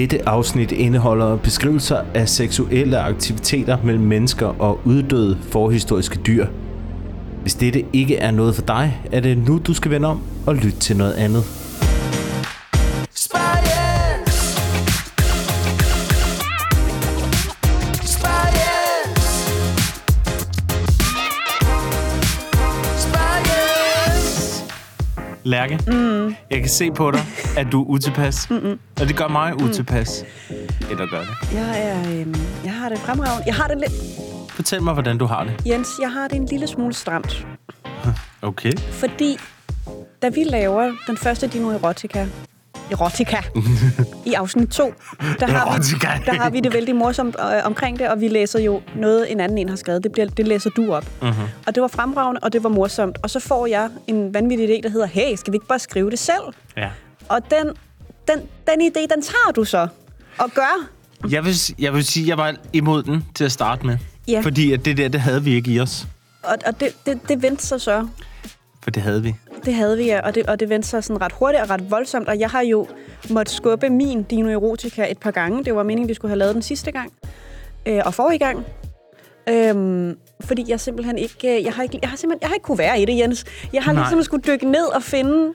Dette 0.00 0.28
afsnit 0.28 0.72
indeholder 0.72 1.36
beskrivelser 1.36 2.00
af 2.14 2.28
seksuelle 2.28 2.98
aktiviteter 2.98 3.78
mellem 3.84 4.04
mennesker 4.04 4.46
og 4.46 4.80
uddøde 4.84 5.38
forhistoriske 5.50 6.18
dyr. 6.26 6.46
Hvis 7.42 7.54
dette 7.54 7.84
ikke 7.92 8.16
er 8.16 8.30
noget 8.30 8.54
for 8.54 8.62
dig, 8.62 9.00
er 9.12 9.20
det 9.20 9.38
nu, 9.38 9.60
du 9.66 9.74
skal 9.74 9.90
vende 9.90 10.08
om 10.08 10.20
og 10.46 10.54
lytte 10.54 10.78
til 10.78 10.96
noget 10.96 11.12
andet. 11.12 11.59
Lærke, 25.50 25.80
mm. 25.86 26.34
jeg 26.50 26.60
kan 26.60 26.68
se 26.68 26.90
på 26.90 27.10
dig, 27.10 27.20
at 27.56 27.66
du 27.72 27.82
er 27.82 27.86
utilpas. 27.86 28.50
Mm-mm. 28.50 28.78
Og 29.00 29.08
det 29.08 29.16
gør 29.16 29.28
mig 29.28 29.54
utilpas. 29.62 30.24
Eller 30.90 31.06
gør 31.06 31.20
det. 31.20 31.54
Jeg, 31.54 31.82
er, 31.82 32.20
øhm, 32.20 32.34
jeg 32.64 32.72
har 32.72 32.88
det 32.88 32.98
fremragende. 32.98 33.42
Jeg 33.46 33.54
har 33.54 33.68
det 33.68 33.78
lidt... 33.78 33.92
Fortæl 34.50 34.82
mig, 34.82 34.92
hvordan 34.92 35.18
du 35.18 35.24
har 35.24 35.44
det. 35.44 35.66
Jens, 35.66 35.88
jeg 36.00 36.12
har 36.12 36.28
det 36.28 36.36
en 36.36 36.46
lille 36.46 36.66
smule 36.66 36.94
stramt. 36.94 37.46
Okay. 38.42 38.72
Fordi 38.78 39.36
da 40.22 40.28
vi 40.28 40.44
laver 40.44 40.92
den 41.06 41.16
første 41.16 41.46
Dino 41.46 41.70
Erotica, 41.70 42.26
Erotica, 42.90 43.36
i 44.30 44.32
afsnit 44.32 44.68
2, 44.68 44.94
der 45.40 45.46
har, 45.46 45.78
vi, 45.78 46.26
der 46.26 46.32
har 46.32 46.50
vi 46.50 46.60
det 46.60 46.74
vældig 46.74 46.96
morsomt 46.96 47.36
øh, 47.40 47.66
omkring 47.66 47.98
det, 47.98 48.08
og 48.08 48.20
vi 48.20 48.28
læser 48.28 48.58
jo 48.58 48.80
noget, 48.96 49.32
en 49.32 49.40
anden 49.40 49.58
en 49.58 49.68
har 49.68 49.76
skrevet. 49.76 50.02
Det, 50.02 50.12
bliver, 50.12 50.28
det 50.28 50.48
læser 50.48 50.70
du 50.70 50.92
op. 50.92 51.06
Mhm. 51.22 51.30
Uh-huh. 51.30 51.64
Og 51.66 51.74
det 51.74 51.80
var 51.80 51.88
fremragende, 51.88 52.40
og 52.42 52.52
det 52.52 52.62
var 52.62 52.68
morsomt. 52.68 53.18
Og 53.22 53.30
så 53.30 53.40
får 53.40 53.66
jeg 53.66 53.90
en 54.06 54.34
vanvittig 54.34 54.68
idé, 54.70 54.82
der 54.82 54.88
hedder, 54.88 55.06
hey, 55.06 55.36
skal 55.36 55.52
vi 55.52 55.56
ikke 55.56 55.66
bare 55.66 55.78
skrive 55.78 56.10
det 56.10 56.18
selv? 56.18 56.42
Ja. 56.76 56.88
Og 57.28 57.40
den, 57.50 57.66
den, 58.28 58.38
den 58.68 58.80
idé, 58.80 59.00
den 59.14 59.22
tager 59.22 59.52
du 59.56 59.64
så 59.64 59.88
og 60.38 60.50
gør. 60.54 60.88
Jeg 61.30 61.44
vil, 61.44 61.54
jeg 61.78 61.94
vil 61.94 62.04
sige, 62.04 62.24
at 62.24 62.28
jeg 62.28 62.38
var 62.38 62.54
imod 62.72 63.02
den 63.02 63.24
til 63.34 63.44
at 63.44 63.52
starte 63.52 63.86
med. 63.86 63.98
Ja. 64.28 64.40
Fordi 64.40 64.72
at 64.72 64.84
det 64.84 64.96
der, 64.96 65.08
det 65.08 65.20
havde 65.20 65.44
vi 65.44 65.54
ikke 65.54 65.70
i 65.70 65.80
os. 65.80 66.06
Og, 66.42 66.56
og 66.66 66.80
det, 66.80 66.88
det, 67.06 67.28
det 67.28 67.42
vendte 67.42 67.66
sig 67.66 67.80
så. 67.80 68.08
For 68.82 68.90
det 68.90 69.02
havde 69.02 69.22
vi. 69.22 69.34
Det 69.64 69.74
havde 69.74 69.96
vi, 69.96 70.04
ja, 70.04 70.20
og 70.20 70.34
det, 70.34 70.46
og 70.46 70.60
det 70.60 70.68
vendte 70.68 70.88
sig 70.88 71.04
sådan 71.04 71.20
ret 71.20 71.32
hurtigt 71.32 71.62
og 71.62 71.70
ret 71.70 71.90
voldsomt, 71.90 72.28
og 72.28 72.38
jeg 72.38 72.50
har 72.50 72.60
jo 72.60 72.86
måttet 73.30 73.54
skubbe 73.56 73.90
min 73.90 74.22
Dino 74.22 74.50
Erotica 74.50 75.10
et 75.10 75.18
par 75.18 75.30
gange. 75.30 75.64
Det 75.64 75.74
var 75.74 75.82
meningen, 75.82 76.08
vi 76.08 76.14
skulle 76.14 76.30
have 76.30 76.38
lavet 76.38 76.54
den 76.54 76.62
sidste 76.62 76.92
gang, 76.92 77.12
øh, 77.86 78.00
og 78.04 78.14
forrige 78.14 78.38
gang. 78.38 78.64
Øhm, 79.48 80.16
fordi 80.40 80.64
jeg 80.68 80.80
simpelthen 80.80 81.18
ikke, 81.18 81.58
øh, 81.58 81.64
jeg 81.64 81.72
har 81.72 81.82
ikke, 81.82 81.98
jeg 82.02 82.10
har 82.10 82.16
simpelthen, 82.16 82.42
jeg 82.42 82.48
har 82.48 82.54
ikke 82.54 82.64
kunne 82.64 82.78
være 82.78 83.00
i 83.00 83.04
det, 83.04 83.18
Jens. 83.18 83.44
Jeg 83.72 83.82
har 83.82 83.92
Nej. 83.92 84.02
ligesom 84.02 84.22
skulle 84.22 84.42
dykke 84.46 84.70
ned 84.70 84.86
og 84.94 85.02
finde 85.02 85.54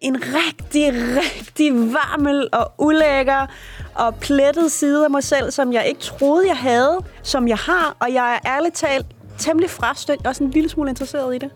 en 0.00 0.16
rigtig, 0.16 0.92
rigtig 0.94 1.74
varmel 1.74 2.48
og 2.52 2.72
ulækker 2.78 3.46
og 3.94 4.14
plettet 4.14 4.72
side 4.72 5.04
af 5.04 5.10
mig 5.10 5.22
selv, 5.22 5.50
som 5.50 5.72
jeg 5.72 5.86
ikke 5.88 6.00
troede, 6.00 6.48
jeg 6.48 6.56
havde, 6.56 6.98
som 7.22 7.48
jeg 7.48 7.56
har, 7.56 7.96
og 8.00 8.12
jeg 8.12 8.34
er 8.34 8.56
ærligt 8.56 8.74
talt 8.74 9.06
temmelig 9.38 9.70
frastødt, 9.70 10.26
også 10.26 10.44
en 10.44 10.50
lille 10.50 10.68
smule 10.68 10.90
interesseret 10.90 11.34
i 11.34 11.38
det. 11.38 11.50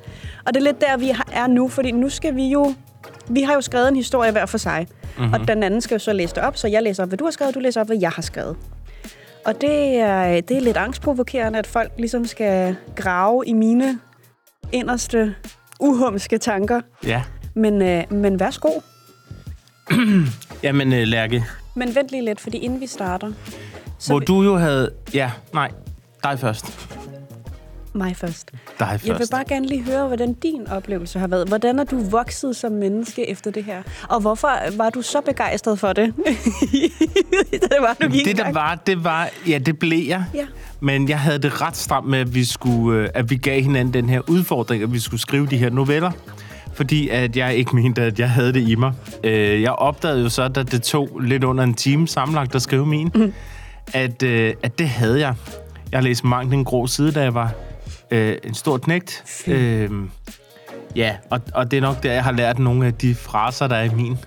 Og 0.47 0.55
det 0.55 0.61
er 0.61 0.65
lidt 0.65 0.81
der, 0.81 0.97
vi 0.97 1.13
er 1.33 1.47
nu, 1.47 1.69
fordi 1.69 1.91
nu 1.91 2.09
skal 2.09 2.37
vi 2.37 2.49
jo... 2.49 2.75
Vi 3.29 3.43
har 3.43 3.55
jo 3.55 3.61
skrevet 3.61 3.89
en 3.89 3.97
historie 3.97 4.33
hver 4.33 4.47
for 4.47 4.59
sig, 4.59 4.87
mm-hmm. 5.19 5.33
og 5.33 5.49
den 5.49 5.63
anden 5.63 5.81
skal 5.81 5.95
jo 5.95 5.99
så 5.99 6.13
læse 6.13 6.35
det 6.35 6.43
op, 6.43 6.57
så 6.57 6.69
jeg 6.69 6.83
læser 6.83 7.03
op, 7.03 7.09
hvad 7.09 7.19
du 7.19 7.25
har 7.25 7.31
skrevet, 7.31 7.55
du 7.55 7.61
læser 7.61 7.81
op, 7.81 7.87
hvad 7.87 7.99
jeg 8.01 8.11
har 8.11 8.23
skrevet. 8.23 8.57
Og 9.47 9.61
det 9.61 9.97
er, 9.97 10.41
det 10.41 10.57
er 10.57 10.61
lidt 10.61 10.77
angstprovokerende, 10.77 11.59
at 11.59 11.67
folk 11.67 11.93
ligesom 11.99 12.25
skal 12.27 12.77
grave 12.97 13.43
i 13.47 13.53
mine 13.53 13.99
inderste 14.73 15.35
uhumske 15.81 16.39
tanker. 16.39 16.81
Ja. 17.05 17.23
Men, 17.55 17.83
øh, 17.83 18.13
men 18.13 18.41
værsgo. 18.41 18.69
Jamen, 20.63 20.93
øh, 20.93 21.03
Lærke, 21.07 21.45
Men 21.75 21.95
vent 21.95 22.11
lige 22.11 22.25
lidt, 22.25 22.41
fordi 22.41 22.59
inden 22.59 22.81
vi 22.81 22.87
starter... 22.87 23.33
Så 23.99 24.13
hvor 24.13 24.19
vil- 24.19 24.29
du 24.29 24.43
jo 24.43 24.57
havde... 24.57 24.91
Ja, 25.15 25.31
nej. 25.55 25.71
Dig 26.25 26.39
først. 26.39 26.91
Mig 27.93 28.17
først. 28.17 28.51
Dig 28.79 28.89
først. 28.91 29.07
Jeg 29.07 29.19
vil 29.19 29.29
bare 29.31 29.45
gerne 29.49 29.67
lige 29.67 29.83
høre, 29.83 30.07
hvordan 30.07 30.33
din 30.33 30.69
oplevelse 30.69 31.19
har 31.19 31.27
været. 31.27 31.49
Hvordan 31.49 31.79
er 31.79 31.85
du 31.85 32.01
vokset 32.11 32.57
som 32.57 32.73
menneske 32.73 33.31
efter 33.31 33.51
det 33.51 33.65
her? 33.65 33.83
Og 34.09 34.21
hvorfor 34.21 34.77
var 34.77 34.91
du 34.91 35.03
så 35.03 35.21
begejstret 35.21 35.79
for 35.79 35.93
det? 35.93 36.15
det 37.53 37.77
var, 37.81 37.97
du 38.03 38.09
gik 38.09 38.27
det, 38.27 38.37
der 38.37 38.53
var, 38.53 38.75
det 38.75 39.05
var... 39.05 39.29
Ja, 39.49 39.59
det 39.59 39.79
blev 39.79 40.09
jeg. 40.09 40.25
Ja. 40.35 40.47
Men 40.81 41.09
jeg 41.09 41.21
havde 41.21 41.39
det 41.39 41.61
ret 41.61 41.77
stramt 41.77 42.07
med, 42.09 42.19
at 42.19 42.35
vi, 42.35 42.45
skulle, 42.45 43.03
øh, 43.03 43.09
at 43.15 43.31
vi 43.31 43.37
gav 43.37 43.63
hinanden 43.63 43.95
den 43.95 44.09
her 44.11 44.21
udfordring, 44.29 44.83
at 44.83 44.93
vi 44.93 44.99
skulle 44.99 45.21
skrive 45.21 45.47
de 45.47 45.57
her 45.57 45.71
noveller. 45.71 46.11
Fordi 46.75 47.09
at 47.09 47.37
jeg 47.37 47.55
ikke 47.57 47.77
mente, 47.77 48.03
at 48.03 48.19
jeg 48.19 48.31
havde 48.31 48.53
det 48.53 48.69
i 48.69 48.75
mig. 48.75 48.93
Øh, 49.25 49.63
Jeg 49.63 49.73
opdagede 49.73 50.23
jo 50.23 50.29
så, 50.29 50.49
da 50.49 50.63
det 50.63 50.83
tog 50.83 51.21
lidt 51.21 51.45
under 51.45 51.65
en 51.65 51.75
time 51.75 52.09
sammenlagt 52.09 52.55
at 52.55 52.63
skrive 52.63 52.87
min, 52.87 53.11
mm. 53.15 53.33
at, 53.93 54.23
øh, 54.23 54.55
at 54.63 54.79
det 54.79 54.89
havde 54.89 55.21
jeg. 55.21 55.35
Jeg 55.93 55.99
har 55.99 56.03
læst 56.05 56.25
mange 56.25 56.51
den 56.51 56.65
grå 56.65 56.87
side, 56.87 57.13
da 57.13 57.23
jeg 57.23 57.35
var 57.35 57.53
øh, 58.11 58.37
en 58.45 58.55
stor 58.55 58.79
knægt. 58.79 59.43
Øh, 59.47 59.91
ja, 60.97 61.17
og, 61.31 61.41
og 61.55 61.71
det 61.71 61.77
er 61.77 61.81
nok 61.81 62.03
der, 62.03 62.13
jeg 62.13 62.25
har 62.25 62.33
lært 62.33 62.59
nogle 62.59 62.87
af 62.87 62.95
de 62.95 63.15
fraser, 63.15 63.67
der 63.67 63.77
er 63.77 63.85
i 63.85 63.95
min. 63.95 64.19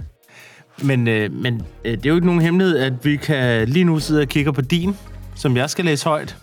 Men, 0.81 1.07
øh, 1.07 1.33
men 1.33 1.61
øh, 1.85 1.91
det 1.91 2.05
er 2.05 2.09
jo 2.09 2.15
ikke 2.15 2.27
nogen 2.27 2.41
hemmelighed, 2.41 2.77
at 2.77 2.93
vi 3.05 3.15
kan 3.15 3.69
lige 3.69 3.85
nu 3.85 3.99
sidde 3.99 4.21
og 4.21 4.27
kigge 4.27 4.53
på 4.53 4.61
din, 4.61 4.97
som 5.35 5.57
jeg 5.57 5.69
skal 5.69 5.85
læse 5.85 6.05
højt. 6.05 6.37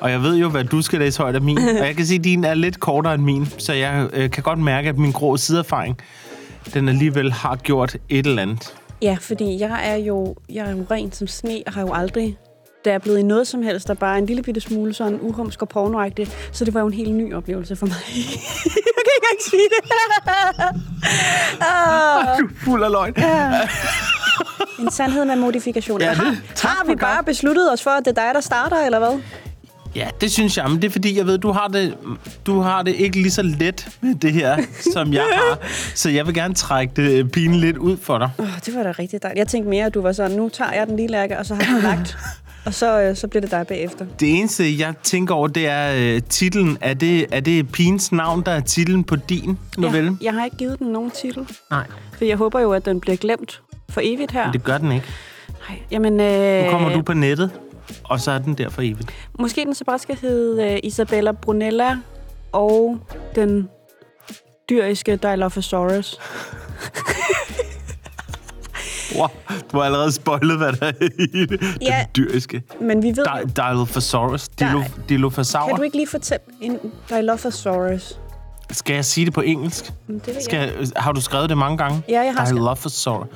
Og 0.00 0.10
jeg 0.10 0.22
ved 0.22 0.36
jo, 0.36 0.48
hvad 0.48 0.64
du 0.64 0.82
skal 0.82 0.98
læse 0.98 1.22
højt 1.22 1.34
af 1.34 1.42
min. 1.42 1.58
Og 1.58 1.86
jeg 1.86 1.96
kan 1.96 2.06
sige, 2.06 2.18
at 2.18 2.24
din 2.24 2.44
er 2.44 2.54
lidt 2.54 2.80
kortere 2.80 3.14
end 3.14 3.22
min. 3.22 3.46
Så 3.58 3.72
jeg 3.72 4.08
øh, 4.12 4.30
kan 4.30 4.42
godt 4.42 4.58
mærke, 4.58 4.88
at 4.88 4.98
min 4.98 5.12
grå 5.12 5.36
sideerfaring, 5.36 5.98
den 6.74 6.88
alligevel 6.88 7.32
har 7.32 7.56
gjort 7.56 7.96
et 8.08 8.26
eller 8.26 8.42
andet. 8.42 8.74
Ja, 9.02 9.16
fordi 9.20 9.60
jeg 9.60 9.80
er 9.84 9.96
jo, 9.96 10.36
jeg 10.52 10.70
er 10.70 10.76
jo 10.76 10.86
ren 10.90 11.12
som 11.12 11.26
sne, 11.26 11.62
og 11.66 11.72
har 11.72 11.80
jo 11.80 11.92
aldrig 11.92 12.36
der 12.86 12.92
er 12.92 12.98
blevet 12.98 13.18
i 13.18 13.22
noget 13.22 13.46
som 13.46 13.62
helst, 13.62 13.88
der 13.88 13.94
bare 13.94 14.14
er 14.14 14.18
en 14.18 14.26
lille 14.26 14.42
bitte 14.42 14.60
smule 14.60 14.94
sådan 14.94 15.18
uhumsk 15.22 15.62
og 15.62 15.68
pornoagtigt. 15.68 16.36
Så 16.52 16.64
det 16.64 16.74
var 16.74 16.80
jo 16.80 16.86
en 16.86 16.92
helt 16.92 17.14
ny 17.14 17.34
oplevelse 17.34 17.76
for 17.76 17.86
mig. 17.86 17.96
jeg 18.06 18.92
kan 18.94 19.12
ikke 19.16 19.22
engang 19.22 19.42
sige 19.50 19.62
det. 19.74 19.90
Ah. 21.60 22.38
Du 22.38 22.44
er 22.44 22.48
fuld 22.64 22.82
af 22.84 22.90
løgn. 22.90 23.14
En 24.80 24.90
sandhed 24.90 25.24
med 25.24 25.36
modifikationer. 25.36 26.04
Ja, 26.06 26.10
det- 26.10 26.18
har, 26.20 26.68
har 26.68 26.84
vi 26.86 26.94
bare 26.94 27.24
besluttet 27.24 27.72
os 27.72 27.82
for, 27.82 27.90
at 27.90 28.04
det 28.04 28.18
er 28.18 28.24
dig, 28.24 28.30
der 28.34 28.40
starter, 28.40 28.76
eller 28.76 28.98
hvad? 28.98 29.18
Ja, 29.94 30.08
det 30.20 30.32
synes 30.32 30.56
jeg, 30.56 30.64
men 30.70 30.82
det 30.82 30.88
er 30.88 30.90
fordi, 30.92 31.18
jeg 31.18 31.26
ved, 31.26 31.38
du 31.38 31.52
har 31.52 31.68
det, 31.68 31.94
du 32.46 32.60
har 32.60 32.82
det 32.82 32.94
ikke 32.94 33.16
lige 33.16 33.30
så 33.30 33.42
let 33.42 33.88
med 34.00 34.14
det 34.14 34.32
her, 34.32 34.56
som 34.92 35.12
jeg 35.12 35.22
har. 35.32 35.58
Så 35.94 36.10
jeg 36.10 36.26
vil 36.26 36.34
gerne 36.34 36.54
trække 36.54 36.92
det 36.96 37.10
øh, 37.24 37.28
pine 37.30 37.56
lidt 37.56 37.76
ud 37.76 37.96
for 37.96 38.18
dig. 38.18 38.30
Oh, 38.38 38.46
det 38.66 38.74
var 38.74 38.82
da 38.82 38.90
rigtig 38.98 39.22
dejligt. 39.22 39.38
Jeg 39.38 39.48
tænkte 39.48 39.70
mere, 39.70 39.86
at 39.86 39.94
du 39.94 40.00
var 40.02 40.12
sådan, 40.12 40.36
nu 40.36 40.48
tager 40.48 40.72
jeg 40.72 40.86
den 40.86 40.96
lille 40.96 41.10
lærke, 41.12 41.38
og 41.38 41.46
så 41.46 41.54
har 41.54 41.62
jeg 41.62 41.70
den 41.72 41.82
lagt. 41.82 42.16
Og 42.66 42.74
så, 42.74 43.00
øh, 43.00 43.16
så 43.16 43.28
bliver 43.28 43.40
det 43.40 43.50
dig 43.50 43.66
bagefter. 43.66 44.06
Det 44.20 44.38
eneste, 44.38 44.78
jeg 44.78 44.94
tænker 45.02 45.34
over, 45.34 45.48
det 45.48 45.66
er 45.68 46.14
øh, 46.14 46.22
titlen. 46.22 46.78
Er 46.80 46.94
det, 46.94 47.26
er 47.32 47.40
det 47.40 47.72
Pines 47.72 48.12
navn, 48.12 48.42
der 48.42 48.52
er 48.52 48.60
titlen 48.60 49.04
på 49.04 49.16
din 49.16 49.58
novelle? 49.78 50.18
Ja, 50.20 50.24
jeg 50.24 50.34
har 50.34 50.44
ikke 50.44 50.56
givet 50.56 50.78
den 50.78 50.86
nogen 50.86 51.10
titel. 51.10 51.48
Nej. 51.70 51.86
For 52.18 52.24
jeg 52.24 52.36
håber 52.36 52.60
jo, 52.60 52.72
at 52.72 52.84
den 52.84 53.00
bliver 53.00 53.16
glemt 53.16 53.62
for 53.90 54.00
evigt 54.04 54.32
her. 54.32 54.44
Men 54.44 54.52
det 54.52 54.64
gør 54.64 54.78
den 54.78 54.92
ikke. 54.92 55.06
Nej, 55.68 55.78
jamen, 55.90 56.20
øh, 56.20 56.64
Nu 56.64 56.70
kommer 56.70 56.92
du 56.92 57.02
på 57.02 57.12
nettet, 57.12 57.50
og 58.04 58.20
så 58.20 58.30
er 58.30 58.38
den 58.38 58.54
der 58.54 58.68
for 58.68 58.82
evigt. 58.82 59.12
Måske 59.38 59.64
den 59.64 59.74
så 59.74 59.84
bare 59.84 59.98
skal 59.98 60.16
hedde 60.16 60.72
øh, 60.72 60.78
Isabella 60.82 61.32
Brunella 61.32 61.96
og 62.52 62.98
den 63.34 63.68
dyriske 64.70 65.16
Dilophosaurus. 65.16 66.18
Wow, 69.18 69.26
du 69.72 69.76
har 69.78 69.84
allerede 69.84 70.12
spoilet, 70.12 70.56
hvad 70.56 70.72
der 70.72 70.86
er 70.86 70.92
i 71.18 71.46
det. 71.46 71.60
Ja. 71.80 72.04
Dyriske. 72.16 72.62
Men 72.80 73.02
vi 73.02 73.08
ved... 73.08 73.26
Di- 73.26 73.52
Dilophosaurus. 73.70 74.48
Dilo, 74.48 74.78
Nej. 74.78 74.88
Dilophosaur. 75.08 75.66
Kan 75.68 75.76
du 75.76 75.82
ikke 75.82 75.96
lige 75.96 76.08
fortælle 76.08 76.44
en 76.60 76.78
Dilophosaurus? 77.08 78.18
Skal 78.70 78.94
jeg 78.94 79.04
sige 79.04 79.24
det 79.24 79.34
på 79.34 79.40
engelsk? 79.40 79.84
Det 79.84 80.26
ved 80.26 80.34
jeg. 80.34 80.42
Skal, 80.42 80.90
har 80.96 81.12
du 81.12 81.20
skrevet 81.20 81.48
det 81.48 81.58
mange 81.58 81.78
gange? 81.78 82.02
Ja, 82.08 82.20
jeg 82.20 82.34
har 82.34 82.44
skrevet- 82.44 82.60
Dilophosaur. 82.60 83.28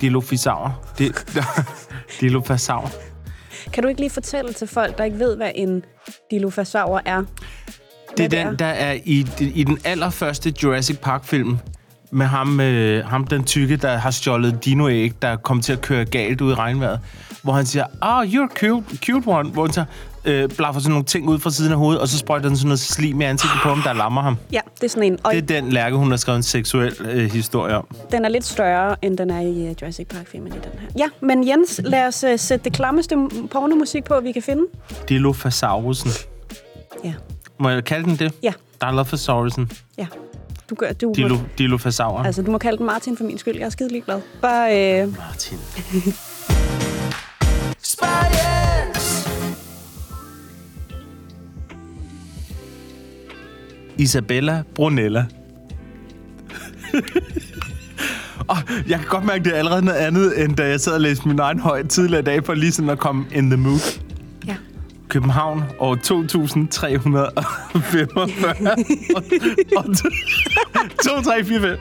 Dilophosaur. 0.00 0.80
Di- 1.00 1.12
Dilophosaur. 2.20 2.90
Kan 3.72 3.82
du 3.82 3.88
ikke 3.88 4.00
lige 4.00 4.10
fortælle 4.10 4.52
til 4.52 4.66
folk, 4.68 4.98
der 4.98 5.04
ikke 5.04 5.18
ved, 5.18 5.36
hvad 5.36 5.50
en 5.54 5.84
Dilophosaur 6.30 7.02
er? 7.04 7.22
Det 8.16 8.24
er 8.24 8.44
den, 8.44 8.58
der 8.58 8.66
er 8.66 8.92
i, 9.04 9.26
i 9.40 9.64
den 9.64 9.78
allerførste 9.84 10.54
Jurassic 10.62 10.98
Park-film 10.98 11.58
med 12.14 12.26
ham, 12.26 12.60
øh, 12.60 13.04
ham 13.06 13.26
den 13.26 13.44
tykke, 13.44 13.76
der 13.76 13.96
har 13.96 14.10
stjålet 14.10 14.64
dinoæg, 14.64 15.12
der 15.22 15.36
kom 15.36 15.60
til 15.60 15.72
at 15.72 15.80
køre 15.80 16.04
galt 16.04 16.40
ud 16.40 16.52
i 16.52 16.54
regnvejret. 16.54 17.00
Hvor 17.42 17.52
han 17.52 17.66
siger, 17.66 17.84
ah, 18.02 18.18
oh, 18.18 18.24
you're 18.24 18.54
cute, 18.58 18.96
cute 18.96 19.28
one. 19.28 19.50
Hvor 19.50 19.62
han 19.64 19.72
så 19.72 19.84
øh, 20.24 20.48
blaffer 20.48 20.80
sådan 20.80 20.90
nogle 20.90 21.04
ting 21.04 21.28
ud 21.28 21.38
fra 21.38 21.50
siden 21.50 21.72
af 21.72 21.78
hovedet, 21.78 22.00
og 22.00 22.08
så 22.08 22.18
sprøjter 22.18 22.48
den 22.48 22.56
sådan 22.56 22.68
noget 22.68 22.80
slim 22.80 23.20
i 23.20 23.24
ansigtet 23.24 23.58
på 23.62 23.68
ham, 23.68 23.82
der 23.82 23.92
lammer 23.92 24.22
ham. 24.22 24.36
Ja, 24.52 24.60
det 24.74 24.84
er 24.84 24.88
sådan 24.88 25.02
en. 25.12 25.18
Og 25.24 25.32
Det 25.32 25.38
er 25.50 25.60
den 25.60 25.72
lærke, 25.72 25.96
hun 25.96 26.10
har 26.10 26.16
skrevet 26.16 26.36
en 26.36 26.42
seksuel 26.42 26.96
øh, 27.00 27.32
historie 27.32 27.76
om. 27.76 27.86
den 28.12 28.24
er 28.24 28.28
lidt 28.28 28.44
større, 28.44 28.96
end 29.02 29.18
den 29.18 29.30
er 29.30 29.40
i 29.40 29.70
uh, 29.70 29.82
Jurassic 29.82 30.06
Park-filmen 30.08 30.48
i 30.52 30.56
den 30.56 30.78
her. 30.80 30.88
Ja, 30.98 31.06
men 31.26 31.48
Jens, 31.48 31.80
lad 31.84 32.06
os 32.06 32.24
uh, 32.24 32.30
sætte 32.36 32.64
det 32.64 32.72
klammeste 32.72 33.16
pornomusik 33.50 34.04
på, 34.04 34.20
vi 34.22 34.32
kan 34.32 34.42
finde. 34.42 34.62
Dilophosaurusen. 35.08 36.10
Ja, 37.04 37.12
Må 37.58 37.68
jeg 37.68 37.84
kalde 37.84 38.04
den 38.04 38.16
det? 38.16 38.32
ja, 38.42 38.52
Dilophosaurusen. 38.90 39.70
ja. 39.98 40.06
Du 40.70 40.74
gør, 40.74 40.92
du 40.92 41.12
Dilo, 41.16 41.34
må, 41.34 41.40
Dilo 41.58 41.78
Altså, 42.24 42.42
du 42.42 42.50
må 42.50 42.58
kalde 42.58 42.78
den 42.78 42.86
Martin 42.86 43.16
for 43.16 43.24
min 43.24 43.38
skyld. 43.38 43.56
Jeg 43.56 43.66
er 43.66 43.70
skide 43.70 43.88
ligeglad. 43.88 44.20
Bare... 44.40 45.02
Øh... 45.02 45.16
Martin. 45.16 45.58
Isabella 53.98 54.62
Brunella. 54.74 55.26
og 58.48 58.56
jeg 58.88 58.98
kan 58.98 59.08
godt 59.08 59.24
mærke, 59.24 59.44
det 59.44 59.54
er 59.54 59.58
allerede 59.58 59.84
noget 59.84 59.98
andet, 59.98 60.44
end 60.44 60.56
da 60.56 60.68
jeg 60.68 60.80
sad 60.80 60.92
og 60.92 61.00
læste 61.00 61.28
min 61.28 61.38
egen 61.38 61.58
højt 61.58 61.88
tidligere 61.88 62.20
i 62.20 62.24
dag, 62.24 62.44
for 62.44 62.54
lige 62.54 62.72
sådan 62.72 62.90
at 62.90 62.98
komme 62.98 63.26
in 63.32 63.50
the 63.50 63.56
mood. 63.56 64.03
København 65.08 65.62
år 65.78 65.94
2345. 65.94 67.28
og, 68.16 68.28
og, 69.76 69.84
2, 71.04 71.22
3, 71.24 71.44
4, 71.44 71.60
5. 71.60 71.76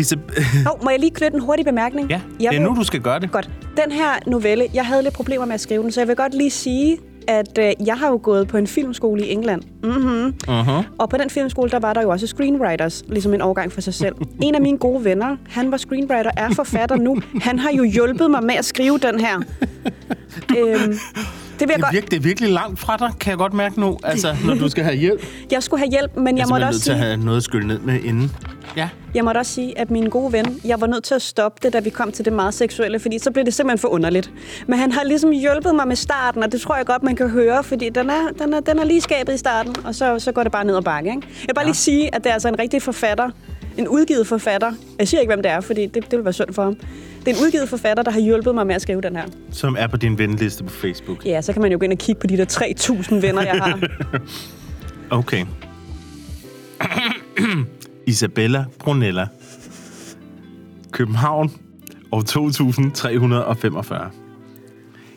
Isab- 0.00 0.66
Hov, 0.66 0.84
må 0.84 0.90
jeg 0.90 1.00
lige 1.00 1.10
knytte 1.10 1.34
en 1.36 1.42
hurtig 1.42 1.64
bemærkning? 1.64 2.10
ja, 2.10 2.20
Jeg 2.40 2.50
det 2.50 2.56
er 2.56 2.60
vil- 2.60 2.70
nu, 2.70 2.76
du 2.76 2.84
skal 2.84 3.00
gøre 3.00 3.20
det. 3.20 3.30
Godt. 3.32 3.50
Den 3.84 3.92
her 3.92 4.10
novelle, 4.26 4.66
jeg 4.74 4.86
havde 4.86 5.02
lidt 5.02 5.14
problemer 5.14 5.44
med 5.44 5.54
at 5.54 5.60
skrive 5.60 5.82
den, 5.82 5.92
så 5.92 6.00
jeg 6.00 6.08
vil 6.08 6.16
godt 6.16 6.34
lige 6.34 6.50
sige, 6.50 6.98
at 7.28 7.58
øh, 7.58 7.72
jeg 7.86 7.94
har 7.96 8.08
jo 8.08 8.20
gået 8.22 8.48
på 8.48 8.56
en 8.56 8.66
filmskole 8.66 9.26
i 9.26 9.32
England. 9.32 9.62
Mm-hmm. 9.82 10.34
Uh-huh. 10.48 10.84
Og 10.98 11.08
på 11.10 11.16
den 11.16 11.30
filmskole, 11.30 11.70
der 11.70 11.78
var 11.78 11.92
der 11.92 12.02
jo 12.02 12.10
også 12.10 12.26
screenwriters, 12.26 13.04
ligesom 13.08 13.34
en 13.34 13.40
overgang 13.40 13.72
for 13.72 13.80
sig 13.80 13.94
selv. 13.94 14.14
En 14.42 14.54
af 14.54 14.60
mine 14.60 14.78
gode 14.78 15.04
venner, 15.04 15.36
han 15.48 15.70
var 15.70 15.76
screenwriter, 15.76 16.30
er 16.36 16.50
forfatter 16.54 16.96
nu. 16.96 17.16
Han 17.42 17.58
har 17.58 17.70
jo 17.70 17.84
hjulpet 17.84 18.30
mig 18.30 18.42
med 18.44 18.54
at 18.54 18.64
skrive 18.64 18.98
den 18.98 19.20
her. 19.20 19.36
øhm, 20.58 20.94
det 21.60 21.68
vil 21.68 21.68
jeg 21.68 21.76
Det 21.76 21.82
er, 21.82 21.86
godt... 21.86 21.92
virke, 21.94 22.06
det 22.10 22.16
er 22.16 22.20
virkelig 22.20 22.50
langt 22.50 22.80
fra 22.80 22.96
dig, 22.96 23.10
kan 23.20 23.30
jeg 23.30 23.38
godt 23.38 23.52
mærke 23.54 23.80
nu. 23.80 23.98
Altså, 24.04 24.36
når 24.44 24.54
du 24.54 24.68
skal 24.68 24.84
have 24.84 24.96
hjælp. 24.96 25.26
Jeg 25.52 25.62
skulle 25.62 25.80
have 25.80 25.90
hjælp, 25.90 26.16
men 26.16 26.26
jeg, 26.26 26.38
Jeg 26.38 26.46
måtte 26.48 26.64
er 26.64 26.68
også 26.68 26.76
nødt 26.76 26.82
til 26.82 26.90
at 26.92 26.96
sige, 26.98 27.04
have 27.06 27.16
noget 27.16 27.36
at 27.36 27.42
skylle 27.42 27.66
ned 27.66 27.78
med 27.78 28.00
inden. 28.02 28.32
Ja. 28.76 28.88
jeg 29.14 29.24
måtte 29.24 29.38
også 29.38 29.52
sige, 29.52 29.78
at 29.78 29.90
min 29.90 30.08
gode 30.08 30.32
ven, 30.32 30.60
jeg 30.64 30.80
var 30.80 30.86
nødt 30.86 31.04
til 31.04 31.14
at 31.14 31.22
stoppe 31.22 31.58
det, 31.62 31.72
da 31.72 31.80
vi 31.80 31.90
kom 31.90 32.12
til 32.12 32.24
det 32.24 32.32
meget 32.32 32.54
seksuelle, 32.54 32.98
fordi 33.00 33.18
så 33.18 33.30
blev 33.30 33.44
det 33.44 33.54
simpelthen 33.54 33.78
for 33.78 33.88
underligt. 33.88 34.30
Men 34.66 34.78
han 34.78 34.92
har 34.92 35.04
ligesom 35.04 35.30
hjulpet 35.30 35.74
mig 35.74 35.88
med 35.88 35.96
starten, 35.96 36.42
og 36.42 36.52
det 36.52 36.60
tror 36.60 36.76
jeg 36.76 36.86
godt, 36.86 37.02
man 37.02 37.16
kan 37.16 37.28
høre, 37.30 37.64
fordi 37.64 37.88
den 37.88 38.10
er, 38.10 38.28
den 38.38 38.54
er, 38.54 38.60
den 38.60 38.78
er 38.78 38.84
lige 38.84 39.00
skabet 39.00 39.34
i 39.34 39.38
starten, 39.38 39.74
og 39.84 39.94
så, 39.94 40.18
så 40.18 40.32
går 40.32 40.42
det 40.42 40.52
bare 40.52 40.64
ned 40.64 40.76
ad 40.76 40.82
bakke. 40.82 41.10
Ikke? 41.10 41.20
Jeg 41.26 41.46
vil 41.48 41.54
bare 41.54 41.62
Ja. 41.64 41.68
lige 41.68 41.76
sige, 41.76 42.14
at 42.14 42.24
det 42.24 42.30
er 42.30 42.34
altså 42.34 42.48
en 42.48 42.58
rigtig 42.58 42.82
forfatter, 42.82 43.30
en 43.78 43.88
udgivet 43.88 44.26
forfatter. 44.26 44.72
Jeg 44.98 45.08
siger 45.08 45.20
ikke, 45.20 45.30
hvem 45.30 45.42
det 45.42 45.50
er, 45.50 45.60
fordi 45.60 45.86
det, 45.86 45.94
det 46.10 46.12
vil 46.16 46.24
være 46.24 46.32
synd 46.32 46.52
for 46.52 46.62
ham. 46.62 46.74
Det 47.24 47.32
er 47.32 47.36
en 47.36 47.42
udgivet 47.42 47.68
forfatter, 47.68 48.02
der 48.02 48.10
har 48.10 48.20
hjulpet 48.20 48.54
mig 48.54 48.66
med 48.66 48.74
at 48.74 48.82
skrive 48.82 49.00
den 49.00 49.16
her. 49.16 49.24
Som 49.50 49.76
er 49.78 49.86
på 49.86 49.96
din 49.96 50.18
venliste 50.18 50.64
på 50.64 50.70
Facebook. 50.70 51.26
Ja, 51.26 51.42
så 51.42 51.52
kan 51.52 51.62
man 51.62 51.72
jo 51.72 51.78
gå 51.78 51.84
ind 51.84 51.92
og 51.92 51.98
kigge 51.98 52.20
på 52.20 52.26
de 52.26 52.36
der 52.36 52.44
3.000 53.10 53.14
venner, 53.14 53.42
jeg 53.42 53.54
har. 53.54 53.80
Okay. 55.10 55.46
Isabella 58.06 58.64
Brunella. 58.78 59.26
København 60.90 61.50
år 62.12 62.22
2345. 62.22 64.10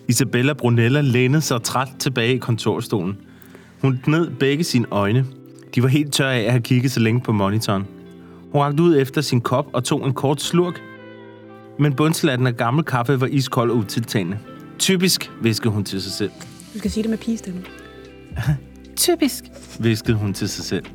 Isabella 0.07 0.53
Brunella 0.53 1.01
lænede 1.01 1.41
sig 1.41 1.63
træt 1.63 1.87
tilbage 1.99 2.35
i 2.35 2.37
kontorstolen. 2.37 3.17
Hun 3.81 3.99
gned 4.05 4.29
begge 4.39 4.63
sine 4.63 4.85
øjne. 4.91 5.25
De 5.75 5.83
var 5.83 5.89
helt 5.89 6.13
tørre 6.13 6.35
af 6.35 6.43
at 6.45 6.51
have 6.51 6.61
kigget 6.61 6.91
så 6.91 6.99
længe 6.99 7.21
på 7.21 7.31
monitoren. 7.31 7.87
Hun 8.51 8.61
rakte 8.61 8.83
ud 8.83 8.97
efter 8.97 9.21
sin 9.21 9.41
kop 9.41 9.65
og 9.73 9.83
tog 9.83 10.05
en 10.05 10.13
kort 10.13 10.41
slurk. 10.41 10.81
Men 11.79 11.93
bundslatten 11.93 12.47
af 12.47 12.57
gammel 12.57 12.83
kaffe 12.85 13.21
var 13.21 13.27
iskold 13.27 13.71
og 13.71 13.77
utiltagende. 13.77 14.37
Typisk, 14.79 15.31
viskede 15.41 15.73
hun 15.73 15.83
til 15.83 16.01
sig 16.01 16.11
selv. 16.11 16.31
Du 16.73 16.79
skal 16.79 16.91
sige 16.91 17.03
det 17.03 17.09
med 17.09 17.17
pigestemme. 17.17 17.61
Typisk, 18.97 19.43
viskede 19.79 20.17
hun 20.17 20.33
til 20.33 20.49
sig 20.49 20.65
selv. 20.65 20.85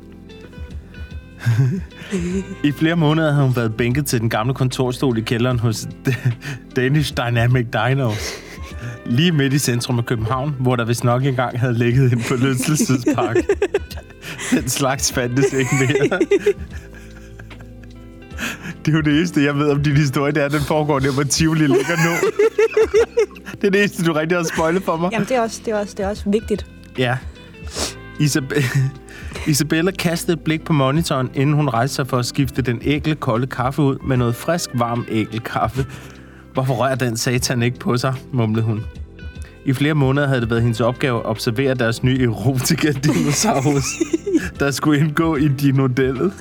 I 2.63 2.71
flere 2.71 2.95
måneder 2.95 3.31
havde 3.31 3.45
hun 3.45 3.55
været 3.55 3.75
bænket 3.75 4.05
til 4.05 4.21
den 4.21 4.29
gamle 4.29 4.53
kontorstol 4.53 5.17
i 5.17 5.21
kælderen 5.21 5.59
hos 5.59 5.87
Danish 6.75 7.13
Dynamic 7.17 7.65
Dinos. 7.73 8.33
Lige 9.05 9.31
midt 9.31 9.53
i 9.53 9.59
centrum 9.59 9.97
af 9.97 10.05
København, 10.05 10.55
hvor 10.59 10.75
der 10.75 10.85
vist 10.85 11.03
nok 11.03 11.25
engang 11.25 11.59
havde 11.59 11.73
ligget 11.73 12.13
en 12.13 12.19
forlystelsespark. 12.19 13.35
Den 14.51 14.69
slags 14.69 15.11
fandtes 15.13 15.53
ikke 15.53 15.69
mere. 15.79 16.19
Det 18.85 18.91
er 18.91 18.95
jo 18.95 19.01
det 19.01 19.17
eneste, 19.17 19.43
jeg 19.43 19.55
ved 19.57 19.69
om 19.71 19.83
din 19.83 19.97
historie, 19.97 20.31
det 20.31 20.41
er, 20.41 20.45
at 20.45 20.51
den 20.51 20.61
foregår 20.61 20.99
der, 20.99 21.11
hvor 21.13 21.23
Tivoli 21.23 21.67
ligger 21.67 21.95
nu. 22.05 22.11
Det 23.61 23.67
er 23.67 23.71
det 23.71 23.79
eneste, 23.79 24.03
du 24.03 24.13
rigtig 24.13 24.37
har 24.37 24.43
spoilet 24.55 24.83
for 24.83 24.97
mig. 24.97 25.09
Jamen, 25.11 25.27
det 25.27 25.37
er 25.37 25.41
også, 25.41 25.61
det 25.65 25.73
er 25.73 25.77
også, 25.79 25.93
det 25.97 26.05
er 26.05 26.09
også 26.09 26.23
vigtigt. 26.29 26.65
Ja. 26.97 27.17
Isab- 28.19 28.63
Isabella 29.51 29.91
kastede 29.91 30.33
et 30.37 30.43
blik 30.43 30.63
på 30.65 30.73
monitoren, 30.73 31.29
inden 31.33 31.55
hun 31.55 31.69
rejste 31.69 31.95
sig 31.95 32.07
for 32.07 32.17
at 32.17 32.25
skifte 32.25 32.61
den 32.61 32.79
ægle 32.83 33.15
kolde 33.15 33.47
kaffe 33.47 33.81
ud 33.81 33.97
med 34.07 34.17
noget 34.17 34.35
frisk, 34.35 34.69
varm 34.73 35.05
ægelkaffe. 35.09 35.85
Hvorfor 36.53 36.73
rører 36.73 36.95
den 36.95 37.17
satan 37.17 37.61
ikke 37.63 37.79
på 37.79 37.97
sig, 37.97 38.13
mumlede 38.33 38.65
hun. 38.65 38.81
I 39.65 39.73
flere 39.73 39.93
måneder 39.93 40.27
havde 40.27 40.41
det 40.41 40.49
været 40.49 40.61
hendes 40.61 40.81
opgave 40.81 41.19
at 41.19 41.25
observere 41.25 41.73
deres 41.73 42.03
nye 42.03 42.23
erotika 42.23 42.91
dinosaurus, 42.91 43.85
der 44.59 44.71
skulle 44.71 44.99
indgå 44.99 45.35
i 45.35 45.47
dinodellet. 45.47 46.33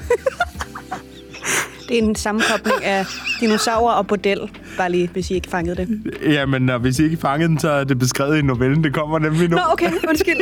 En 1.94 2.14
sammenkobling 2.14 2.84
af 2.84 3.06
dinosaurer 3.40 3.94
og 3.94 4.06
bordel. 4.06 4.38
Bare 4.76 4.90
lige, 4.90 5.08
hvis 5.12 5.30
I 5.30 5.34
ikke 5.34 5.48
fangede 5.48 5.76
det. 5.76 6.12
Jamen, 6.22 6.62
når, 6.62 6.78
hvis 6.78 6.98
I 6.98 7.04
ikke 7.04 7.16
fangede 7.16 7.48
den, 7.48 7.58
så 7.58 7.70
er 7.70 7.84
det 7.84 7.98
beskrevet 7.98 8.38
i 8.38 8.42
novellen. 8.42 8.84
Det 8.84 8.94
kommer 8.94 9.18
nemlig 9.18 9.48
nu. 9.48 9.56
Nå, 9.56 9.62
okay. 9.72 9.90
Undskyld. 10.08 10.36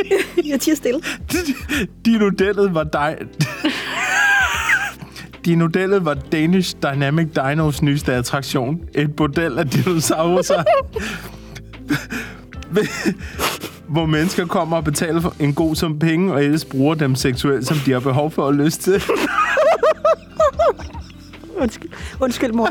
Jeg 0.45 0.59
tiger 0.59 0.75
stille. 0.75 0.99
Dinodellet 2.05 2.73
var 2.73 2.83
dig... 2.83 3.17
Dinodellet 5.45 6.05
var 6.05 6.13
Danish 6.13 6.75
Dynamic 6.83 7.27
Dinos 7.35 7.81
nyeste 7.81 8.13
attraktion. 8.13 8.79
Et 8.95 9.15
bordel 9.15 9.59
af 9.59 9.69
dinosaurer. 9.69 10.63
hvor 13.93 14.05
mennesker 14.05 14.45
kommer 14.45 14.77
og 14.77 14.83
betaler 14.83 15.21
for 15.21 15.35
en 15.39 15.53
god 15.53 15.75
sum 15.75 15.99
penge, 15.99 16.33
og 16.33 16.43
ellers 16.43 16.65
bruger 16.65 16.95
dem 16.95 17.15
seksuelt, 17.15 17.67
som 17.67 17.77
de 17.85 17.91
har 17.91 17.99
behov 17.99 18.31
for 18.31 18.41
og 18.41 18.53
lyst 18.53 18.81
til. 18.81 18.93
Undskyld, 21.63 21.91
Undskyld 22.19 22.51
mor. 22.51 22.69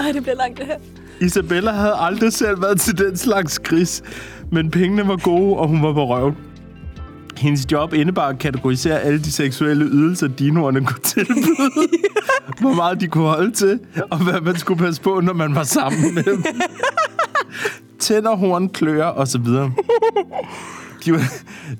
Ej, 0.00 0.12
det 0.12 0.22
bliver 0.22 0.36
langt, 0.36 0.58
det 0.58 0.66
her. 0.66 0.76
Isabella 1.20 1.70
havde 1.72 1.94
aldrig 1.98 2.32
selv 2.32 2.62
været 2.62 2.80
til 2.80 2.98
den 2.98 3.16
slags 3.16 3.58
gris, 3.58 4.02
men 4.52 4.70
pengene 4.70 5.08
var 5.08 5.16
gode, 5.16 5.56
og 5.56 5.68
hun 5.68 5.82
var 5.82 5.92
på 5.92 6.06
røven. 6.06 6.36
Hendes 7.36 7.72
job 7.72 7.92
indebar 7.94 8.28
at 8.28 8.38
kategorisere 8.38 9.00
alle 9.00 9.18
de 9.18 9.32
seksuelle 9.32 9.84
ydelser, 9.84 10.28
dinoerne 10.28 10.84
kunne 10.84 11.02
tilbyde. 11.02 11.56
Hvor 12.60 12.74
meget 12.74 13.00
de 13.00 13.06
kunne 13.08 13.24
holde 13.28 13.50
til, 13.50 13.80
og 14.10 14.24
hvad 14.24 14.40
man 14.40 14.58
skulle 14.58 14.84
passe 14.84 15.02
på, 15.02 15.20
når 15.20 15.32
man 15.32 15.54
var 15.54 15.62
sammen 15.62 16.14
med 16.14 16.22
dem. 16.22 16.44
Tænder, 18.06 18.36
horn, 18.36 18.68
kløer 18.68 19.04
og 19.04 19.28
så 19.28 19.38
videre. 19.38 19.72
De 21.04 21.12
var, 21.12 21.22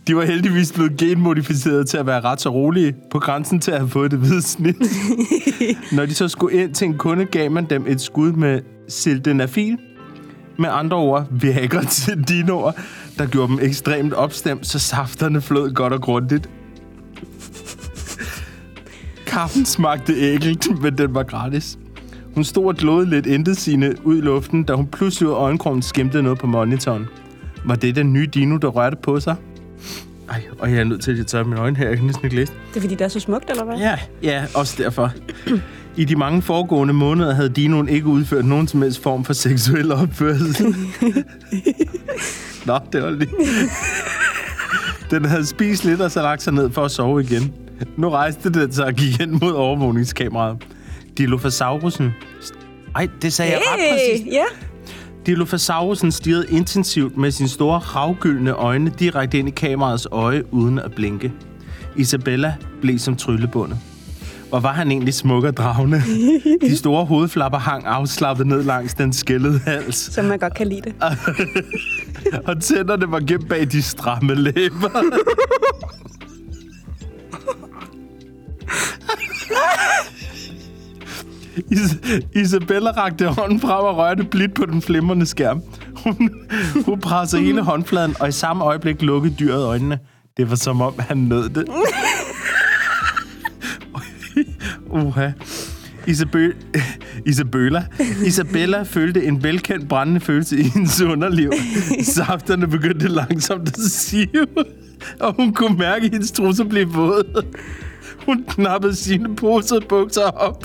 de 0.07 0.17
var 0.17 0.25
heldigvis 0.25 0.73
blevet 0.73 0.97
genmodificeret 0.97 1.89
til 1.89 1.97
at 1.97 2.07
være 2.07 2.21
ret 2.21 2.41
så 2.41 2.49
rolige, 2.49 2.95
på 3.11 3.19
grænsen 3.19 3.61
til 3.61 3.71
at 3.71 3.79
have 3.79 3.89
fået 3.89 4.11
det 4.11 4.19
hvide 4.19 4.43
snit. 4.43 4.77
Når 5.93 6.07
de 6.07 6.15
så 6.15 6.29
skulle 6.29 6.63
ind 6.63 6.75
til 6.75 6.85
en 6.89 6.99
kunde, 6.99 7.25
gav 7.25 7.51
man 7.51 7.65
dem 7.65 7.85
et 7.89 8.01
skud 8.01 8.33
med 8.33 8.61
sildenafil. 8.89 9.79
Med 10.59 10.69
andre 10.73 10.97
ord, 10.97 11.27
Viagra 11.31 11.85
til 11.85 12.23
dinoer, 12.23 12.73
der 13.19 13.27
gjorde 13.27 13.53
dem 13.53 13.59
ekstremt 13.63 14.13
opstemt, 14.13 14.67
så 14.67 14.79
safterne 14.79 15.41
flød 15.41 15.75
godt 15.75 15.93
og 15.93 16.01
grundigt. 16.01 16.51
Kaffen 19.27 19.65
smagte 19.65 20.15
ægelt, 20.15 20.83
men 20.83 20.99
den 20.99 21.15
var 21.15 21.23
gratis. 21.23 21.79
Hun 22.37 22.45
stod 22.45 22.67
og 22.67 22.75
glåede 22.75 23.11
lidt 23.11 23.27
intet 23.27 23.57
sine 23.57 23.95
ud 24.05 24.17
i 24.17 24.21
luften, 24.21 24.63
da 24.63 24.73
hun 24.75 24.87
pludselig 24.87 25.29
ud 25.29 25.35
af 25.35 25.37
øjenkrogen 25.37 25.83
skimtede 25.83 26.23
noget 26.23 26.39
på 26.39 26.47
monitoren. 26.47 27.07
Var 27.65 27.75
det 27.75 27.97
den 27.97 28.13
nye 28.13 28.27
dino, 28.27 28.57
der 28.57 28.69
rørte 28.69 28.97
på 29.03 29.21
sig? 29.21 29.37
Ej, 30.31 30.43
og 30.59 30.71
jeg 30.71 30.81
er 30.81 30.85
nødt 30.85 31.03
til 31.03 31.21
at 31.21 31.27
tørre 31.27 31.45
mine 31.45 31.61
øjne 31.61 31.77
her. 31.77 31.89
Jeg 31.89 31.97
kan 31.97 32.07
næsten 32.07 32.25
ikke 32.25 32.37
læse. 32.37 32.53
Det 32.69 32.77
er, 32.77 32.81
fordi 32.81 32.95
det 32.95 33.05
er 33.05 33.09
så 33.09 33.21
smukt, 33.21 33.51
eller 33.51 33.65
hvad? 33.65 33.77
Ja, 33.77 33.99
ja, 34.23 34.45
også 34.55 34.83
derfor. 34.83 35.13
I 35.97 36.05
de 36.05 36.17
mange 36.17 36.43
foregående 36.43 36.95
måneder 36.95 37.35
havde 37.35 37.49
dinoen 37.49 37.89
ikke 37.89 38.07
udført 38.07 38.45
nogen 38.45 38.69
som 38.69 38.83
helst 38.83 39.03
form 39.03 39.25
for 39.25 39.33
seksuel 39.33 39.93
opførsel. 39.93 40.77
Nå, 42.67 42.79
det 42.93 43.03
var 43.03 43.11
lige... 43.11 43.31
Den 45.11 45.25
havde 45.25 45.47
spist 45.47 45.85
lidt 45.85 46.01
og 46.01 46.11
så 46.11 46.23
lagt 46.23 46.43
sig 46.43 46.53
ned 46.53 46.71
for 46.71 46.85
at 46.85 46.91
sove 46.91 47.23
igen. 47.23 47.53
Nu 47.97 48.09
rejste 48.09 48.51
den 48.53 48.73
sig 48.73 48.85
og 48.85 48.95
gik 48.95 49.19
hen 49.21 49.39
mod 49.43 49.53
overvågningskameraet. 49.53 50.57
Dilophosaurusen... 51.19 52.13
Ej, 52.97 53.09
det 53.23 53.33
sagde 53.33 53.53
jeg 53.53 53.61
ret 53.61 53.81
præcist. 53.91 54.25
Hey, 54.25 54.33
ja. 54.33 54.45
Dilophosaurusen 55.27 56.13
stirrede 56.13 56.47
intensivt 56.49 57.17
med 57.17 57.31
sine 57.31 57.49
store 57.49 57.79
havgyldne 57.79 58.53
øjne 58.53 58.91
direkte 58.99 59.39
ind 59.39 59.49
i 59.49 59.51
kameraets 59.51 60.07
øje 60.11 60.55
uden 60.55 60.79
at 60.79 60.93
blinke. 60.95 61.33
Isabella 61.97 62.55
blev 62.81 62.99
som 62.99 63.17
tryllebundet. 63.17 63.79
Hvor 64.49 64.61
var 64.61 64.73
han 64.73 64.91
egentlig 64.91 65.15
smuk 65.15 65.45
og 65.45 65.57
dragende. 65.57 66.03
De 66.61 66.77
store 66.77 67.05
hovedflapper 67.05 67.59
hang 67.59 67.87
afslappet 67.87 68.47
ned 68.47 68.63
langs 68.63 68.95
den 68.95 69.13
skældede 69.13 69.59
hals, 69.59 69.97
Som 69.97 70.25
man 70.25 70.39
godt 70.39 70.55
kan 70.55 70.67
lide 70.67 70.81
det. 70.81 70.95
og 72.49 72.63
tænderne 72.63 73.11
var 73.11 73.21
gemt 73.21 73.49
bag 73.49 73.73
de 73.73 73.83
stramme 73.83 74.35
læber. 74.35 75.03
Is- 81.57 81.97
Isabella 82.35 82.91
rakte 82.91 83.27
hånden 83.27 83.61
frem 83.61 83.85
og 83.85 83.97
rørte 83.97 84.25
blidt 84.25 84.55
på 84.55 84.67
den 84.67 84.83
flimrende 84.83 85.27
skærm. 85.27 85.63
Hun, 86.05 86.31
hun 86.87 87.01
pressede 87.01 87.43
hele 87.43 87.63
håndfladen, 87.63 88.15
og 88.21 88.29
i 88.29 88.33
samme 88.33 88.65
øjeblik 88.65 89.03
lukkede 89.03 89.35
dyret 89.35 89.65
øjnene. 89.65 89.99
Det 90.37 90.51
var 90.51 90.57
som 90.57 90.81
om, 90.81 90.95
han 90.99 91.17
nød 91.17 91.49
det. 91.49 91.65
Uha. 94.91 95.31
Isabel, 96.07 96.53
Isabella. 97.27 97.85
Isabella 98.27 98.83
følte 98.83 99.25
en 99.25 99.43
velkendt 99.43 99.89
brændende 99.89 100.21
følelse 100.21 100.59
i 100.59 100.63
hendes 100.63 101.01
underliv. 101.01 101.53
Safterne 102.03 102.69
begyndte 102.69 103.09
langsomt 103.09 103.69
at 103.69 103.79
sive, 103.91 104.47
og 105.21 105.35
hun 105.35 105.53
kunne 105.53 105.79
mærke, 105.79 106.07
at 106.07 106.13
hendes 106.13 106.33
trusser 106.33 106.65
blev 106.65 106.95
våde. 106.95 107.43
Hun 108.27 108.45
knappede 108.49 108.97
sine 108.97 109.37
posede 109.37 109.81
bukser 109.81 110.23
op 110.23 110.65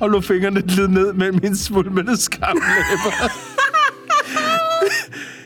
og 0.00 0.10
lå 0.10 0.20
fingrene 0.20 0.62
glide 0.62 0.92
ned 0.92 1.12
mellem 1.12 1.38
hendes 1.42 1.60
svulmende 1.60 2.16
skamlæber. 2.16 3.30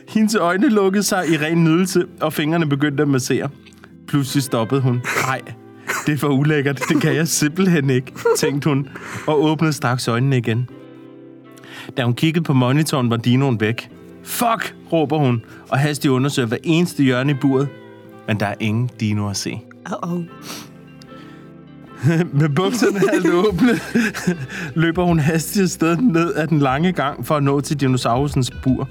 Hendes 0.09 0.35
øjne 0.35 0.69
lukkede 0.69 1.03
sig 1.03 1.29
i 1.29 1.37
ren 1.37 1.63
nydelse, 1.63 2.05
og 2.21 2.33
fingrene 2.33 2.69
begyndte 2.69 3.03
at 3.03 3.09
massere. 3.09 3.49
Pludselig 4.07 4.43
stoppede 4.43 4.81
hun. 4.81 5.01
Nej, 5.25 5.41
det 6.05 6.13
er 6.13 6.17
for 6.17 6.27
ulækkert. 6.27 6.81
Det 6.89 7.01
kan 7.01 7.15
jeg 7.15 7.27
simpelthen 7.27 7.89
ikke, 7.89 8.13
tænkte 8.37 8.69
hun, 8.69 8.87
og 9.27 9.43
åbnede 9.43 9.73
straks 9.73 10.07
øjnene 10.07 10.37
igen. 10.37 10.69
Da 11.97 12.03
hun 12.03 12.13
kiggede 12.13 12.43
på 12.43 12.53
monitoren, 12.53 13.09
var 13.09 13.17
dinoen 13.17 13.59
væk. 13.59 13.89
Fuck, 14.23 14.75
råber 14.91 15.17
hun, 15.17 15.41
og 15.69 15.79
hastigt 15.79 16.11
undersøger 16.11 16.47
hver 16.47 16.57
eneste 16.63 17.03
hjørne 17.03 17.31
i 17.31 17.35
buret. 17.41 17.67
Men 18.27 18.39
der 18.39 18.45
er 18.45 18.55
ingen 18.59 18.89
dino 18.99 19.29
at 19.29 19.37
se. 19.37 19.61
Uh-oh. 19.89 20.23
Med 22.39 22.49
bukserne 22.49 22.99
halvt 23.11 23.33
åbne, 23.33 23.79
løber 24.75 25.03
hun 25.03 25.19
hastigt 25.19 25.63
afsted 25.63 25.97
ned 25.97 26.33
ad 26.35 26.47
den 26.47 26.59
lange 26.59 26.91
gang 26.91 27.25
for 27.27 27.35
at 27.35 27.43
nå 27.43 27.61
til 27.61 27.79
dinosaurusens 27.79 28.51
bur. 28.63 28.89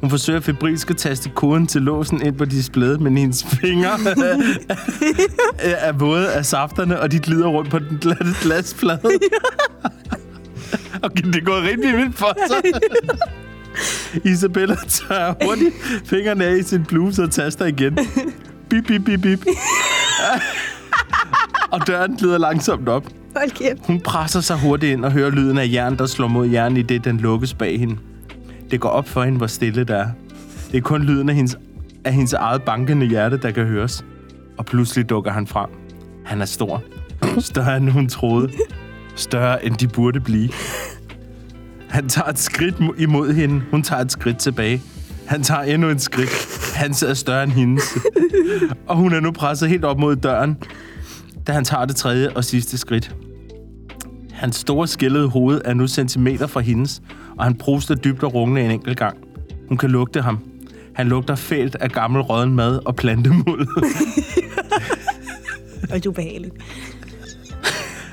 Hun 0.00 0.10
forsøger 0.10 0.40
febrilsk 0.40 0.90
at 0.90 0.96
taste 0.96 1.30
koden 1.34 1.66
til 1.66 1.82
låsen 1.82 2.22
ind 2.22 2.36
på 2.36 2.44
displayet, 2.44 3.00
men 3.00 3.16
hendes 3.16 3.44
fingre 3.44 3.90
er 5.88 5.92
våde 5.92 6.32
af 6.32 6.46
safterne, 6.46 7.00
og 7.00 7.12
de 7.12 7.18
glider 7.18 7.46
rundt 7.46 7.70
på 7.70 7.78
den 7.78 7.98
glatte 8.00 8.34
glasplade. 8.42 9.00
Okay, 11.02 11.22
det 11.32 11.44
går 11.44 11.62
rigtig 11.62 11.96
vildt 11.96 12.18
for 12.18 12.36
sig. 12.48 12.62
Isabella 14.24 14.76
tager 14.88 15.34
hurtigt 15.44 15.74
fingrene 16.04 16.44
af 16.44 16.56
i 16.56 16.62
sin 16.62 16.84
bluse 16.84 17.22
og 17.22 17.30
taster 17.30 17.66
igen. 17.66 17.98
Bip, 18.70 18.84
bip, 18.86 19.04
bip, 19.04 19.20
bip. 19.22 19.46
og 21.72 21.86
døren 21.86 22.16
glider 22.16 22.38
langsomt 22.38 22.88
op. 22.88 23.06
Hold 23.36 23.50
kæft. 23.50 23.86
Hun 23.86 24.00
presser 24.00 24.40
sig 24.40 24.56
hurtigt 24.58 24.92
ind 24.92 25.04
og 25.04 25.12
hører 25.12 25.30
lyden 25.30 25.58
af 25.58 25.68
jern, 25.72 25.98
der 25.98 26.06
slår 26.06 26.28
mod 26.28 26.46
jern 26.48 26.76
i 26.76 26.82
det, 26.82 27.04
den 27.04 27.16
lukkes 27.16 27.54
bag 27.54 27.78
hende. 27.80 27.96
Det 28.70 28.80
går 28.80 28.88
op 28.88 29.08
for 29.08 29.22
hende, 29.22 29.38
hvor 29.38 29.46
stille 29.46 29.84
der 29.84 29.96
er. 29.96 30.08
Det 30.72 30.78
er 30.78 30.82
kun 30.82 31.02
lyden 31.02 31.28
af 31.28 31.34
hendes, 31.34 31.56
af 32.04 32.12
hendes 32.12 32.32
eget 32.32 32.62
bankende 32.62 33.06
hjerte, 33.06 33.36
der 33.36 33.50
kan 33.50 33.66
høres. 33.66 34.04
Og 34.58 34.66
pludselig 34.66 35.08
dukker 35.10 35.30
han 35.30 35.46
frem. 35.46 35.70
Han 36.24 36.40
er 36.40 36.44
stor. 36.46 36.82
Større 37.38 37.76
end 37.76 37.88
hun 37.90 38.08
troede. 38.08 38.48
Større 39.16 39.64
end 39.64 39.74
de 39.76 39.88
burde 39.88 40.20
blive. 40.20 40.48
Han 41.88 42.08
tager 42.08 42.28
et 42.28 42.38
skridt 42.38 42.74
mo- 42.74 43.02
imod 43.02 43.32
hende. 43.32 43.62
Hun 43.70 43.82
tager 43.82 44.02
et 44.02 44.12
skridt 44.12 44.38
tilbage. 44.38 44.82
Han 45.30 45.42
tager 45.42 45.62
endnu 45.62 45.88
et 45.88 46.00
skridt. 46.02 46.74
Hans 46.74 47.02
er 47.02 47.14
større 47.14 47.44
end 47.44 47.52
hendes. 47.52 47.98
Og 48.86 48.96
hun 48.96 49.12
er 49.12 49.20
nu 49.20 49.30
presset 49.30 49.68
helt 49.68 49.84
op 49.84 49.98
mod 49.98 50.16
døren, 50.16 50.56
da 51.46 51.52
han 51.52 51.64
tager 51.64 51.84
det 51.84 51.96
tredje 51.96 52.30
og 52.30 52.44
sidste 52.44 52.78
skridt. 52.78 53.14
Hans 54.32 54.56
store 54.56 54.88
skældede 54.88 55.28
hoved 55.28 55.60
er 55.64 55.74
nu 55.74 55.86
centimeter 55.86 56.46
fra 56.46 56.60
hendes, 56.60 57.02
og 57.38 57.44
han 57.44 57.54
pruster 57.54 57.94
dybt 57.94 58.22
og 58.22 58.34
rungende 58.34 58.62
en 58.62 58.70
enkelt 58.70 58.98
gang. 58.98 59.18
Hun 59.68 59.78
kan 59.78 59.90
lugte 59.90 60.20
ham. 60.22 60.38
Han 60.94 61.08
lugter 61.08 61.34
fælt 61.34 61.74
af 61.74 61.90
gammel 61.90 62.22
rådden 62.22 62.54
mad 62.54 62.80
og 62.86 62.96
plantemuld. 62.96 63.68
Og 65.90 65.96
det 65.96 66.06
er 66.06 66.10
ubehageligt. 66.10 66.54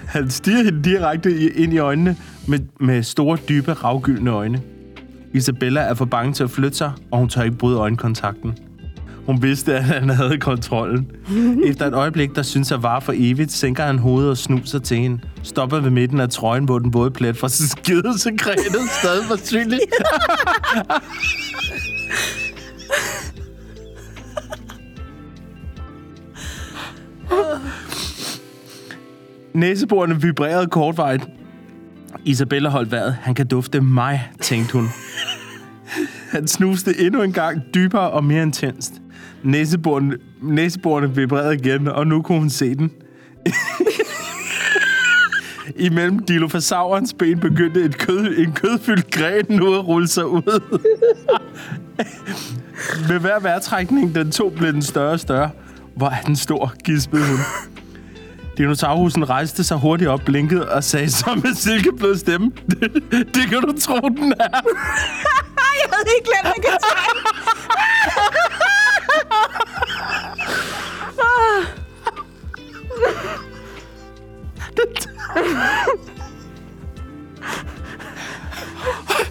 Han 0.05 0.29
stiger 0.29 0.63
hende 0.63 0.83
direkte 0.83 1.51
ind 1.53 1.73
i 1.73 1.77
øjnene 1.77 2.17
med, 2.47 2.59
med 2.79 3.03
store, 3.03 3.37
dybe, 3.49 3.73
ravgyldne 3.73 4.31
øjne. 4.31 4.61
Isabella 5.33 5.81
er 5.81 5.93
for 5.93 6.05
bange 6.05 6.33
til 6.33 6.43
at 6.43 6.49
flytte 6.49 6.77
sig, 6.77 6.91
og 7.11 7.19
hun 7.19 7.29
tør 7.29 7.41
ikke 7.41 7.57
bryde 7.57 7.77
øjenkontakten. 7.77 8.57
Hun 9.25 9.41
vidste, 9.41 9.75
at 9.75 9.83
han 9.83 10.09
havde 10.09 10.37
kontrollen. 10.37 11.11
Efter 11.65 11.85
et 11.85 11.93
øjeblik, 11.93 12.35
der 12.35 12.41
synes 12.41 12.71
at 12.71 12.83
vare 12.83 13.01
for 13.01 13.13
evigt, 13.15 13.51
sænker 13.51 13.83
han 13.83 13.99
hovedet 13.99 14.29
og 14.29 14.37
snuser 14.37 14.79
til 14.79 14.97
hende. 14.97 15.19
Stopper 15.43 15.79
ved 15.79 15.89
midten 15.89 16.19
af 16.19 16.29
trøjen, 16.29 16.65
hvor 16.65 16.79
den 16.79 16.93
våde 16.93 17.11
plet 17.11 17.37
fra 17.37 17.49
sin 17.49 17.67
skide 17.67 18.19
sekretet 18.19 18.89
stadig 19.01 19.29
var 19.29 19.35
synlig. 19.43 19.79
Næseborene 29.53 30.21
vibrerede 30.21 30.67
kortvarigt. 30.67 31.27
Isabella 32.25 32.69
holdt 32.69 32.91
vejret. 32.91 33.17
Han 33.21 33.35
kan 33.35 33.47
dufte 33.47 33.81
mig, 33.81 34.31
tænkte 34.41 34.73
hun. 34.73 34.87
Han 36.31 36.47
snuste 36.47 36.99
endnu 36.99 37.21
en 37.21 37.33
gang 37.33 37.61
dybere 37.73 38.11
og 38.11 38.23
mere 38.23 38.43
intenst. 38.43 38.93
Næseborene, 39.43 40.17
næseborene 40.41 41.15
vibrerede 41.15 41.55
igen, 41.55 41.87
og 41.87 42.07
nu 42.07 42.21
kunne 42.21 42.39
hun 42.39 42.49
se 42.49 42.75
den. 42.75 42.91
Imellem 45.75 46.19
dilofasaurens 46.19 47.13
ben 47.13 47.39
begyndte 47.39 47.81
et 47.81 47.97
kød, 47.97 48.37
en 48.37 48.51
kødfyldt 48.51 49.11
gren 49.11 49.45
nu 49.49 49.73
at 49.73 49.87
rulle 49.87 50.07
sig 50.07 50.27
ud. 50.27 50.79
Med 53.09 53.19
hver 53.19 53.39
vejrtrækning, 53.39 54.15
den 54.15 54.31
to 54.31 54.49
blev 54.49 54.73
den 54.73 54.81
større 54.81 55.11
og 55.11 55.19
større. 55.19 55.49
Hvor 55.95 56.07
er 56.07 56.21
den 56.21 56.35
stor, 56.35 56.73
gispede 56.83 57.23
hun. 57.27 57.39
Dinosaurhusen 58.57 59.29
rejste 59.29 59.63
sig 59.63 59.77
hurtigt 59.77 60.09
op, 60.09 60.21
blinkede 60.25 60.69
og 60.71 60.83
sagde 60.83 61.09
så 61.09 61.39
med 61.43 61.53
silkeblød 61.55 62.15
stemme. 62.15 62.51
Det, 62.69 63.03
det 63.35 63.49
kan 63.49 63.61
du 63.61 63.73
tro, 63.79 64.09
den 64.09 64.33
er. 64.39 64.61
Jeg 65.87 65.95
havde 65.97 66.15
ikke 66.17 66.29
glemt, 66.29 66.47
man 66.53 66.61
kan 66.65 66.77
tage. 66.85 68.17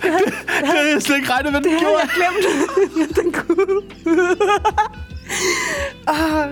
Det 0.03 0.67
havde 0.67 0.93
jeg 0.93 1.03
slet 1.03 1.17
ikke 1.17 1.33
regnet 1.33 1.53
med, 1.53 1.61
den 1.61 1.71
Jeg 1.73 1.81
gjorde. 1.81 2.01
havde 2.01 2.11
glemt, 2.17 3.17
den 3.17 3.33
kunne. 3.33 3.83
Ah, 6.07 6.49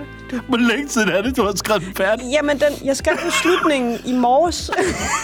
Hvor 0.47 0.57
længe 0.57 0.89
siden 0.89 1.09
er 1.09 1.21
det, 1.21 1.37
du 1.37 1.43
har 1.43 1.53
skrevet 1.55 1.81
den 1.81 1.95
færdig? 1.95 2.25
Jamen, 2.31 2.59
den, 2.59 2.87
jeg 2.87 2.97
skrev 2.97 3.17
på 3.17 3.31
slutningen 3.31 3.99
i 4.05 4.13
morges. 4.13 4.71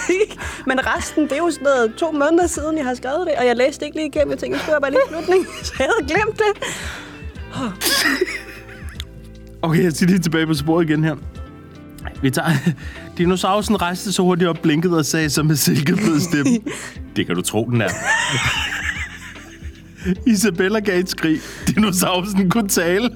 Men 0.69 0.79
resten, 0.95 1.23
det 1.23 1.31
er 1.31 1.37
jo 1.37 1.51
sådan 1.51 1.63
noget 1.63 1.95
to 1.95 2.11
måneder 2.11 2.47
siden, 2.47 2.77
jeg 2.77 2.85
har 2.85 2.93
skrevet 2.93 3.27
det. 3.27 3.35
Og 3.35 3.45
jeg 3.45 3.55
læste 3.55 3.85
ikke 3.85 3.97
lige 3.97 4.07
igennem. 4.07 4.31
Jeg 4.31 4.39
tænkte, 4.39 4.57
jeg 4.57 4.61
skriver 4.61 4.79
bare 4.79 4.91
lige 4.91 5.01
slutningen. 5.09 5.47
Så 5.63 5.73
jeg 5.79 5.87
havde 5.87 6.07
glemt 6.07 6.39
det. 6.39 6.51
Okay, 9.61 9.83
jeg 9.83 9.93
skal 9.93 10.07
lige 10.07 10.19
tilbage 10.19 10.47
på 10.47 10.53
sporet 10.53 10.89
igen 10.89 11.03
her. 11.03 11.15
Vi 12.21 12.29
tager... 12.29 12.49
Dinosaurusen 13.17 13.81
rejste 13.81 14.11
så 14.11 14.21
hurtigt 14.21 14.49
op, 14.49 14.57
blinkede 14.57 14.97
og 14.97 15.05
sagde 15.05 15.29
så 15.29 15.43
med 15.43 15.55
silkeblød 15.55 16.19
stemme. 16.19 16.59
Det 17.15 17.25
kan 17.25 17.35
du 17.35 17.41
tro, 17.41 17.65
den 17.65 17.81
er. 17.81 17.89
Isabella 20.27 20.79
gav 20.79 20.99
et 20.99 21.09
skrig. 21.09 21.39
Dinosaurusen 21.67 22.49
kunne 22.49 22.69
tale. 22.69 23.09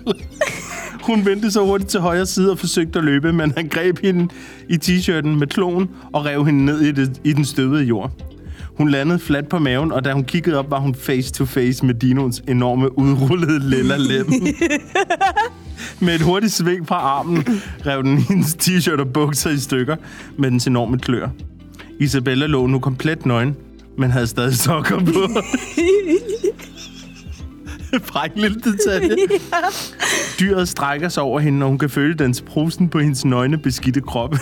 Hun 1.06 1.26
vendte 1.26 1.52
så 1.52 1.66
hurtigt 1.66 1.90
til 1.90 2.00
højre 2.00 2.26
side 2.26 2.52
og 2.52 2.60
forsøgte 2.60 3.00
at 3.00 3.06
løbe, 3.06 3.34
men 3.34 3.54
han 3.58 3.68
greb 3.68 4.00
hende 4.04 4.28
i 4.70 4.76
t-shirten 4.76 5.28
med 5.28 5.48
kloen 5.48 5.90
og 6.14 6.26
rev 6.26 6.46
hende 6.46 6.66
ned 6.66 6.82
i, 6.82 6.92
det, 6.92 7.22
i 7.24 7.34
den 7.34 7.46
støvede 7.46 7.84
jord. 7.84 8.12
Hun 8.78 8.90
landede 8.90 9.20
fladt 9.20 9.50
på 9.50 9.60
maven, 9.60 9.92
og 9.92 10.06
da 10.06 10.14
hun 10.14 10.24
kiggede 10.24 10.60
op, 10.60 10.72
var 10.72 10.80
hun 10.80 10.96
face 10.96 11.34
to 11.34 11.46
face 11.46 11.86
med 11.86 11.94
Dinos 11.94 12.42
enorme 12.48 12.98
udrullede 12.98 13.70
lilla 13.70 13.98
lem. 13.98 14.28
Med 16.00 16.16
et 16.16 16.22
hurtigt 16.22 16.54
sving 16.54 16.88
fra 16.88 16.96
armen 16.96 17.44
rev 17.86 18.04
den 18.04 18.18
hendes 18.18 18.56
t-shirt 18.56 19.00
og 19.00 19.08
bukser 19.14 19.50
i 19.50 19.58
stykker 19.58 19.96
med 20.38 20.52
dens 20.52 20.68
enorme 20.68 21.00
klør. 21.00 21.30
Isabella 22.00 22.46
lå 22.46 22.68
nu 22.68 22.80
komplet 22.80 23.26
nøgen, 23.26 23.56
men 23.98 24.12
havde 24.12 24.28
stadig 24.28 24.56
sokker 24.56 25.00
på. 25.00 25.30
Fræk 28.12 28.32
lille 28.36 28.60
detalje. 28.62 29.16
Dyret 30.40 30.70
strækker 30.70 31.10
sig 31.10 31.24
over 31.24 31.40
hende, 31.40 31.64
og 31.64 31.70
hun 31.70 31.78
kan 31.78 31.90
føle 31.90 32.14
dens 32.14 32.42
prusen 32.42 32.90
på 32.90 33.00
hendes 33.00 33.26
nøgne 33.26 33.58
beskidte 33.58 34.02
krop. 34.02 34.36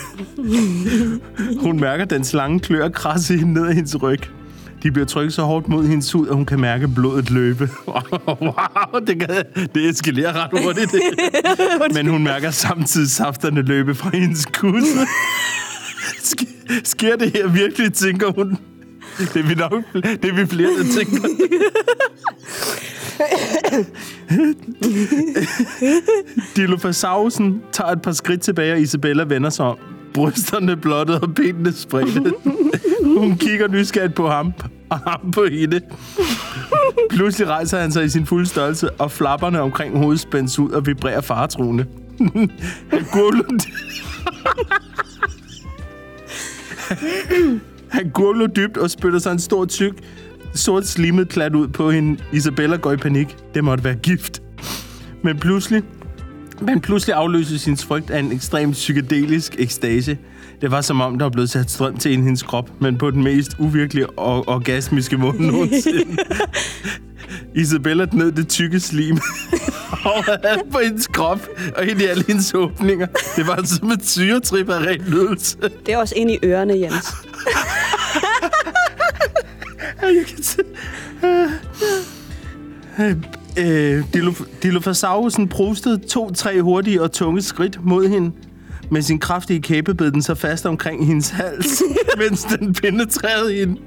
hun 1.64 1.80
mærker 1.80 2.04
dens 2.04 2.32
lange 2.32 2.60
klør 2.60 2.88
krasse 2.88 3.36
hende 3.36 3.52
ned 3.52 3.66
ad 3.66 3.72
hendes 3.74 4.02
ryg. 4.02 4.20
De 4.82 4.90
bliver 4.90 5.06
trykket 5.06 5.32
så 5.34 5.42
hårdt 5.42 5.68
mod 5.68 5.86
hendes 5.86 6.12
hud, 6.12 6.28
at 6.28 6.34
hun 6.34 6.46
kan 6.46 6.60
mærke 6.60 6.88
blodet 6.88 7.30
løbe. 7.30 7.68
wow, 8.26 9.00
det, 9.06 9.20
kan, 9.20 9.44
det 9.74 9.88
eskalerer 9.88 10.32
ret 10.44 10.62
hurtigt. 10.62 10.94
Men 11.94 12.06
hun 12.06 12.24
mærker 12.24 12.50
samtidig 12.50 13.10
safterne 13.10 13.62
løbe 13.62 13.94
fra 13.94 14.10
hendes 14.14 14.46
kusse. 14.46 14.98
Sk- 16.18 16.80
sker 16.84 17.16
det 17.16 17.32
her 17.32 17.48
virkelig, 17.48 17.92
tænker 17.92 18.32
hun. 18.32 18.58
Det 19.18 19.36
er 19.36 19.42
vi 19.42 19.54
nok, 19.54 19.72
det 19.94 20.24
er 20.24 20.34
vi 20.34 20.46
flere, 20.46 20.70
der 20.70 20.84
tænker. 20.98 21.28
Dilophosaurus'en 26.56 27.52
tager 27.72 27.90
et 27.90 28.02
par 28.02 28.12
skridt 28.12 28.40
tilbage, 28.40 28.72
og 28.72 28.80
Isabella 28.80 29.24
vender 29.24 29.50
sig 29.50 29.66
om. 29.66 29.76
Brysterne 30.14 30.76
blottet 30.76 31.20
og 31.20 31.34
benene 31.34 31.72
spredte. 31.72 32.32
Hun 33.04 33.36
kigger 33.36 33.68
nysgerrigt 33.68 34.14
på 34.14 34.28
ham, 34.28 34.52
og 34.90 34.98
ham 34.98 35.30
på 35.30 35.44
hende. 35.44 35.80
Pludselig 37.10 37.48
rejser 37.48 37.78
han 37.78 37.92
sig 37.92 38.04
i 38.04 38.08
sin 38.08 38.26
fulde 38.26 38.46
størrelse, 38.46 38.90
og 38.90 39.10
flapperne 39.10 39.60
omkring 39.60 39.98
hovedet 39.98 40.20
spændes 40.20 40.58
ud 40.58 40.70
og 40.70 40.86
vibrerer 40.86 41.20
faretruende. 41.20 41.86
Han 42.90 43.04
gurgler... 43.12 43.44
Han 47.88 48.10
gurgler 48.10 48.46
dybt 48.46 48.76
og 48.76 48.90
spytter 48.90 49.18
sig 49.18 49.32
en 49.32 49.38
stor 49.38 49.64
tyk, 49.64 49.94
sort 50.54 50.86
slimet 50.86 51.28
klat 51.28 51.54
ud 51.54 51.68
på 51.68 51.90
hende. 51.90 52.20
Isabella 52.32 52.76
går 52.76 52.92
i 52.92 52.96
panik. 52.96 53.36
Det 53.54 53.64
måtte 53.64 53.84
være 53.84 53.94
gift. 53.94 54.42
Men 55.24 55.38
pludselig, 55.38 55.82
men 56.60 56.80
pludselig 56.80 57.16
afløses 57.16 57.64
hendes 57.64 57.84
frygt 57.84 58.10
af 58.10 58.18
en 58.18 58.32
ekstremt 58.32 58.72
psykedelisk 58.72 59.56
ekstase. 59.58 60.18
Det 60.60 60.70
var 60.70 60.80
som 60.80 61.00
om, 61.00 61.18
der 61.18 61.24
var 61.24 61.30
blevet 61.30 61.50
sat 61.50 61.70
strøm 61.70 61.96
til 61.96 62.22
hendes 62.22 62.42
krop, 62.42 62.70
men 62.80 62.98
på 62.98 63.10
den 63.10 63.22
mest 63.22 63.56
uvirkelige 63.58 64.10
og 64.10 64.48
orgasmiske 64.48 65.18
måde 65.18 65.42
nogensinde. 65.52 66.16
Isabella 67.54 68.06
gned 68.12 68.32
det 68.32 68.48
tykke 68.48 68.80
slim 68.80 69.18
overalt 70.04 70.72
på 70.72 70.78
hendes 70.84 71.06
krop 71.06 71.48
og 71.76 71.86
ind 71.86 72.00
i 72.00 72.04
alle 72.04 72.24
hendes 72.26 72.54
åbninger. 72.54 73.06
Det 73.36 73.46
var 73.46 73.62
som 73.64 73.90
et 73.90 74.06
syretrip 74.06 74.68
af 74.68 74.78
ren 74.78 75.04
nydelse. 75.08 75.56
Det 75.86 75.94
er 75.94 75.98
også 75.98 76.14
ind 76.16 76.30
i 76.30 76.38
ørerne, 76.44 76.74
Jens. 76.80 77.14
Jeg 80.04 80.24
kan. 80.26 80.38
Øh, 83.58 84.04
Dilo- 84.16 84.44
Dilophosaurus'en 84.64 85.46
prostede 85.46 85.98
to-tre 86.08 86.60
hurtige 86.62 87.02
og 87.02 87.12
tunge 87.12 87.42
skridt 87.42 87.84
mod 87.84 88.08
hende. 88.08 88.32
Med 88.90 89.02
sin 89.02 89.18
kraftige 89.18 89.62
kæbe 89.62 89.94
bed 89.94 90.10
den 90.10 90.22
sig 90.22 90.38
fast 90.38 90.66
omkring 90.66 91.06
hendes 91.06 91.28
hals, 91.30 91.82
mens 92.18 92.44
den 92.44 92.74
penetrerede 92.74 93.54
hende. 93.54 93.80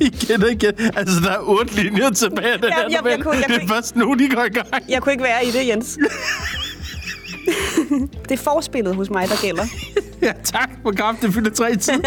Igen 0.00 0.42
og 0.42 0.50
igen. 0.50 0.72
Altså, 0.96 1.20
der 1.20 1.30
er 1.30 1.38
otte 1.40 1.74
linjer 1.82 2.10
tilbage 2.10 2.52
af 2.52 2.58
den 2.58 2.68
Ja, 2.68 2.74
her 2.74 2.82
jeg- 2.82 2.90
jeg 2.92 3.00
novelle. 3.02 3.24
kunne- 3.24 3.36
jeg 3.36 3.44
Det 3.48 3.62
er 3.62 3.68
først 3.68 3.96
nu, 3.96 4.14
de 4.18 4.28
går 4.28 4.44
i 4.44 4.48
gang. 4.48 4.66
Jeg 4.88 5.02
kunne 5.02 5.12
ikke 5.12 5.24
være 5.24 5.46
i 5.46 5.50
det, 5.50 5.68
Jens. 5.68 5.98
det 8.28 8.38
er 8.38 8.42
forspillet 8.42 8.94
hos 8.96 9.10
mig, 9.10 9.28
der 9.28 9.36
gælder. 9.42 9.64
Ja, 10.22 10.32
tak 10.44 10.70
for 10.82 10.92
kraft. 10.92 11.22
Det 11.22 11.34
fylder 11.34 11.50
tre 11.50 11.76
tid. 11.76 11.94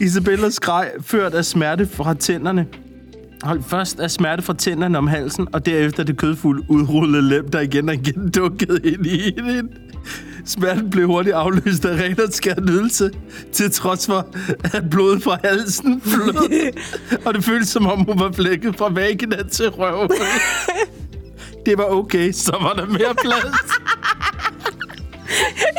Isabella 0.00 0.50
skreg, 0.50 0.90
ført 1.00 1.34
af 1.34 1.44
smerte 1.44 1.86
fra 1.86 2.14
tænderne. 2.14 2.66
Hold 3.42 3.62
først 3.62 4.00
af 4.00 4.10
smerte 4.10 4.42
fra 4.42 4.54
tænderne 4.54 4.98
om 4.98 5.06
halsen, 5.06 5.48
og 5.52 5.66
derefter 5.66 6.02
det 6.02 6.16
kødfulde 6.16 6.66
udrullede 6.68 7.28
lem, 7.28 7.50
der 7.50 7.60
igen 7.60 7.88
og 7.88 7.94
igen 7.94 8.30
dukkede 8.36 8.80
ind 8.84 9.06
i 9.06 9.18
hende. 9.18 9.68
Smerten 10.46 10.90
blev 10.90 11.06
hurtigt 11.06 11.36
afløst 11.36 11.84
af 11.84 12.02
ren 12.02 12.20
og 12.20 12.32
skær 12.32 12.60
nydelse, 12.60 13.10
til 13.52 13.70
trods 13.70 14.06
for, 14.06 14.26
at 14.64 14.90
blodet 14.90 15.22
fra 15.22 15.38
halsen 15.44 16.00
flød. 16.00 16.72
og 17.26 17.34
det 17.34 17.44
føltes, 17.44 17.68
som 17.68 17.86
om 17.86 17.98
hun 17.98 18.18
var 18.18 18.32
flækket 18.32 18.76
fra 18.76 18.92
vagina 18.92 19.42
til 19.42 19.68
røv. 19.70 20.08
Det 21.66 21.78
var 21.78 21.84
okay, 21.84 22.32
så 22.32 22.56
var 22.60 22.72
der 22.72 22.86
mere 22.86 23.14
plads. 23.22 23.70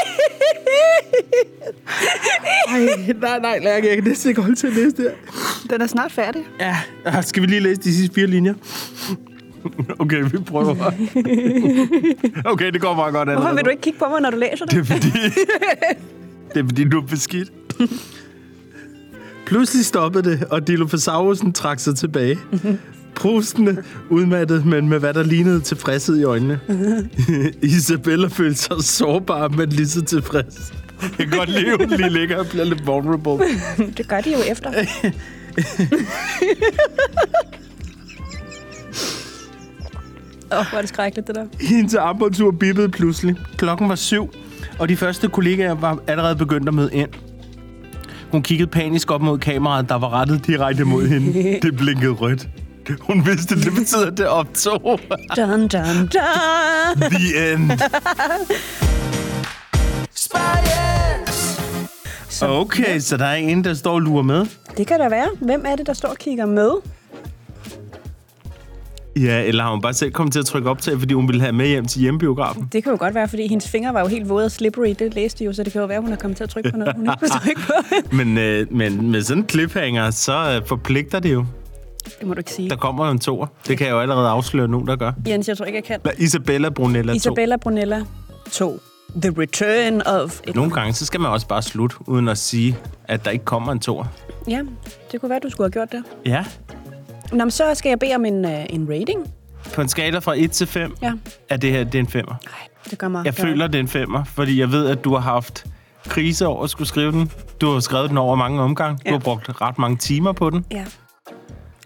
Ej, 2.69 2.89
nej, 3.21 3.39
nej, 3.39 3.59
Lærke, 3.59 3.87
jeg 3.89 3.97
kan 3.97 4.05
næsten 4.05 4.29
ikke 4.29 4.41
holde 4.41 4.57
til 4.57 4.67
at 4.67 4.73
læse 4.73 4.91
det 4.97 5.05
her. 5.05 5.13
Den 5.71 5.81
er 5.83 5.87
snart 5.87 6.13
færdig. 6.13 6.43
Ja, 6.61 6.77
skal 7.23 7.43
vi 7.43 7.47
lige 7.47 7.61
læse 7.61 7.81
de 7.81 7.95
sidste 7.95 8.15
fire 8.15 8.27
linjer? 8.27 8.55
Okay, 9.99 10.23
vi 10.33 10.39
prøver. 10.39 10.93
Okay, 12.45 12.71
det 12.73 12.81
går 12.81 12.95
meget 12.95 13.15
godt. 13.15 13.29
Hvorfor 13.29 13.49
allerede 13.49 13.55
vil 13.57 13.63
nu. 13.65 13.65
du 13.65 13.71
ikke 13.71 13.83
kigge 13.83 13.99
på 13.99 14.05
mig, 14.11 14.21
når 14.21 14.31
du 14.31 14.37
læser 14.37 14.65
Det 14.65 14.71
det? 14.71 14.81
er 14.81 14.85
fordi... 14.85 15.09
det 16.55 16.61
er 16.61 16.65
fordi, 16.65 16.85
du 16.89 16.99
er 17.01 17.07
beskidt. 17.07 17.53
Pludselig 19.47 19.85
stoppede 19.87 20.31
det, 20.31 20.45
og 20.51 20.61
Dilophosaurus'en 20.71 21.53
trak 21.53 21.79
sig 21.81 21.97
tilbage. 21.97 22.39
Prustende, 23.17 23.83
udmattet, 24.11 24.67
men 24.67 24.89
med 24.89 24.99
hvad 24.99 25.15
der 25.15 25.23
lignede 25.23 25.61
tilfredshed 25.61 26.19
i 26.19 26.23
øjnene. 26.23 26.61
Isabella 27.63 28.29
følte 28.29 28.61
sig 28.61 28.77
sårbar, 28.81 29.49
men 29.49 29.69
lige 29.69 29.89
så 29.89 30.03
tilfreds. 30.03 30.73
Jeg 31.03 31.29
kan 31.29 31.39
godt 31.39 31.49
lide, 31.49 31.73
at 31.73 31.77
hun 31.79 31.91
lige 31.91 32.11
ligger 32.11 32.37
og 32.39 32.47
bliver 32.47 32.65
lidt 32.65 32.87
vulnerable. 32.87 33.47
Det 33.97 34.09
gør 34.09 34.21
de 34.21 34.33
jo 34.33 34.39
efter. 34.51 34.71
Åh, 40.53 40.59
oh, 40.59 40.67
hvor 40.69 40.77
er 40.77 40.81
det 40.81 40.89
skrækkeligt, 40.89 41.27
det 41.27 41.35
der. 41.37 41.47
Hendes 41.61 41.95
armbåndsur 41.95 42.51
bippede 42.51 42.89
pludselig. 42.89 43.37
Klokken 43.57 43.89
var 43.89 43.95
syv, 43.95 44.31
og 44.79 44.89
de 44.89 44.97
første 44.97 45.29
kollegaer 45.29 45.75
var 45.75 45.99
allerede 46.07 46.37
begyndt 46.37 46.69
at 46.69 46.75
møde 46.75 46.91
ind. 46.93 47.09
Hun 48.31 48.43
kiggede 48.43 48.71
panisk 48.71 49.11
op 49.11 49.23
mod 49.23 49.39
kameraet, 49.39 49.89
der 49.89 49.95
var 49.95 50.13
rettet 50.13 50.47
direkte 50.47 50.85
mod 50.85 51.07
hende. 51.07 51.59
Det 51.63 51.77
blinkede 51.77 52.13
rødt. 52.13 52.49
Hun 53.09 53.27
vidste, 53.27 53.55
det 53.55 53.73
betyder, 53.75 54.07
at 54.07 54.19
det 54.19 54.27
optog. 54.29 55.01
Dun, 55.37 55.69
dun, 55.69 55.69
dun. 55.69 56.09
The 57.01 57.53
end. 57.53 57.71
Spyens. 60.15 61.61
Så, 62.29 62.47
Okay, 62.49 62.99
så 63.01 63.17
der 63.17 63.25
er 63.25 63.35
en, 63.35 63.65
der 63.65 63.75
står 63.75 63.93
og 63.93 64.01
lurer 64.01 64.23
med. 64.23 64.47
Det 64.77 64.87
kan 64.87 65.01
der 65.01 65.09
være. 65.09 65.29
Hvem 65.41 65.65
er 65.67 65.77
det, 65.77 65.87
der 65.87 65.93
står 65.93 66.09
og 66.09 66.19
kigger 66.19 66.47
med? 66.47 66.71
Ja, 69.17 69.43
eller 69.43 69.63
har 69.65 69.71
hun 69.71 69.81
bare 69.81 69.95
selv 69.95 70.13
kommet 70.13 70.33
til 70.33 70.41
at 70.41 70.47
trykke 70.47 70.71
optag, 70.71 70.99
fordi 70.99 71.15
hun 71.15 71.29
ville 71.29 71.41
have 71.41 71.53
med 71.53 71.67
hjem 71.67 71.85
til 71.85 72.01
hjemmebiografen? 72.01 72.69
Det 72.73 72.83
kan 72.83 72.93
jo 72.93 72.99
godt 72.99 73.15
være, 73.15 73.29
fordi 73.29 73.47
hendes 73.49 73.69
fingre 73.69 73.95
var 73.95 74.01
jo 74.01 74.07
helt 74.07 74.29
våde 74.29 74.45
og 74.45 74.51
slippery. 74.51 74.95
Det 74.99 75.15
læste 75.15 75.45
jo, 75.45 75.53
så 75.53 75.63
det 75.63 75.73
kan 75.73 75.81
jo 75.81 75.87
være, 75.87 76.01
hun 76.01 76.13
er 76.13 76.17
kommet 76.17 76.37
til 76.37 76.45
at 76.45 76.51
trykke 76.51 76.71
på 76.71 76.77
noget, 76.77 76.95
hun 76.97 77.05
ikke 77.07 77.19
kunne 77.19 77.29
trykke 77.29 77.61
på. 77.61 77.73
Men, 78.17 78.39
øh, 78.39 78.67
men 78.73 79.11
med 79.11 79.23
sådan 79.23 79.43
en 79.43 79.49
cliffhanger, 79.49 80.11
så 80.11 80.57
øh, 80.61 80.67
forpligter 80.69 81.19
det 81.19 81.33
jo. 81.33 81.47
Det 82.21 82.27
må 82.29 82.35
du 82.35 82.39
ikke 82.39 82.51
sige. 82.53 82.71
Der 82.71 82.77
kommer 82.77 83.05
jo 83.07 83.11
en 83.13 83.19
toer. 83.19 83.47
Det 83.69 83.79
kan 83.79 83.87
jeg 83.87 83.93
jo 83.93 84.01
allerede 84.01 84.29
afsløre 84.29 84.69
nu, 84.69 84.85
der 84.87 84.97
gør. 84.97 85.13
Jens, 85.29 85.49
jeg 85.49 85.57
tror 85.59 85.65
ikke, 85.67 85.77
jeg 85.77 86.01
kan. 86.03 86.13
Isabella 86.19 86.69
Brunella 86.71 87.13
2. 87.13 87.17
Isabella 87.17 87.57
Brunella 87.57 88.05
2. 88.53 88.81
The 89.23 89.33
Return 89.39 90.03
of... 90.07 90.41
Nogle 90.55 90.71
gange, 90.71 90.93
så 90.93 91.07
skal 91.07 91.21
man 91.21 91.31
også 91.31 91.47
bare 91.49 91.63
slutte, 91.63 91.97
uden 92.07 92.29
at 92.29 92.39
sige, 92.39 92.77
at 93.05 93.25
der 93.25 93.31
ikke 93.31 93.45
kommer 93.45 93.73
en 93.73 93.81
toer. 93.81 94.05
Ja, 94.49 94.63
det 95.13 95.21
kunne 95.21 95.31
være, 95.31 95.41
du 95.43 95.51
skulle 95.51 95.65
have 95.75 95.87
gjort 95.87 95.93
det. 95.93 96.05
Ja. 96.27 96.45
Nå, 97.33 97.39
men 97.45 97.51
så 97.51 97.65
skal 97.75 97.89
jeg 97.89 97.99
bede 97.99 98.15
om 98.15 98.25
en, 98.25 98.45
uh, 98.45 98.51
en 98.75 98.87
rating. 98.91 99.33
På 99.75 99.81
en 99.81 99.89
skala 99.89 100.19
fra 100.19 100.35
1 100.37 100.51
til 100.53 100.67
5, 100.67 100.97
Ja. 101.03 101.13
er 101.49 101.57
det 101.57 101.71
her 101.71 101.85
det 101.85 101.95
er 101.95 101.99
en 102.01 102.07
femmer. 102.09 102.35
Nej, 102.45 102.69
det 102.91 102.99
gør 102.99 103.09
mig... 103.09 103.25
Jeg 103.25 103.35
gør- 103.35 103.43
føler, 103.43 103.67
det 103.67 103.75
er 103.75 103.81
en 103.81 103.89
femmer, 103.89 104.25
fordi 104.25 104.61
jeg 104.61 104.73
ved, 104.73 104.89
at 104.89 105.05
du 105.05 105.13
har 105.15 105.21
haft 105.21 105.65
krise 106.09 106.47
over 106.47 106.65
at 106.65 106.71
skulle 106.71 106.89
skrive 106.89 107.13
den. 107.13 107.31
Du 107.61 107.73
har 107.73 107.81
skrevet 107.81 108.09
den 108.11 108.19
over 108.19 108.37
mange 108.37 108.61
omgange. 108.63 108.97
Du 108.97 109.03
Ja. 109.07 109.11
har 109.13 109.19
brugt 109.19 109.61
ret 109.61 109.79
mange 109.79 109.97
timer 109.97 110.33
på 110.33 110.51
den. 110.51 110.65
Ja. 110.73 110.85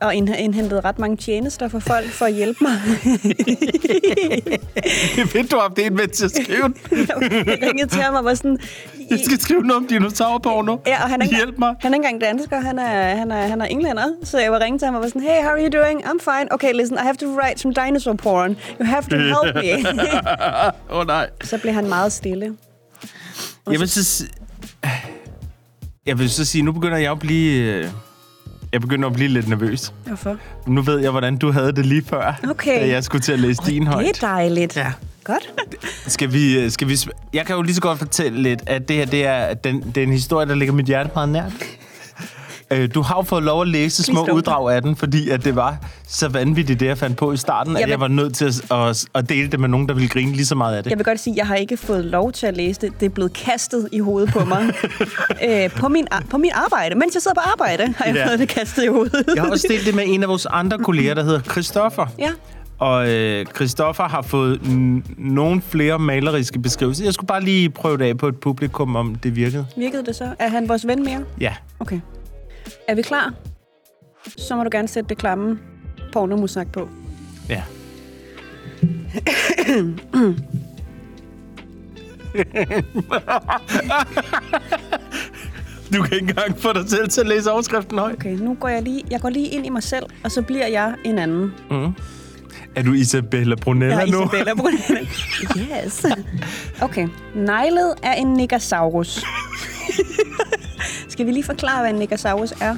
Og 0.01 0.15
ind- 0.15 0.35
indhentet 0.39 0.85
ret 0.85 0.99
mange 0.99 1.17
tjenester 1.17 1.69
for 1.69 1.79
folk 1.79 2.07
for 2.11 2.25
at 2.27 2.35
hjælpe 2.35 2.59
mig. 2.61 2.73
Ved, 5.33 5.49
du 5.49 5.57
har 5.57 5.63
haft 5.69 5.79
en 5.79 5.95
med 5.97 6.09
til 6.09 6.25
at 6.25 6.31
skrive 6.31 6.75
jeg 7.47 7.59
ringede 7.63 7.89
til 7.89 8.03
ham 8.03 8.15
og 8.15 8.25
var 8.25 8.35
sådan... 8.35 8.59
Jeg 9.11 9.21
skal 9.25 9.41
skrive 9.41 9.63
noget 9.63 9.77
om 9.83 9.87
dinosaurporno. 9.87 10.77
Ja, 10.87 11.03
og 11.03 11.09
han 11.11 11.21
er, 11.21 11.25
ikke, 11.25 11.37
Hjælp 11.37 11.59
mig. 11.59 11.75
han 11.81 11.93
er 11.93 11.97
ikke 11.97 12.09
engang 12.09 12.21
dansker, 12.21 12.61
han 12.61 12.79
er, 12.79 13.15
han, 13.17 13.31
er, 13.33 13.47
han 13.49 13.61
er 13.61 13.65
englænder. 13.65 14.05
Så 14.25 14.39
jeg 14.39 14.53
var 14.53 14.61
ringe 14.61 14.79
til 14.79 14.87
ham 14.87 14.95
og 14.95 15.01
var 15.01 15.07
sådan, 15.09 15.23
hey, 15.23 15.43
how 15.43 15.51
are 15.51 15.61
you 15.65 15.81
doing? 15.83 16.05
I'm 16.05 16.19
fine. 16.31 16.53
Okay, 16.53 16.73
listen, 16.75 16.99
I 16.99 17.01
have 17.03 17.15
to 17.17 17.27
write 17.27 17.61
some 17.61 17.75
dinosaur 17.75 18.15
porn. 18.15 18.57
You 18.81 18.87
have 18.87 19.03
to 19.03 19.17
help 19.17 19.55
me. 19.55 19.89
Åh 20.91 20.99
oh, 21.01 21.07
nej. 21.07 21.31
så 21.45 21.59
blev 21.59 21.73
han 21.75 21.89
meget 21.89 22.13
stille. 22.13 22.57
Jeg 23.71 23.81
vil 23.81 23.89
så, 23.89 24.25
jeg 26.07 26.19
vil 26.19 26.31
så 26.31 26.45
sige, 26.45 26.63
nu 26.63 26.73
begynder 26.73 26.97
jeg 26.99 27.13
at 27.13 27.19
blive... 27.19 27.85
Jeg 28.73 28.81
begynder 28.81 29.09
at 29.09 29.15
blive 29.15 29.29
lidt 29.29 29.49
nervøs. 29.49 29.93
Hvorfor? 30.07 30.37
Nu 30.67 30.83
ved 30.83 30.99
jeg, 30.99 31.11
hvordan 31.11 31.37
du 31.37 31.51
havde 31.53 31.73
det 31.73 31.87
lige 31.87 32.03
før, 32.09 32.41
Okay. 32.51 32.81
da 32.81 32.89
jeg 32.89 33.05
skulle 33.05 33.23
til 33.23 33.33
at 33.33 33.41
læse 33.41 33.63
din 33.67 33.87
højt. 33.87 34.07
Det 34.07 34.23
er 34.23 34.27
dejligt. 34.27 34.77
Ja. 34.77 34.93
Godt. 35.25 35.53
Skal 36.07 36.33
vi, 36.33 36.59
øh, 36.59 36.71
skal 36.71 36.89
vi... 36.89 36.97
Jeg 37.35 37.47
kan 37.47 37.57
jo 37.57 37.63
lige 37.63 37.75
så 37.75 37.81
godt 37.81 37.99
fortælle 37.99 38.43
lidt, 38.43 38.61
at 38.67 38.89
det 38.89 38.97
her 38.97 39.07
det 39.07 39.27
er, 39.27 39.55
den, 39.55 39.83
det 39.95 39.97
er 39.97 40.03
en 40.03 40.13
historie, 40.13 40.47
der 40.49 40.55
ligger 40.55 40.75
mit 40.75 40.87
hjerte 40.87 41.11
meget 41.15 41.29
nært. 41.29 41.53
Øh, 42.71 42.89
Du 42.95 43.03
har 43.03 43.17
jo 43.17 43.23
fået 43.23 43.43
lov 43.43 43.63
at 43.63 43.69
læse 43.69 44.03
små 44.03 44.15
Please 44.25 44.33
don't. 44.33 44.35
uddrag 44.37 44.75
af 44.75 44.83
den, 44.83 44.97
fordi 44.97 45.31
at 45.31 45.45
det 45.45 45.57
var 45.57 45.77
så 46.09 46.29
vanvittigt, 46.29 46.81
det 46.81 46.87
jeg 46.87 46.99
fandt 46.99 47.17
på 47.17 47.33
i 47.33 47.37
starten, 47.37 47.77
at 47.77 47.81
Jeg 47.81 47.87
vil- 47.87 47.91
jeg 47.91 48.01
var 48.01 48.09
nødt 48.09 48.35
til 48.35 48.45
at, 48.45 48.73
at, 48.73 49.05
at 49.15 49.29
dele 49.29 49.49
det 49.51 49.61
med 49.61 49.69
nogen, 49.69 49.89
der 49.89 49.95
ville 49.95 50.09
grine 50.09 50.33
lige 50.33 50.47
så 50.47 50.55
meget 50.55 50.77
af 50.77 50.83
det. 50.83 50.91
Jeg 50.91 50.99
vil 50.99 51.05
godt 51.05 51.21
sige, 51.21 51.35
at 51.35 51.39
jeg 51.39 51.47
har 51.47 51.55
ikke 51.55 51.77
fået 51.77 52.05
lov 52.05 52.33
til 52.33 52.47
at 52.47 52.57
læse 52.57 52.81
det. 52.81 53.01
Det 53.01 53.07
er 53.07 53.11
blevet 53.11 53.33
kastet 53.33 53.89
i 53.93 53.99
hovedet 53.99 54.31
på 54.33 54.45
mig. 54.45 54.63
øh, 55.49 55.71
på, 55.71 55.89
min, 55.89 56.07
på 56.31 56.39
min 56.39 56.51
arbejde. 56.55 56.95
Mens 56.95 57.15
jeg 57.15 57.23
sidder 57.23 57.35
på 57.35 57.51
arbejde, 57.53 57.95
har 57.97 58.05
jeg 58.05 58.15
Ja. 58.15 58.29
fået 58.29 58.39
det 58.39 58.49
kastet 58.49 58.85
i 58.85 58.87
hovedet. 58.87 59.25
Jeg 59.35 59.43
har 59.43 59.51
også 59.51 59.67
delt 59.71 59.87
det 59.87 59.95
med 59.95 60.05
en 60.07 60.23
af 60.23 60.29
vores 60.29 60.47
andre 60.51 60.79
kolleger, 60.79 61.15
der 61.15 61.23
hedder 61.25 61.41
Christoffer. 61.41 62.07
ja. 62.19 62.31
Og 62.81 63.09
øh, 63.11 63.47
Christoffer 63.57 64.05
har 64.05 64.23
fået 64.23 64.57
n- 64.59 65.13
nogle 65.19 65.63
flere 65.63 65.99
maleriske 65.99 66.59
beskrivelser. 66.59 67.05
Jeg 67.05 67.15
skulle 67.15 67.27
bare 67.29 67.45
lige 67.45 67.71
prøve 67.71 67.99
det 67.99 68.05
af 68.05 68.19
på 68.19 68.29
et 68.29 68.37
publikum, 68.37 68.97
om 68.97 69.15
det 69.15 69.37
virkede. 69.37 69.67
Virkede 69.77 70.05
det 70.07 70.17
så? 70.17 70.25
Er 70.39 70.49
han 70.49 70.69
vores 70.69 70.87
ven 70.87 71.05
mere? 71.05 71.21
Ja. 71.41 71.53
Okay. 71.81 72.01
Er 72.89 72.95
vi 72.95 73.03
klar? 73.03 73.35
Så 74.39 74.57
må 74.57 74.65
du 74.65 74.69
gerne 74.73 74.89
sætte 74.89 75.09
det 75.09 75.19
klamme 75.19 75.59
pornomusak 76.13 76.73
på. 76.73 76.89
Ja. 77.49 77.63
du 85.93 86.03
kan 86.03 86.13
ikke 86.13 86.29
engang 86.31 86.59
få 86.59 86.73
dig 86.73 86.91
selv 86.91 87.09
til 87.09 87.21
at 87.21 87.27
læse 87.27 87.53
overskriften 87.53 87.99
højt. 87.99 88.15
Okay, 88.15 88.37
nu 88.37 88.55
går 88.55 88.69
jeg 88.69 88.83
lige, 88.83 89.03
jeg 89.11 89.21
går 89.21 89.29
lige 89.29 89.49
ind 89.49 89.67
i 89.67 89.69
mig 89.69 89.83
selv, 89.83 90.05
og 90.25 90.33
så 90.33 90.43
bliver 90.43 90.67
jeg 90.67 90.95
en 91.05 91.19
anden. 91.19 91.53
Mm. 91.71 91.93
Er 92.75 92.83
du 92.83 92.93
Isabella 92.93 93.55
Brunella 93.57 93.97
Jeg 93.97 94.09
er 94.09 94.13
nu? 94.13 94.23
Isabella 94.23 94.55
Brunella. 94.55 95.07
Yes. 95.85 96.07
Okay. 96.81 97.09
Neglet 97.35 97.95
er 98.03 98.13
en 98.13 98.35
Negasaurus. 98.35 99.25
Skal 101.19 101.27
vi 101.27 101.33
lige 101.33 101.45
forklare, 101.45 101.81
hvad 101.81 101.91
en 101.91 101.97
Negasaurus 101.97 102.53
er? 102.61 102.77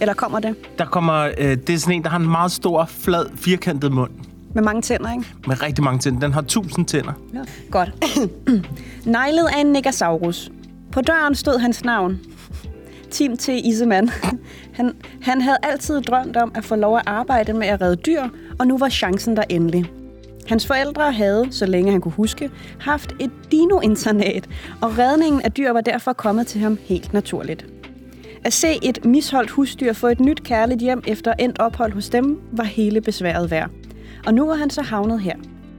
Eller 0.00 0.14
kommer 0.14 0.40
det? 0.40 0.56
Der 0.78 0.84
kommer, 0.84 1.30
øh, 1.38 1.56
det 1.56 1.70
er 1.70 1.78
sådan 1.78 1.94
en, 1.94 2.02
der 2.02 2.08
har 2.08 2.18
en 2.18 2.30
meget 2.30 2.52
stor, 2.52 2.84
flad, 2.84 3.26
firkantet 3.36 3.92
mund. 3.92 4.10
Med 4.54 4.62
mange 4.62 4.82
tænder, 4.82 5.12
ikke? 5.12 5.24
Med 5.46 5.62
rigtig 5.62 5.84
mange 5.84 5.98
tænder. 5.98 6.20
Den 6.20 6.32
har 6.32 6.42
tusind 6.42 6.86
tænder. 6.86 7.12
Ja. 7.34 7.38
Godt. 7.70 8.04
Neglet 9.16 9.46
er 9.52 9.60
en 9.60 9.66
Negasaurus. 9.66 10.50
På 10.92 11.00
døren 11.00 11.34
stod 11.34 11.58
hans 11.58 11.84
navn. 11.84 12.20
Tim 13.10 13.36
T. 13.36 13.48
Iseman. 13.48 14.10
Han, 14.78 14.92
han 15.22 15.40
havde 15.40 15.58
altid 15.62 16.00
drømt 16.00 16.36
om 16.36 16.52
at 16.54 16.64
få 16.64 16.76
lov 16.76 16.96
at 16.96 17.02
arbejde 17.06 17.52
med 17.52 17.66
at 17.66 17.80
redde 17.80 17.96
dyr, 17.96 18.22
og 18.58 18.66
nu 18.66 18.78
var 18.78 18.88
chancen 18.88 19.36
der 19.36 19.44
endelig. 19.48 19.84
Hans 20.46 20.66
forældre 20.66 21.12
havde, 21.12 21.48
så 21.50 21.66
længe 21.66 21.92
han 21.92 22.00
kunne 22.00 22.12
huske, 22.12 22.50
haft 22.80 23.12
et 23.20 23.30
dino-internat, 23.52 24.48
og 24.80 24.98
redningen 24.98 25.42
af 25.42 25.52
dyr 25.52 25.72
var 25.72 25.80
derfor 25.80 26.12
kommet 26.12 26.46
til 26.46 26.60
ham 26.60 26.78
helt 26.80 27.12
naturligt. 27.12 27.73
At 28.44 28.52
se 28.52 28.78
et 28.82 29.04
misholdt 29.04 29.50
husdyr 29.50 29.92
få 29.92 30.06
et 30.06 30.20
nyt 30.20 30.42
kærligt 30.42 30.80
hjem 30.80 31.02
efter 31.06 31.34
endt 31.38 31.58
ophold 31.58 31.92
hos 31.92 32.08
dem, 32.08 32.40
var 32.52 32.64
hele 32.64 33.00
besværet 33.00 33.50
værd. 33.50 33.70
Og 34.26 34.34
nu 34.34 34.46
var 34.46 34.54
han 34.54 34.70
så 34.70 34.82
havnet 34.82 35.20
her, 35.20 35.36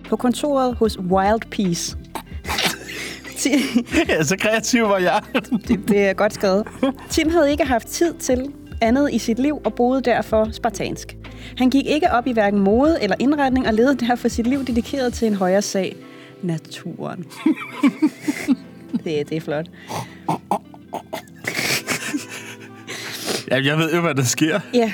på 0.10 0.16
kontoret 0.16 0.76
hos 0.76 1.00
Wild 1.00 1.42
Peace. 1.52 1.98
Ja, 4.10 4.24
så 4.24 4.38
kreativ 4.38 4.84
var 4.84 4.98
jeg. 4.98 5.22
det, 5.68 5.80
det 5.88 6.06
er 6.10 6.14
godt 6.14 6.34
skrevet. 6.34 6.68
Tim 7.10 7.30
havde 7.30 7.52
ikke 7.52 7.66
haft 7.66 7.88
tid 7.88 8.14
til 8.14 8.52
andet 8.82 9.14
i 9.14 9.18
sit 9.18 9.40
liv 9.40 9.62
og 9.66 9.74
boede 9.74 10.02
derfor 10.02 10.52
spartansk. 10.52 11.18
Han 11.58 11.70
gik 11.70 11.86
ikke 11.86 12.12
op 12.12 12.28
i 12.28 12.32
hverken 12.32 12.60
mode 12.60 12.98
eller 13.02 13.16
indretning 13.20 13.68
og 13.68 13.74
levede 13.74 13.96
derfor 13.96 14.28
sit 14.28 14.48
liv 14.48 14.66
dedikeret 14.66 15.14
til 15.14 15.28
en 15.28 15.36
højere 15.36 15.62
sag. 15.62 15.96
Naturen. 16.42 17.26
det, 19.04 19.30
det 19.30 19.38
er 19.38 19.42
flot 19.42 19.66
ja, 23.52 23.66
jeg 23.66 23.78
ved 23.78 23.94
jo, 23.94 24.02
hvad 24.02 24.16
der 24.16 24.24
sker. 24.24 24.60
Ja. 24.74 24.92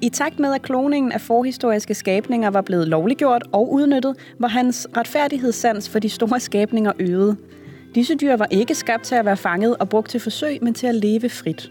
I 0.00 0.08
takt 0.08 0.38
med, 0.38 0.54
at 0.54 0.62
kloningen 0.62 1.12
af 1.12 1.20
forhistoriske 1.20 1.94
skabninger 1.94 2.50
var 2.50 2.60
blevet 2.62 2.88
lovliggjort 2.88 3.42
og 3.52 3.72
udnyttet, 3.72 4.16
var 4.38 4.48
hans 4.48 4.86
retfærdighedssans 4.96 5.88
for 5.88 5.98
de 5.98 6.08
store 6.08 6.40
skabninger 6.40 6.92
øget. 6.98 7.36
Disse 7.94 8.14
dyr 8.14 8.36
var 8.36 8.46
ikke 8.50 8.74
skabt 8.74 9.02
til 9.02 9.14
at 9.14 9.24
være 9.24 9.36
fanget 9.36 9.76
og 9.76 9.88
brugt 9.88 10.10
til 10.10 10.20
forsøg, 10.20 10.58
men 10.62 10.74
til 10.74 10.86
at 10.86 10.94
leve 10.94 11.28
frit. 11.28 11.70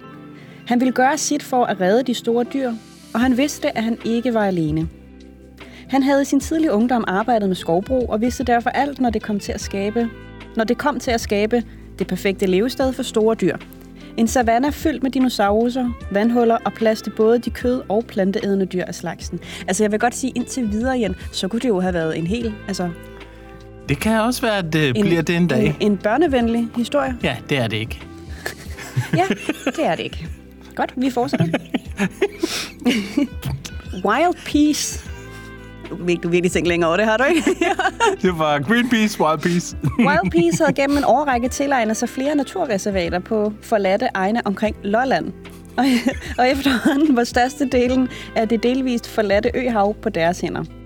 Han 0.67 0.79
ville 0.79 0.91
gøre 0.91 1.17
sit 1.17 1.43
for 1.43 1.65
at 1.65 1.81
redde 1.81 2.03
de 2.03 2.13
store 2.13 2.45
dyr, 2.53 2.71
og 3.13 3.19
han 3.19 3.37
vidste, 3.37 3.77
at 3.77 3.83
han 3.83 3.97
ikke 4.05 4.33
var 4.33 4.45
alene. 4.45 4.87
Han 5.89 6.03
havde 6.03 6.21
i 6.21 6.25
sin 6.25 6.39
tidlige 6.39 6.71
ungdom 6.71 7.03
arbejdet 7.07 7.49
med 7.49 7.55
skovbrug 7.55 8.09
og 8.09 8.21
vidste 8.21 8.43
derfor 8.43 8.69
alt, 8.69 8.99
når 8.99 9.09
det 9.09 9.21
kom 9.21 9.39
til 9.39 9.51
at 9.51 9.61
skabe, 9.61 10.09
når 10.55 10.63
det 10.63 10.77
kom 10.77 10.99
til 10.99 11.11
at 11.11 11.21
skabe 11.21 11.63
det 11.99 12.07
perfekte 12.07 12.45
levested 12.45 12.93
for 12.93 13.03
store 13.03 13.35
dyr. 13.35 13.57
En 14.21 14.27
savanne 14.27 14.71
fyldt 14.71 15.03
med 15.03 15.12
dinosaurer, 15.12 15.91
vandhuller 16.12 16.57
og 16.65 16.73
plads 16.73 17.01
til 17.01 17.10
både 17.10 17.39
de 17.39 17.49
kød- 17.49 17.81
og 17.89 18.05
planteædende 18.07 18.65
dyr 18.65 18.84
af 18.86 18.95
slagsen. 18.95 19.39
Altså 19.67 19.84
jeg 19.84 19.91
vil 19.91 19.99
godt 19.99 20.15
sige, 20.15 20.31
indtil 20.36 20.71
videre 20.71 20.99
igen, 20.99 21.15
så 21.31 21.47
kunne 21.47 21.60
det 21.60 21.67
jo 21.67 21.79
have 21.79 21.93
været 21.93 22.17
en 22.17 22.27
hel, 22.27 22.53
altså 22.67 22.89
Det 23.89 23.99
kan 23.99 24.21
også 24.21 24.41
være, 24.41 24.57
at 24.57 24.73
det 24.73 24.88
en, 24.97 25.05
bliver 25.05 25.21
det 25.21 25.36
en 25.36 25.47
dag. 25.47 25.65
En, 25.65 25.75
en 25.91 25.97
børnevenlig 25.97 26.67
historie. 26.75 27.17
Ja, 27.23 27.38
det 27.49 27.57
er 27.57 27.67
det 27.67 27.77
ikke. 27.77 28.01
Ja, 29.17 29.23
det 29.65 29.86
er 29.86 29.95
det 29.95 30.03
ikke. 30.03 30.27
Godt, 30.75 30.93
vi 30.95 31.10
fortsætter. 31.10 31.45
Wild 34.05 34.45
Peace. 34.45 35.11
Du 35.91 35.97
du 36.23 36.30
virkelig 36.30 36.51
tænke 36.51 36.69
længere 36.69 36.88
over 36.88 36.97
det, 36.97 37.06
har 37.06 37.17
du 37.17 37.23
ikke? 37.23 37.43
Det 38.21 38.39
var 38.39 38.60
Greenpeace, 38.60 39.21
Wildpeace. 39.21 39.77
Wild 39.99 40.32
Peace 40.32 40.63
havde 40.63 40.73
gennem 40.73 40.97
en 40.97 41.04
årrække 41.04 41.47
tilegnet 41.47 41.97
sig 41.97 42.10
flere 42.10 42.36
naturreservater 42.36 43.19
på 43.19 43.54
forladte 43.62 44.10
egne 44.13 44.41
omkring 44.47 44.75
Lolland. 44.84 45.34
Og, 45.77 45.86
og 46.38 46.49
efterhånden 46.49 47.15
var 47.15 47.23
størstedelen 47.23 48.10
af 48.36 48.49
det 48.49 48.63
delvist 48.63 49.10
forladte 49.10 49.51
øhav 49.56 49.95
på 50.01 50.10
deres 50.10 50.41
hænder. 50.41 50.80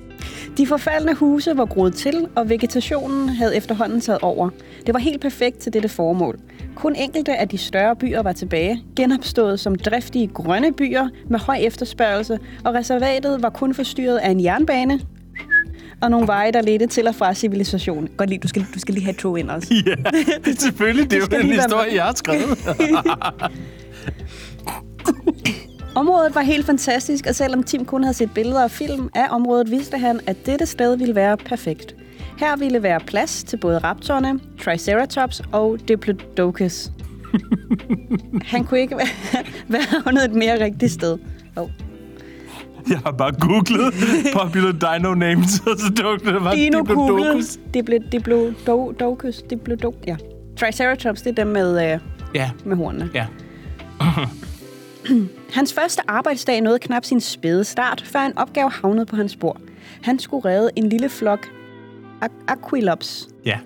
De 0.58 0.68
forfaldne 0.68 1.14
huse 1.14 1.58
var 1.58 1.66
groet 1.66 1.94
til, 1.94 2.28
og 2.36 2.50
vegetationen 2.50 3.30
havde 3.30 3.56
efterhånden 3.56 4.02
taget 4.02 4.22
over. 4.22 4.50
Det 4.86 4.94
var 4.94 5.00
helt 5.00 5.22
perfekt 5.22 5.58
til 5.58 5.74
dette 5.74 5.90
formål. 5.90 6.40
Kun 6.76 6.96
enkelte 6.96 7.36
af 7.38 7.50
de 7.50 7.58
større 7.58 7.96
byer 7.96 8.22
var 8.22 8.32
tilbage, 8.32 8.84
genopstået 8.96 9.60
som 9.60 9.76
driftige 9.76 10.28
grønne 10.28 10.74
byer 10.74 11.08
med 11.30 11.40
høj 11.40 11.58
efterspørgsel, 11.60 12.40
og 12.64 12.74
reservatet 12.74 13.44
var 13.44 13.50
kun 13.50 13.74
forstyrret 13.74 14.18
af 14.18 14.30
en 14.30 14.44
jernbane 14.44 15.00
og 16.02 16.12
nogle 16.12 16.28
veje, 16.28 16.52
der 16.52 16.62
ledte 16.62 16.88
til 16.88 17.08
og 17.08 17.16
fra 17.16 17.34
civilisationen. 17.34 18.10
Godt 18.18 18.30
lige, 18.30 18.40
du 18.40 18.48
skal, 18.48 18.66
du 18.74 18.80
skal 18.80 18.94
lige 18.94 19.06
have 19.06 19.14
tog 19.14 19.40
ind 19.40 19.50
også. 19.50 19.74
ja, 19.86 20.52
selvfølgelig. 20.68 21.12
Det 21.12 21.18
er 21.18 21.20
jo 21.20 21.26
en 21.26 21.48
lige 21.48 21.58
være 21.58 21.64
historie, 21.64 21.96
jeg 21.96 22.04
har 22.04 22.14
skrevet. 22.16 22.58
Området 25.96 26.36
var 26.36 26.42
helt 26.42 26.66
fantastisk, 26.66 27.26
og 27.28 27.36
selvom 27.36 27.64
Tim 27.64 27.86
kun 27.86 28.04
havde 28.04 28.14
set 28.14 28.32
billeder 28.34 28.64
og 28.64 28.72
film 28.72 29.10
af 29.16 29.28
området, 29.30 29.72
vidste 29.72 29.98
han, 29.98 30.20
at 30.28 30.46
dette 30.46 30.66
sted 30.66 30.98
ville 30.98 31.16
være 31.16 31.38
perfekt. 31.38 31.96
Her 32.38 32.58
ville 32.58 32.84
være 32.84 33.00
plads 33.00 33.44
til 33.44 33.58
både 33.58 33.78
raptorerne, 33.78 34.40
Triceratops 34.64 35.42
og 35.52 35.78
Diplodocus. 35.88 36.92
han 38.54 38.64
kunne 38.64 38.80
ikke 38.80 38.96
være, 39.68 39.82
havnet 40.04 40.26
et 40.26 40.34
mere 40.34 40.64
rigtigt 40.64 40.92
sted. 40.92 41.18
Oh. 41.56 41.70
Jeg 42.90 42.98
har 43.06 43.12
bare 43.12 43.32
googlet 43.32 43.94
Popular 44.34 44.72
Dino 44.98 45.14
Names, 45.14 45.60
og 45.68 45.80
så 45.80 45.94
dukkede 46.04 46.34
det 46.34 46.42
bare 46.42 46.56
Dino. 46.56 46.80
Diplodocus. 46.80 47.58
Diplodocus. 48.12 49.42
Diplodocus. 49.50 50.08
Ja. 50.08 50.16
Triceratops, 50.60 51.22
det 51.22 51.30
er 51.40 51.44
dem 51.44 51.48
med, 51.48 51.94
øh, 51.94 52.00
Ja, 52.36 52.52
med 52.66 52.78
hornene. 52.78 53.10
ja. 53.14 53.26
Hans 55.54 55.74
første 55.74 56.02
arbejdsdag 56.08 56.62
nåede 56.62 56.80
knap 56.80 57.06
sin 57.06 57.22
spæde 57.22 57.64
start, 57.64 58.04
før 58.06 58.20
en 58.20 58.38
opgave 58.38 58.72
havnede 58.72 59.06
på 59.06 59.16
hans 59.16 59.36
bord. 59.36 59.62
Han 60.02 60.20
skulle 60.20 60.50
redde 60.50 60.70
en 60.76 60.90
lille 60.90 61.10
flok 61.10 61.48
aquilops 62.48 63.28
Ja. 63.46 63.60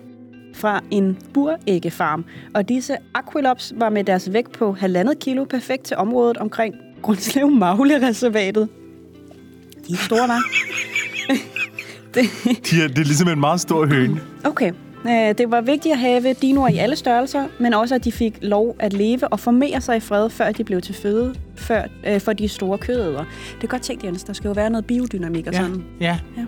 fra 0.54 0.80
en 0.90 1.18
buræggefarm, 1.34 2.24
og 2.54 2.68
disse 2.68 2.96
aquilops 3.14 3.72
var 3.76 3.88
med 3.88 4.04
deres 4.04 4.32
vægt 4.32 4.52
på 4.52 4.72
halvandet 4.72 5.18
kilo 5.18 5.44
perfekt 5.44 5.82
til 5.84 5.96
området 5.96 6.36
omkring 6.36 6.74
Grundslev 7.02 7.50
Magle-reservatet. 7.50 8.68
De 9.88 9.92
er 9.92 9.96
store, 9.96 10.28
var. 10.28 10.40
De 12.14 12.82
er, 12.84 12.88
det 12.88 12.98
er 12.98 13.04
ligesom 13.04 13.28
en 13.28 13.40
meget 13.40 13.60
stor 13.60 13.86
høne. 13.86 14.20
Okay. 14.44 14.72
Øh, 15.06 15.38
Det 15.38 15.50
var 15.50 15.60
vigtigt 15.60 15.92
at 15.92 15.98
have 15.98 16.32
dinoer 16.42 16.68
i 16.68 16.76
alle 16.76 16.96
størrelser, 16.96 17.46
men 17.58 17.74
også 17.74 17.94
at 17.94 18.04
de 18.04 18.12
fik 18.12 18.38
lov 18.42 18.76
at 18.78 18.92
leve 18.92 19.28
og 19.28 19.40
formere 19.40 19.80
sig 19.80 19.96
i 19.96 20.00
fred, 20.00 20.30
før 20.30 20.52
de 20.52 20.64
blev 20.64 20.80
til 20.80 20.94
føde 20.94 21.34
før, 21.56 21.82
øh, 22.06 22.20
for 22.20 22.32
de 22.32 22.48
store 22.48 22.78
kødædere. 22.78 23.24
Det 23.56 23.64
er 23.64 23.68
godt 23.68 23.82
tænkt, 23.82 24.04
Jens. 24.04 24.24
Der 24.24 24.32
skal 24.32 24.48
jo 24.48 24.52
være 24.52 24.70
noget 24.70 24.86
biodynamik 24.86 25.46
og 25.46 25.52
Ja, 25.52 25.58
sådan. 25.60 25.84
ja. 26.00 26.18
Ja. 26.36 26.44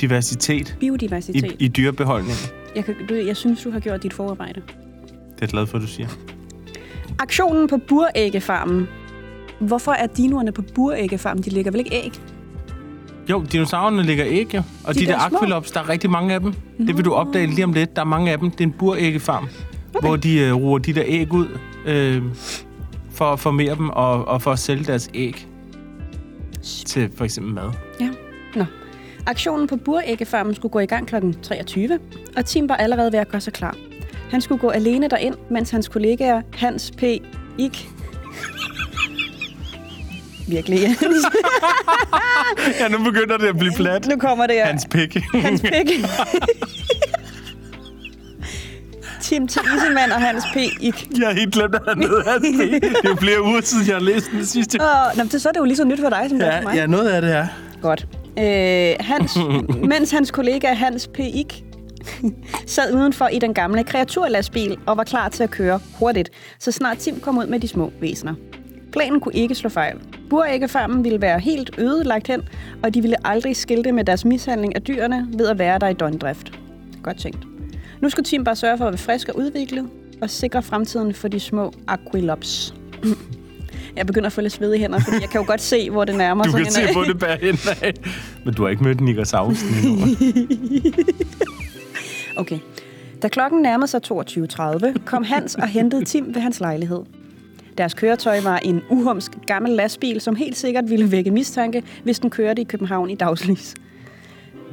Diversitet 0.00 0.68
i, 0.70 0.74
Biodiversitet. 0.80 1.56
i 1.58 1.68
dyrebeholdningen. 1.68 2.36
Jeg, 2.76 2.84
kan, 2.84 2.94
du, 3.08 3.14
jeg 3.14 3.36
synes, 3.36 3.62
du 3.62 3.70
har 3.70 3.80
gjort 3.80 4.02
dit 4.02 4.12
forarbejde. 4.12 4.60
Det 4.60 4.72
er 5.12 5.36
jeg 5.40 5.48
glad 5.48 5.66
for, 5.66 5.78
du 5.78 5.86
siger. 5.86 6.08
Aktionen 7.18 7.68
på 7.68 7.76
buræggefarmen. 7.88 8.88
Hvorfor 9.60 9.92
er 9.92 10.06
dinoerne 10.06 10.52
på 10.52 10.62
buræggefarmen? 10.74 11.42
De 11.44 11.50
lægger 11.50 11.70
vel 11.70 11.78
ikke 11.78 11.94
æg? 11.94 12.12
Jo, 13.30 13.44
dinosaurerne 13.52 14.02
ligger 14.02 14.26
æg, 14.28 14.54
jo. 14.54 14.62
Og 14.84 14.94
De 14.94 15.00
de, 15.00 15.06
de 15.06 15.10
der 15.10 15.18
aquilops, 15.18 15.70
der 15.70 15.80
er 15.80 15.88
rigtig 15.88 16.10
mange 16.10 16.34
af 16.34 16.40
dem. 16.40 16.54
Det 16.86 16.96
vil 16.96 17.04
du 17.04 17.12
opdage 17.12 17.46
lige 17.46 17.64
om 17.64 17.72
lidt. 17.72 17.96
Der 17.96 18.02
er 18.02 18.06
mange 18.06 18.32
af 18.32 18.38
dem. 18.38 18.50
Det 18.50 18.60
er 18.60 18.64
en 18.64 18.72
buræggefarm, 18.72 19.48
okay. 19.94 20.06
hvor 20.08 20.16
de 20.16 20.38
øh, 20.38 20.54
ruer 20.54 20.78
de 20.78 20.92
der 20.92 21.02
æg 21.06 21.32
ud 21.32 21.46
øh, 21.86 22.22
for 23.10 23.24
at 23.24 23.40
formere 23.40 23.74
dem 23.74 23.90
og, 23.90 24.28
og 24.28 24.42
for 24.42 24.52
at 24.52 24.58
sælge 24.58 24.84
deres 24.84 25.10
æg 25.14 25.46
til 26.86 27.10
for 27.16 27.24
eksempel 27.24 27.54
mad. 27.54 27.70
Ja. 28.00 28.08
Nå. 28.54 28.64
Aktionen 29.26 29.66
på 29.66 29.76
buræggefarmen 29.76 30.54
skulle 30.54 30.72
gå 30.72 30.78
i 30.78 30.86
gang 30.86 31.06
kl. 31.06 31.14
23, 31.42 31.98
og 32.36 32.44
Tim 32.46 32.68
var 32.68 32.76
allerede 32.76 33.12
ved 33.12 33.18
at 33.18 33.28
gøre 33.28 33.40
sig 33.40 33.52
klar. 33.52 33.76
Han 34.30 34.40
skulle 34.40 34.60
gå 34.60 34.68
alene 34.68 35.08
derind, 35.08 35.34
mens 35.50 35.70
hans 35.70 35.88
kollegaer 35.88 36.42
Hans 36.52 36.90
P. 36.98 37.02
Ik. 37.58 37.88
Virkelig. 40.48 40.78
Ja, 42.80 42.88
nu 42.88 42.98
begynder 43.04 43.36
det 43.36 43.46
at 43.46 43.58
blive 43.58 43.72
plat. 43.76 44.06
nu 44.08 44.16
kommer 44.16 44.46
det 44.46 44.56
her. 44.56 44.66
Hans 44.66 44.86
pik. 44.90 45.16
Hans 45.34 45.60
pik. 45.60 46.04
Tim 49.20 49.48
Tisemand 49.48 50.12
og 50.12 50.20
Hans 50.20 50.44
P. 50.54 50.56
Ik. 50.80 51.08
Jeg 51.18 51.26
har 51.28 51.34
helt 51.34 51.52
glemt, 51.54 51.74
at 51.74 51.80
han 51.88 52.02
hed 52.02 52.22
Hans 52.26 52.46
pik. 52.60 52.82
Det 52.82 53.04
er 53.04 53.08
jo 53.08 53.16
flere 53.16 53.42
uger 53.44 53.60
siden, 53.60 53.86
jeg 53.86 53.94
har 53.96 54.00
læst 54.02 54.30
den 54.30 54.46
sidste. 54.46 54.80
Og, 54.80 55.16
nå, 55.16 55.24
det, 55.24 55.42
så 55.42 55.48
er 55.48 55.52
det 55.52 55.60
jo 55.60 55.64
lige 55.64 55.76
så 55.76 55.84
nyt 55.84 56.00
for 56.00 56.08
dig, 56.10 56.26
som 56.28 56.38
det 56.38 56.48
er 56.48 56.50
for 56.52 56.56
Ja, 56.58 56.62
mig. 56.64 56.74
ja, 56.74 56.86
noget 56.86 57.08
af 57.08 57.22
det 57.22 57.32
er. 57.36 57.46
Godt. 57.82 58.06
Øh, 58.38 58.94
hans, 59.00 59.36
mens 59.92 60.10
hans 60.10 60.30
kollega 60.30 60.72
Hans 60.72 61.06
P. 61.14 61.18
Ik. 61.18 61.64
sad 62.66 62.94
udenfor 62.94 63.28
i 63.28 63.38
den 63.38 63.54
gamle 63.54 63.84
kreaturlastbil 63.84 64.76
og 64.86 64.96
var 64.96 65.04
klar 65.04 65.28
til 65.28 65.42
at 65.42 65.50
køre 65.50 65.80
hurtigt, 65.98 66.30
så 66.58 66.72
snart 66.72 66.98
Tim 66.98 67.20
kom 67.20 67.38
ud 67.38 67.46
med 67.46 67.60
de 67.60 67.68
små 67.68 67.92
væsener. 68.00 68.34
Planen 68.92 69.20
kunne 69.20 69.34
ikke 69.34 69.54
slå 69.54 69.70
fejl. 69.70 69.96
Buræggefarmen 70.30 71.04
ville 71.04 71.20
være 71.20 71.40
helt 71.40 71.70
ødelagt 71.78 72.26
hen, 72.26 72.40
og 72.82 72.94
de 72.94 73.00
ville 73.00 73.26
aldrig 73.26 73.56
skilte 73.56 73.92
med 73.92 74.04
deres 74.04 74.24
mishandling 74.24 74.74
af 74.74 74.82
dyrene 74.82 75.28
ved 75.38 75.46
at 75.48 75.58
være 75.58 75.78
der 75.78 75.88
i 75.88 75.92
døgndrift. 75.94 76.52
Godt 77.02 77.18
tænkt. 77.18 77.38
Nu 78.00 78.08
skulle 78.08 78.24
Tim 78.24 78.44
bare 78.44 78.56
sørge 78.56 78.78
for 78.78 78.84
at 78.86 78.92
være 78.92 78.98
frisk 78.98 79.28
og 79.28 79.38
udviklet, 79.38 79.88
og 80.22 80.30
sikre 80.30 80.62
fremtiden 80.62 81.14
for 81.14 81.28
de 81.28 81.40
små 81.40 81.72
Aquilops. 81.88 82.74
Jeg 83.96 84.06
begynder 84.06 84.26
at 84.26 84.32
få 84.32 84.40
lidt 84.40 84.52
sved 84.52 84.74
i 84.74 84.78
hænder, 84.78 84.98
fordi 85.00 85.16
jeg 85.20 85.30
kan 85.30 85.40
jo 85.40 85.46
godt 85.46 85.60
se, 85.60 85.90
hvor 85.90 86.04
det 86.04 86.14
nærmer 86.14 86.44
Du 86.44 86.50
sig 86.50 86.62
kan 86.62 86.72
se 86.72 86.80
henad. 86.80 86.94
på 86.94 87.04
det 87.04 87.18
bag 87.18 87.42
af. 87.82 87.94
Men 88.44 88.54
du 88.54 88.62
har 88.62 88.70
ikke 88.70 88.84
mødt 88.84 89.00
Niklas 89.00 89.28
Sausen 89.28 89.68
endnu. 89.68 90.06
Okay. 92.36 92.58
Da 93.22 93.28
klokken 93.28 93.62
nærmede 93.62 93.86
sig 93.88 94.00
22.30, 94.12 95.04
kom 95.04 95.24
Hans 95.24 95.54
og 95.54 95.68
hentede 95.68 96.04
Tim 96.04 96.34
ved 96.34 96.40
hans 96.42 96.60
lejlighed. 96.60 96.98
Deres 97.78 97.94
køretøj 97.94 98.40
var 98.40 98.58
en 98.58 98.82
uhumsk 98.90 99.32
gammel 99.46 99.72
lastbil, 99.72 100.20
som 100.20 100.36
helt 100.36 100.56
sikkert 100.56 100.90
ville 100.90 101.10
vække 101.10 101.30
mistanke, 101.30 101.82
hvis 102.04 102.18
den 102.18 102.30
kørte 102.30 102.62
i 102.62 102.64
København 102.64 103.10
i 103.10 103.14
dagslys. 103.14 103.74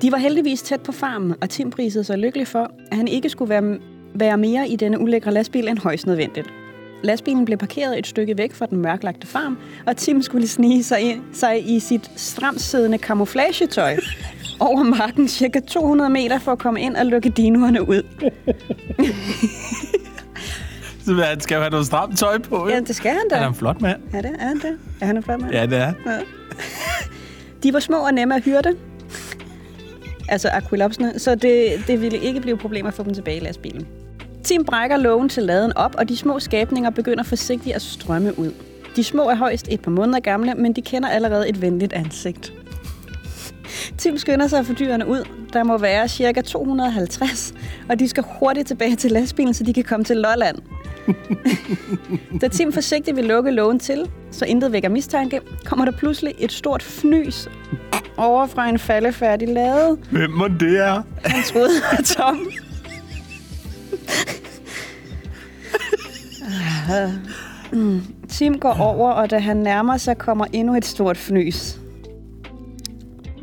De 0.02 0.12
var 0.12 0.18
heldigvis 0.18 0.62
tæt 0.62 0.82
på 0.82 0.92
farmen, 0.92 1.36
og 1.42 1.50
Tim 1.50 1.70
prisede 1.70 2.04
sig 2.04 2.18
lykkelig 2.18 2.48
for, 2.48 2.72
at 2.92 2.98
han 2.98 3.08
ikke 3.08 3.30
skulle 3.30 3.50
være, 3.50 3.78
være 4.16 4.38
mere 4.38 4.68
i 4.68 4.76
denne 4.76 5.00
ulækre 5.00 5.32
lastbil 5.34 5.68
end 5.68 5.78
højst 5.78 6.08
nødvendigt. 6.08 6.48
Lastbilen 7.04 7.46
blev 7.46 7.58
parkeret 7.58 8.00
et 8.00 8.08
stykke 8.08 8.38
væk 8.38 8.54
fra 8.54 8.66
den 8.66 8.78
mørklagte 8.78 9.28
farm, 9.28 9.58
og 9.86 9.98
Tim 9.98 10.22
skulle 10.22 10.48
snige 10.48 10.84
sig, 10.84 11.02
ind, 11.02 11.22
sig 11.34 11.70
i 11.70 11.80
sit 11.80 12.12
stramsiddende 12.16 12.98
camouflagetøj 12.98 13.98
over 14.60 14.84
marken 14.84 15.28
cirka 15.28 15.60
200 15.60 16.10
meter 16.10 16.40
for 16.40 16.52
at 16.52 16.60
komme 16.60 16.82
ind 16.82 16.96
og 16.96 17.06
lukke 17.06 17.30
dinoerne 17.30 17.90
ud. 17.90 18.04
Så 21.06 21.14
han 21.14 21.40
skal 21.40 21.56
jo 21.56 21.62
have 21.62 21.72
noget 21.72 21.86
stramt 21.86 22.18
tøj 22.18 22.38
på, 22.38 22.68
Ja, 22.70 22.74
ja. 22.76 22.80
det 22.80 22.96
skal 22.96 23.12
han 23.12 23.22
da. 23.30 23.36
Han 23.36 23.44
er 23.44 23.48
en 23.48 23.56
flot 23.56 23.82
mand. 23.82 24.02
Ja, 24.14 24.18
det 24.18 24.32
er 24.40 24.48
han 24.48 24.58
det. 24.58 24.78
Er 25.02 25.06
han 25.06 25.18
en 25.18 25.24
flot 25.24 25.42
mand? 25.42 25.54
Ja, 25.54 25.66
det 25.66 25.78
er. 25.78 25.94
De 27.64 27.74
var 27.74 27.80
små 27.80 27.98
og 27.98 28.14
nemme 28.14 28.36
at 28.36 28.44
hyrde. 28.44 28.76
Altså 30.30 30.50
aquilopsene, 30.54 31.20
så 31.20 31.36
det, 31.36 31.74
det 31.88 32.02
ville 32.02 32.18
ikke 32.18 32.42
blive 32.42 32.58
problemer 32.58 32.88
at 32.90 32.94
få 32.94 33.04
dem 33.04 33.14
tilbage 33.14 33.38
i 33.38 33.40
lastbilen. 33.40 33.88
Tim 34.44 34.66
brækker 34.66 34.98
lågen 34.98 35.30
til 35.30 35.44
laden 35.44 35.78
op, 35.78 35.96
og 35.98 36.10
de 36.10 36.18
små 36.18 36.40
skabninger 36.40 36.90
begynder 36.90 37.24
forsigtigt 37.24 37.76
at 37.76 37.82
strømme 37.82 38.40
ud. 38.40 38.52
De 38.96 39.04
små 39.04 39.30
er 39.30 39.36
højst 39.36 39.68
et 39.70 39.82
par 39.82 39.92
måneder 39.92 40.20
gamle, 40.20 40.54
men 40.56 40.74
de 40.74 40.82
kender 40.82 41.10
allerede 41.10 41.50
et 41.50 41.62
venligt 41.62 41.94
ansigt. 41.94 42.54
Tim 43.98 44.18
skynder 44.18 44.48
sig 44.48 44.60
at 44.60 44.66
få 44.66 44.74
dyrene 44.74 45.08
ud. 45.08 45.24
Der 45.54 45.64
må 45.64 45.78
være 45.78 46.08
cirka 46.08 46.42
250, 46.42 47.54
og 47.90 48.00
de 48.00 48.08
skal 48.08 48.24
hurtigt 48.40 48.68
tilbage 48.68 48.96
til 48.96 49.12
lastbilen, 49.12 49.54
så 49.54 49.64
de 49.64 49.74
kan 49.74 49.84
komme 49.84 50.04
til 50.04 50.18
Lolland. 50.18 50.58
Da 52.42 52.48
Tim 52.48 52.74
forsigtigt 52.74 53.18
vil 53.18 53.26
lukke 53.26 53.52
lågen 53.52 53.80
til, 53.80 54.10
så 54.32 54.46
intet 54.46 54.72
vækker 54.72 54.90
mistanke, 54.90 55.42
kommer 55.66 55.86
der 55.86 55.92
pludselig 55.92 56.34
et 56.40 56.52
stort 56.52 56.84
fnys 56.84 57.50
over 58.18 58.48
fra 58.48 58.70
en 58.70 58.80
faldefærdig 58.80 59.48
lade. 59.48 59.98
Hvem 60.12 60.30
må 60.30 60.48
det 60.48 60.80
er? 60.80 61.02
Han 61.26 61.44
troede, 61.44 61.70
at 61.92 62.06
Tom... 62.06 62.38
Tim 68.30 68.60
går 68.60 68.74
over, 68.80 69.12
og 69.12 69.30
da 69.30 69.38
han 69.38 69.58
nærmer 69.58 69.98
sig, 69.98 70.18
kommer 70.18 70.46
endnu 70.54 70.76
et 70.76 70.86
stort 70.86 71.18
fnys. 71.18 71.80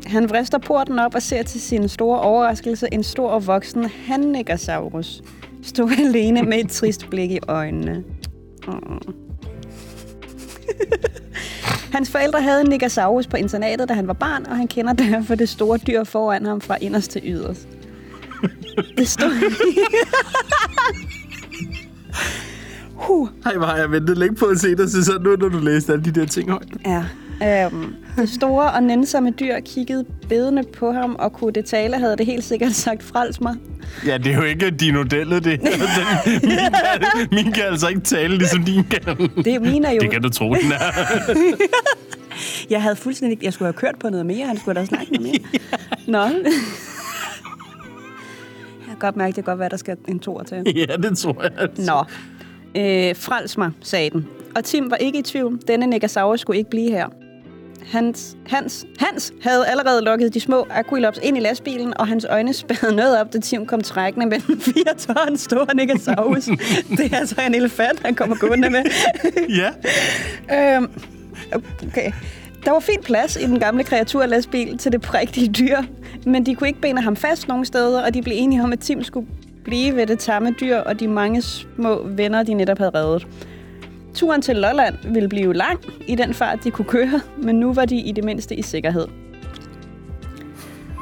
Han 0.05 0.29
vrister 0.29 0.57
porten 0.57 0.99
op 0.99 1.15
og 1.15 1.21
ser 1.21 1.43
til 1.43 1.61
sin 1.61 1.87
store 1.87 2.19
overraskelse 2.19 2.87
en 2.91 3.03
stor 3.03 3.29
og 3.29 3.47
voksen 3.47 3.85
Hannigasaurus 4.07 5.21
stå 5.69 5.89
alene 5.97 6.43
med 6.43 6.59
et 6.59 6.69
trist 6.69 7.09
blik 7.09 7.31
i 7.31 7.39
øjnene. 7.47 8.03
Mm. 8.67 8.73
Hans 11.91 12.11
forældre 12.11 12.41
havde 12.41 12.61
en 12.61 12.67
Nigasaurus 12.69 13.27
på 13.27 13.37
internatet, 13.37 13.89
da 13.89 13.93
han 13.93 14.07
var 14.07 14.13
barn, 14.13 14.45
og 14.45 14.57
han 14.57 14.67
kender 14.67 14.93
derfor 14.93 15.35
det 15.35 15.49
store 15.49 15.77
dyr 15.77 16.03
foran 16.03 16.45
ham 16.45 16.61
fra 16.61 16.77
inderst 16.81 17.11
til 17.11 17.21
yderst. 17.25 17.67
Det 18.97 19.07
står... 19.07 19.29
huh. 22.93 23.29
Ej, 23.45 23.57
hvor 23.57 23.65
har 23.65 23.77
jeg 23.77 23.91
ventet 23.91 24.17
længe 24.17 24.35
på 24.35 24.45
at 24.45 24.59
se 24.59 24.75
dig 24.75 24.89
sådan 25.05 25.27
ud, 25.27 25.37
når 25.37 25.49
du 25.49 25.59
læste 25.59 25.93
alle 25.93 26.05
de 26.05 26.11
der 26.11 26.25
ting 26.25 26.51
højt. 26.51 26.67
Ja. 26.85 27.05
Øhm, 27.43 27.95
det 28.17 28.29
store 28.29 28.71
og 28.71 28.83
nænsomme 28.83 29.31
dyr 29.31 29.59
kiggede 29.59 30.05
bedende 30.29 30.63
på 30.63 30.91
ham, 30.91 31.15
og 31.19 31.33
kunne 31.33 31.51
det 31.53 31.65
tale, 31.65 31.97
havde 31.97 32.17
det 32.17 32.25
helt 32.25 32.43
sikkert 32.43 32.71
sagt 32.71 33.03
frels 33.03 33.41
mig. 33.41 33.55
Ja, 34.05 34.17
det 34.17 34.31
er 34.31 34.35
jo 34.35 34.41
ikke 34.43 34.69
dinodellet, 34.69 35.43
det 35.43 35.59
her. 35.61 35.69
Den, 36.25 36.49
min, 36.49 36.59
kan, 37.15 37.27
min 37.31 37.51
kan 37.53 37.63
altså 37.63 37.87
ikke 37.87 38.01
tale, 38.01 38.37
ligesom 38.37 38.63
din 38.63 38.83
kan. 38.83 39.29
Det 39.45 39.61
min 39.61 39.85
er 39.85 39.91
jo... 39.91 39.99
Det 39.99 40.11
kan 40.11 40.21
du 40.21 40.29
tro, 40.29 40.53
den 40.53 40.71
er. 40.71 40.89
Jeg 42.69 42.81
havde 42.81 42.95
fuldstændig... 42.95 43.31
ikke- 43.33 43.45
Jeg 43.45 43.53
skulle 43.53 43.67
have 43.67 43.73
kørt 43.73 43.95
på 43.99 44.09
noget 44.09 44.25
mere, 44.25 44.47
han 44.47 44.57
skulle 44.57 44.79
da 44.79 44.85
snakke 44.85 45.13
noget 45.13 45.31
mere. 45.31 45.59
Nå. 46.07 46.23
Jeg 48.79 48.87
kan 48.87 48.95
godt 48.99 49.15
mærke, 49.15 49.27
det 49.27 49.35
kan 49.35 49.43
godt 49.43 49.59
være, 49.59 49.69
der 49.69 49.77
skal 49.77 49.97
en 50.07 50.19
tor 50.19 50.43
til. 50.43 50.57
ja, 50.75 50.95
det 51.09 51.17
tror 51.17 51.43
jeg. 51.43 51.51
Altså. 51.57 51.91
Nå. 51.91 51.99
Øh, 52.81 53.15
frels 53.15 53.57
mig, 53.57 53.71
sagde 53.81 54.09
den. 54.09 54.27
Og 54.55 54.63
Tim 54.63 54.91
var 54.91 54.97
ikke 54.97 55.19
i 55.19 55.21
tvivl. 55.21 55.59
Denne 55.67 55.87
Negasaurus 55.87 56.39
skulle 56.39 56.57
ikke 56.57 56.69
blive 56.69 56.91
her. 56.91 57.07
Hans, 57.91 58.37
Hans, 58.47 58.85
Hans 58.99 59.33
havde 59.41 59.67
allerede 59.67 60.03
lukket 60.03 60.33
de 60.33 60.39
små 60.39 60.67
Aquilops 60.69 61.19
ind 61.23 61.37
i 61.37 61.39
lastbilen, 61.39 61.93
og 61.99 62.07
hans 62.07 62.25
øjne 62.29 62.53
spærrede 62.53 62.95
noget 62.95 63.19
op, 63.21 63.33
da 63.33 63.39
Tim 63.39 63.65
kom 63.65 63.81
trækkende 63.81 64.25
med 64.25 64.39
den 64.39 64.61
4 64.61 64.73
ton 64.97 65.37
store 65.37 65.75
Negasaurus. 65.75 66.45
det 66.97 67.13
er 67.13 67.17
altså 67.17 67.41
en 67.47 67.55
elefant, 67.55 67.99
han 68.05 68.15
kommer 68.15 68.35
gående 68.35 68.69
med. 68.69 68.83
Ja. 69.49 69.69
øhm, 70.77 70.91
okay. 71.87 72.11
Der 72.65 72.71
var 72.71 72.79
fint 72.79 73.03
plads 73.03 73.35
i 73.35 73.45
den 73.45 73.59
gamle 73.59 73.83
kreaturlastbil 73.83 74.77
til 74.77 74.91
det 74.91 75.01
prægtige 75.01 75.47
dyr, 75.47 75.77
men 76.25 76.45
de 76.45 76.55
kunne 76.55 76.67
ikke 76.67 76.81
binde 76.81 77.01
ham 77.01 77.15
fast 77.15 77.47
nogen 77.47 77.65
steder, 77.65 78.01
og 78.01 78.13
de 78.13 78.21
blev 78.21 78.33
enige 78.37 78.63
om, 78.63 78.73
at 78.73 78.79
Tim 78.79 79.03
skulle 79.03 79.27
blive 79.63 79.95
ved 79.95 80.07
det 80.07 80.19
tamme 80.19 80.55
dyr 80.61 80.77
og 80.77 80.99
de 80.99 81.07
mange 81.07 81.41
små 81.41 82.07
venner, 82.07 82.43
de 82.43 82.53
netop 82.53 82.77
havde 82.77 82.91
reddet. 82.95 83.27
Turen 84.13 84.41
til 84.41 84.55
Lolland 84.55 84.95
ville 85.13 85.29
blive 85.29 85.53
lang 85.53 85.79
i 86.07 86.15
den 86.15 86.33
fart, 86.33 86.63
de 86.63 86.71
kunne 86.71 86.85
køre, 86.85 87.21
men 87.43 87.55
nu 87.55 87.73
var 87.73 87.85
de 87.85 87.95
i 87.95 88.11
det 88.11 88.23
mindste 88.23 88.55
i 88.55 88.61
sikkerhed. 88.61 89.07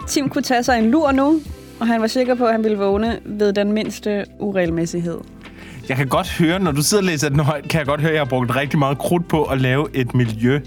Tim 0.07 0.29
kunne 0.29 0.41
tage 0.41 0.63
sig 0.63 0.79
en 0.79 0.91
lur 0.91 1.11
nu, 1.11 1.39
og 1.79 1.87
han 1.87 2.01
var 2.01 2.07
sikker 2.07 2.35
på, 2.35 2.45
at 2.45 2.51
han 2.51 2.63
ville 2.63 2.77
vågne 2.77 3.19
ved 3.25 3.53
den 3.53 3.71
mindste 3.71 4.25
uregelmæssighed. 4.39 5.17
Jeg 5.89 5.97
kan 5.97 6.07
godt 6.07 6.29
høre, 6.39 6.59
når 6.59 6.71
du 6.71 6.81
sidder 6.81 7.03
og 7.03 7.05
læser 7.05 7.29
den 7.29 7.39
højt, 7.39 7.63
kan 7.69 7.79
jeg 7.79 7.87
godt 7.87 8.01
høre, 8.01 8.09
at 8.09 8.15
jeg 8.15 8.21
har 8.21 8.29
brugt 8.29 8.55
rigtig 8.55 8.79
meget 8.79 8.97
krudt 8.97 9.27
på 9.27 9.43
at 9.43 9.61
lave 9.61 9.87
et 9.93 10.15
miljø, 10.15 10.59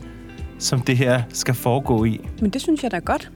som 0.59 0.81
det 0.81 0.97
her 0.97 1.23
skal 1.33 1.55
foregå 1.55 2.05
i. 2.05 2.21
Men 2.41 2.51
det 2.51 2.63
synes 2.63 2.83
jeg 2.83 2.91
da 2.91 2.97
er 2.97 3.01
godt. 3.01 3.31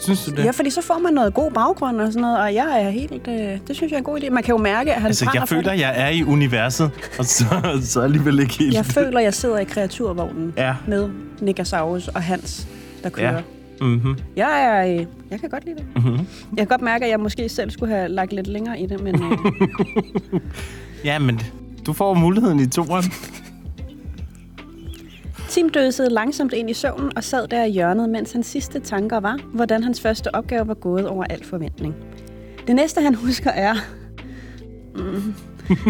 Synes 0.00 0.24
du 0.24 0.30
det? 0.30 0.44
Ja, 0.44 0.50
fordi 0.50 0.70
så 0.70 0.82
får 0.82 0.98
man 0.98 1.12
noget 1.14 1.34
god 1.34 1.50
baggrund 1.50 2.00
og 2.00 2.06
sådan 2.06 2.20
noget, 2.22 2.38
og 2.40 2.54
jeg 2.54 2.82
er 2.82 2.90
helt... 2.90 3.28
Øh, 3.28 3.34
det 3.68 3.76
synes 3.76 3.90
jeg 3.90 3.92
er 3.92 3.98
en 3.98 4.04
god 4.04 4.20
idé. 4.20 4.30
Man 4.30 4.42
kan 4.42 4.52
jo 4.52 4.58
mærke, 4.58 4.90
at 4.94 5.00
han 5.00 5.06
Altså, 5.06 5.30
jeg 5.34 5.48
føler, 5.48 5.72
jeg 5.72 5.92
er 5.96 6.08
i 6.08 6.24
universet, 6.24 6.90
og 7.18 7.24
så, 7.24 7.44
så 7.82 8.00
alligevel 8.00 8.40
ikke 8.40 8.58
helt. 8.58 8.74
Jeg 8.74 8.84
føler, 8.86 9.20
jeg 9.20 9.34
sidder 9.34 9.58
i 9.58 9.64
kreaturvognen 9.64 10.52
Ja. 10.56 10.74
med 10.86 11.08
Nigasaurus 11.40 12.08
og 12.08 12.22
Hans, 12.22 12.66
der 13.02 13.08
kører. 13.10 13.34
Ja. 13.34 13.40
Mm-hmm. 13.80 14.16
Jeg 14.36 14.62
er... 14.64 14.86
Øh, 15.00 15.06
jeg 15.30 15.40
kan 15.40 15.48
godt 15.50 15.64
lide 15.64 15.76
det. 15.76 15.84
Mm-hmm. 15.96 16.16
Jeg 16.50 16.56
kan 16.56 16.66
godt 16.66 16.80
mærke, 16.82 17.04
at 17.04 17.10
jeg 17.10 17.20
måske 17.20 17.48
selv 17.48 17.70
skulle 17.70 17.94
have 17.94 18.08
lagt 18.08 18.32
lidt 18.32 18.46
længere 18.46 18.80
i 18.80 18.86
det, 18.86 19.00
men... 19.00 19.14
Øh, 19.14 20.40
Ja, 21.04 21.18
men 21.18 21.40
du 21.86 21.92
får 21.92 22.14
muligheden 22.14 22.60
i 22.60 22.66
toeren. 22.66 23.04
Tim 25.50 25.68
døsede 25.68 26.10
langsomt 26.10 26.52
ind 26.52 26.70
i 26.70 26.74
søvnen 26.74 27.12
og 27.16 27.24
sad 27.24 27.48
der 27.48 27.64
i 27.64 27.70
hjørnet, 27.70 28.08
mens 28.10 28.32
hans 28.32 28.46
sidste 28.46 28.80
tanker 28.80 29.20
var, 29.20 29.40
hvordan 29.54 29.84
hans 29.84 30.00
første 30.00 30.34
opgave 30.34 30.68
var 30.68 30.74
gået 30.74 31.08
over 31.08 31.24
al 31.24 31.44
forventning. 31.44 31.94
Det 32.66 32.74
næste, 32.74 33.00
han 33.00 33.14
husker, 33.14 33.50
er, 33.50 33.74
mm, 34.94 35.34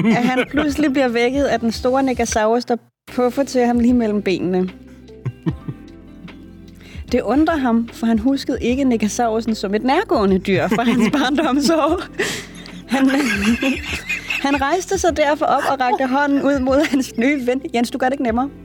at 0.06 0.24
han 0.24 0.46
pludselig 0.50 0.92
bliver 0.92 1.08
vækket 1.08 1.44
af 1.44 1.60
den 1.60 1.72
store 1.72 2.02
Negasaurus, 2.02 2.64
der 2.64 2.76
puffer 3.12 3.42
til 3.42 3.66
ham 3.66 3.78
lige 3.78 3.94
mellem 3.94 4.22
benene. 4.22 4.70
Det 7.12 7.20
undrer 7.22 7.56
ham, 7.56 7.88
for 7.92 8.06
han 8.06 8.18
huskede 8.18 8.58
ikke 8.60 8.84
Negasaurusen 8.84 9.54
som 9.54 9.74
et 9.74 9.84
nærgående 9.84 10.38
dyr 10.38 10.68
fra 10.68 10.82
hans 10.82 11.10
barndomsår. 11.16 12.02
Han, 12.90 13.10
han 14.46 14.60
rejste 14.60 14.98
sig 14.98 15.16
derfor 15.16 15.46
op 15.46 15.62
og 15.70 15.80
rakte 15.80 16.06
hånden 16.06 16.42
ud 16.42 16.58
mod 16.58 16.86
hans 16.90 17.16
nye 17.16 17.46
ven. 17.46 17.62
Jens, 17.74 17.90
du 17.90 17.98
gør 17.98 18.06
det 18.06 18.12
ikke 18.14 18.22
nemmere. 18.22 18.50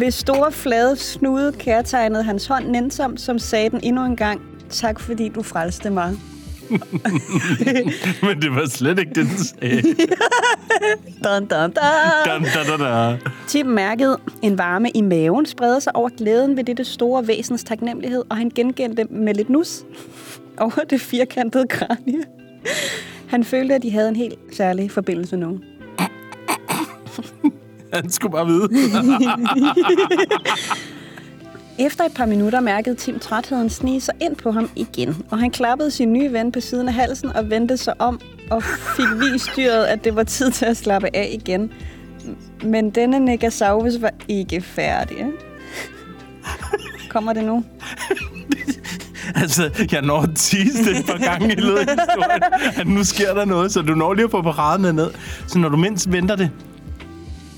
Ved 0.00 0.10
store 0.10 0.52
flade 0.52 0.96
snude 0.96 1.52
kærtegnede 1.52 2.22
hans 2.22 2.46
hånd 2.46 2.68
nænsomt, 2.68 3.20
som 3.20 3.38
sagde 3.38 3.70
den 3.70 3.80
endnu 3.82 4.04
en 4.04 4.16
gang, 4.16 4.40
tak 4.70 5.00
fordi 5.00 5.28
du 5.28 5.42
frelste 5.42 5.90
mig. 5.90 6.16
Men 8.26 8.42
det 8.42 8.54
var 8.54 8.68
slet 8.68 8.98
ikke 8.98 9.12
det, 9.14 9.26
den 9.26 9.38
sagde. 9.38 9.82
Dun, 11.24 11.46
dun, 11.46 11.70
dun. 11.70 11.72
Da, 11.72 12.38
da, 12.54 12.76
da, 12.76 13.10
da. 13.10 13.18
Tim 13.46 13.66
mærkede 13.66 14.18
en 14.42 14.58
varme 14.58 14.90
i 14.94 15.00
maven 15.00 15.46
sprede 15.46 15.80
sig 15.80 15.96
over 15.96 16.08
glæden 16.18 16.56
ved 16.56 16.64
dette 16.64 16.84
store 16.84 17.26
væsens 17.26 17.64
taknemmelighed, 17.64 18.22
og 18.30 18.36
han 18.36 18.50
gengældte 18.50 19.04
med 19.04 19.34
lidt 19.34 19.50
nus 19.50 19.82
over 20.58 20.84
det 20.90 21.00
firkantede 21.00 21.66
kranie. 21.68 22.22
Han 23.26 23.44
følte, 23.44 23.74
at 23.74 23.82
de 23.82 23.90
havde 23.90 24.08
en 24.08 24.16
helt 24.16 24.38
særlig 24.52 24.90
forbindelse 24.90 25.36
nu. 25.36 25.60
Han 27.92 28.10
skulle 28.10 28.32
bare 28.32 28.46
vide. 28.46 28.68
Efter 31.86 32.04
et 32.04 32.12
par 32.14 32.26
minutter 32.26 32.60
mærkede 32.60 32.94
Tim 32.94 33.18
trætheden 33.18 33.70
snige 33.70 34.00
sig 34.00 34.14
ind 34.20 34.36
på 34.36 34.50
ham 34.50 34.70
igen, 34.76 35.16
og 35.30 35.38
han 35.38 35.50
klappede 35.50 35.90
sin 35.90 36.12
nye 36.12 36.32
ven 36.32 36.52
på 36.52 36.60
siden 36.60 36.88
af 36.88 36.94
halsen 36.94 37.28
og 37.36 37.50
vendte 37.50 37.76
sig 37.76 37.94
om 38.00 38.20
og 38.50 38.62
fik 38.96 39.06
vist 39.20 39.50
dyret, 39.56 39.84
at 39.84 40.04
det 40.04 40.16
var 40.16 40.22
tid 40.22 40.50
til 40.50 40.64
at 40.64 40.76
slappe 40.76 41.16
af 41.16 41.38
igen. 41.42 41.72
Men 42.64 42.90
denne 42.90 43.18
Negasaurus 43.18 43.92
var 44.00 44.10
ikke 44.28 44.60
færdig. 44.60 45.26
Kommer 47.08 47.32
det 47.32 47.44
nu? 47.44 47.64
altså, 49.42 49.86
jeg 49.92 50.02
når 50.02 50.20
at 50.20 50.30
tease 50.34 50.84
det 50.84 50.98
et 50.98 51.06
par 51.06 51.18
gange 51.18 51.52
i 51.52 51.56
løbet 51.56 51.78
af 51.78 51.96
historien, 52.08 52.42
at 52.76 52.86
nu 52.86 53.04
sker 53.04 53.34
der 53.34 53.44
noget, 53.44 53.72
så 53.72 53.82
du 53.82 53.94
når 53.94 54.14
lige 54.14 54.24
at 54.24 54.30
få 54.30 54.42
paraderne 54.42 54.92
ned. 54.92 55.10
Så 55.46 55.58
når 55.58 55.68
du 55.68 55.76
mindst 55.76 56.12
venter 56.12 56.36
det, 56.36 56.50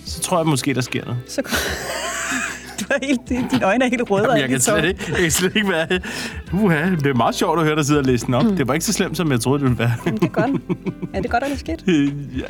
så 0.06 0.20
tror 0.20 0.38
jeg 0.38 0.46
måske, 0.46 0.74
der 0.74 0.80
sker 0.80 1.04
noget. 1.04 1.20
Så 1.28 1.42
helt, 3.02 3.28
dine 3.28 3.64
øjne 3.64 3.85
er 3.85 3.88
helt 3.88 4.11
røde. 4.11 4.24
Jamen, 4.24 4.40
jeg, 4.40 4.48
kan 4.48 4.61
slet 4.61 4.85
ikke, 4.85 5.04
jeg 5.09 5.18
kan 5.18 5.30
slet 5.30 5.57
ikke 5.57 5.68
være... 5.68 6.00
Uha, 6.52 6.90
det 6.90 7.07
er 7.07 7.14
meget 7.14 7.35
sjovt 7.35 7.59
at 7.59 7.64
høre 7.64 7.76
dig 7.76 7.87
sidde 7.87 8.00
og 8.00 8.04
læse 8.04 8.26
den 8.26 8.35
op. 8.35 8.44
Det 8.44 8.68
var 8.68 8.74
ikke 8.74 8.87
så 8.87 8.92
slemt, 8.92 9.16
som 9.16 9.30
jeg 9.30 9.40
troede, 9.40 9.59
det 9.59 9.68
ville 9.68 9.78
være. 9.78 9.92
Jamen, 10.07 10.20
det 10.20 10.26
er 10.26 10.33
godt. 10.33 10.62
Er 11.14 11.20
det 11.20 11.30
godt 11.30 11.44
eller 11.44 11.57
skidt? 11.57 11.85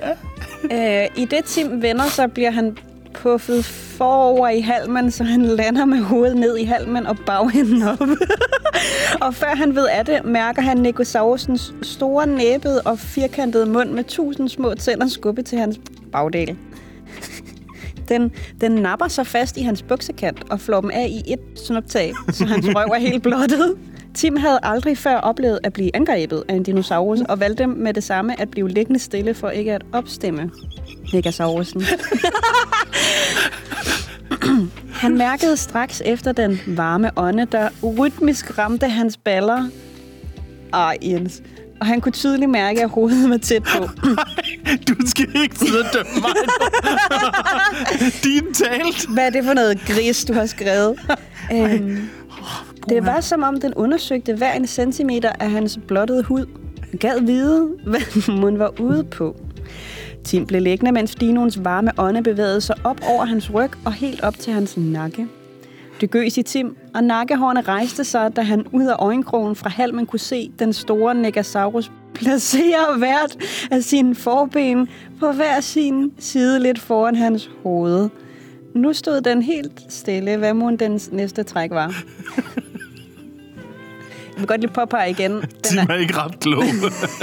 ja. 0.70 1.02
Øh, 1.02 1.08
I 1.16 1.24
det 1.24 1.44
Tim 1.44 1.82
vender, 1.82 2.04
så 2.04 2.28
bliver 2.28 2.50
han 2.50 2.76
puffet 3.14 3.64
forover 3.64 4.48
i 4.48 4.60
halmen, 4.60 5.10
så 5.10 5.24
han 5.24 5.42
lander 5.42 5.84
med 5.84 5.98
hovedet 5.98 6.36
ned 6.36 6.56
i 6.56 6.64
halmen 6.64 7.06
og 7.06 7.16
bagenden 7.26 7.82
op. 7.82 8.08
og 9.26 9.34
før 9.34 9.56
han 9.56 9.74
ved 9.74 9.86
af 9.86 10.06
det, 10.06 10.24
mærker 10.24 10.62
han 10.62 10.76
Nicosaurusens 10.76 11.74
store 11.82 12.26
næbede 12.26 12.82
og 12.84 12.98
firkantede 12.98 13.66
mund 13.66 13.90
med 13.90 14.04
tusind 14.04 14.48
små 14.48 14.74
tænder 14.74 15.08
skubbe 15.08 15.42
til 15.42 15.58
hans 15.58 15.80
bagdel. 16.12 16.56
Den, 18.08 18.32
den 18.60 18.72
napper 18.72 19.08
sig 19.08 19.26
fast 19.26 19.56
i 19.56 19.62
hans 19.62 19.82
buksekant 19.82 20.44
og 20.50 20.60
flår 20.60 20.80
dem 20.80 20.90
af 20.90 21.08
i 21.08 21.32
et 21.32 21.40
snuptag, 21.66 22.12
så 22.32 22.44
hans 22.44 22.66
røv 22.68 22.88
er 22.94 22.98
helt 22.98 23.22
blottet. 23.22 23.74
Tim 24.14 24.36
havde 24.36 24.58
aldrig 24.62 24.98
før 24.98 25.16
oplevet 25.16 25.58
at 25.62 25.72
blive 25.72 25.96
angrebet 25.96 26.44
af 26.48 26.54
en 26.54 26.62
dinosaurus, 26.62 27.20
og 27.20 27.40
valgte 27.40 27.66
med 27.66 27.94
det 27.94 28.04
samme 28.04 28.40
at 28.40 28.50
blive 28.50 28.68
liggende 28.68 29.00
stille 29.00 29.34
for 29.34 29.50
ikke 29.50 29.72
at 29.72 29.82
opstemme 29.92 30.50
Megasaurusen. 31.12 31.82
Han 35.02 35.18
mærkede 35.18 35.56
straks 35.56 36.02
efter 36.04 36.32
den 36.32 36.60
varme 36.66 37.10
ånde, 37.16 37.44
der 37.44 37.68
rytmisk 37.82 38.58
ramte 38.58 38.88
hans 38.88 39.16
baller. 39.16 39.68
Ej, 40.72 40.96
Jens. 41.02 41.42
Og 41.80 41.86
han 41.86 42.00
kunne 42.00 42.12
tydeligt 42.12 42.50
mærke, 42.50 42.82
at 42.82 42.90
hovedet 42.90 43.30
var 43.30 43.36
tæt 43.36 43.62
på. 43.62 43.88
Du 44.88 44.94
skal 45.06 45.28
ikke 45.42 45.58
sidde 45.58 45.78
og 45.78 45.86
dømme 45.92 46.12
mig. 46.20 46.30
Din 48.24 48.54
talt. 48.54 49.06
Hvad 49.14 49.26
er 49.26 49.30
det 49.30 49.44
for 49.44 49.54
noget 49.54 49.80
gris, 49.86 50.24
du 50.24 50.32
har 50.32 50.46
skrevet? 50.46 51.00
øhm, 51.52 52.08
det 52.88 53.06
var 53.06 53.20
som 53.20 53.42
om, 53.42 53.60
den 53.60 53.74
undersøgte 53.74 54.34
hver 54.34 54.52
en 54.52 54.66
centimeter 54.66 55.32
af 55.40 55.50
hans 55.50 55.78
blottede 55.88 56.22
hud. 56.22 56.46
Gad 57.00 57.20
vide, 57.20 57.68
hvad 57.86 58.32
hun 58.32 58.58
var 58.58 58.80
ude 58.80 59.04
på. 59.04 59.36
Tim 60.24 60.46
blev 60.46 60.62
liggende, 60.62 60.92
mens 60.92 61.14
dinoens 61.14 61.64
varme 61.64 61.90
ånde 61.98 62.22
bevægede 62.22 62.60
sig 62.60 62.76
op 62.84 63.00
over 63.08 63.24
hans 63.24 63.54
ryg 63.54 63.70
og 63.84 63.92
helt 63.92 64.22
op 64.22 64.38
til 64.38 64.52
hans 64.52 64.76
nakke. 64.76 65.28
Det 66.00 66.10
gøs 66.10 66.38
i 66.38 66.42
Tim, 66.42 66.76
og 66.94 67.04
nakkehårene 67.04 67.60
rejste 67.60 68.04
sig, 68.04 68.36
da 68.36 68.42
han 68.42 68.66
ud 68.72 68.86
af 68.86 68.96
øjenkrogen 68.98 69.56
fra 69.56 69.70
halmen 69.70 70.06
kunne 70.06 70.18
se 70.18 70.50
den 70.58 70.72
store 70.72 71.14
Negasaurus 71.14 71.90
placere 72.14 72.98
hvert 72.98 73.36
af 73.70 73.82
sine 73.82 74.14
forben 74.14 74.88
på 75.20 75.32
hver 75.32 75.60
sin 75.60 76.12
side 76.18 76.60
lidt 76.60 76.80
foran 76.80 77.16
hans 77.16 77.50
hoved. 77.62 78.08
Nu 78.74 78.92
stod 78.92 79.20
den 79.20 79.42
helt 79.42 79.80
stille, 79.88 80.36
hvad 80.36 80.54
må 80.54 80.70
dens 80.70 81.12
næste 81.12 81.42
træk 81.42 81.70
var. 81.70 81.94
Jeg 84.32 84.40
vil 84.40 84.46
godt 84.46 84.60
lige 84.60 84.72
påpege 84.72 85.10
igen. 85.10 85.32
Den 85.32 85.48
Tim 85.62 85.78
er, 85.78 85.86
er 85.88 85.98
ikke 85.98 86.16
ret 86.16 86.40
klog, 86.40 86.64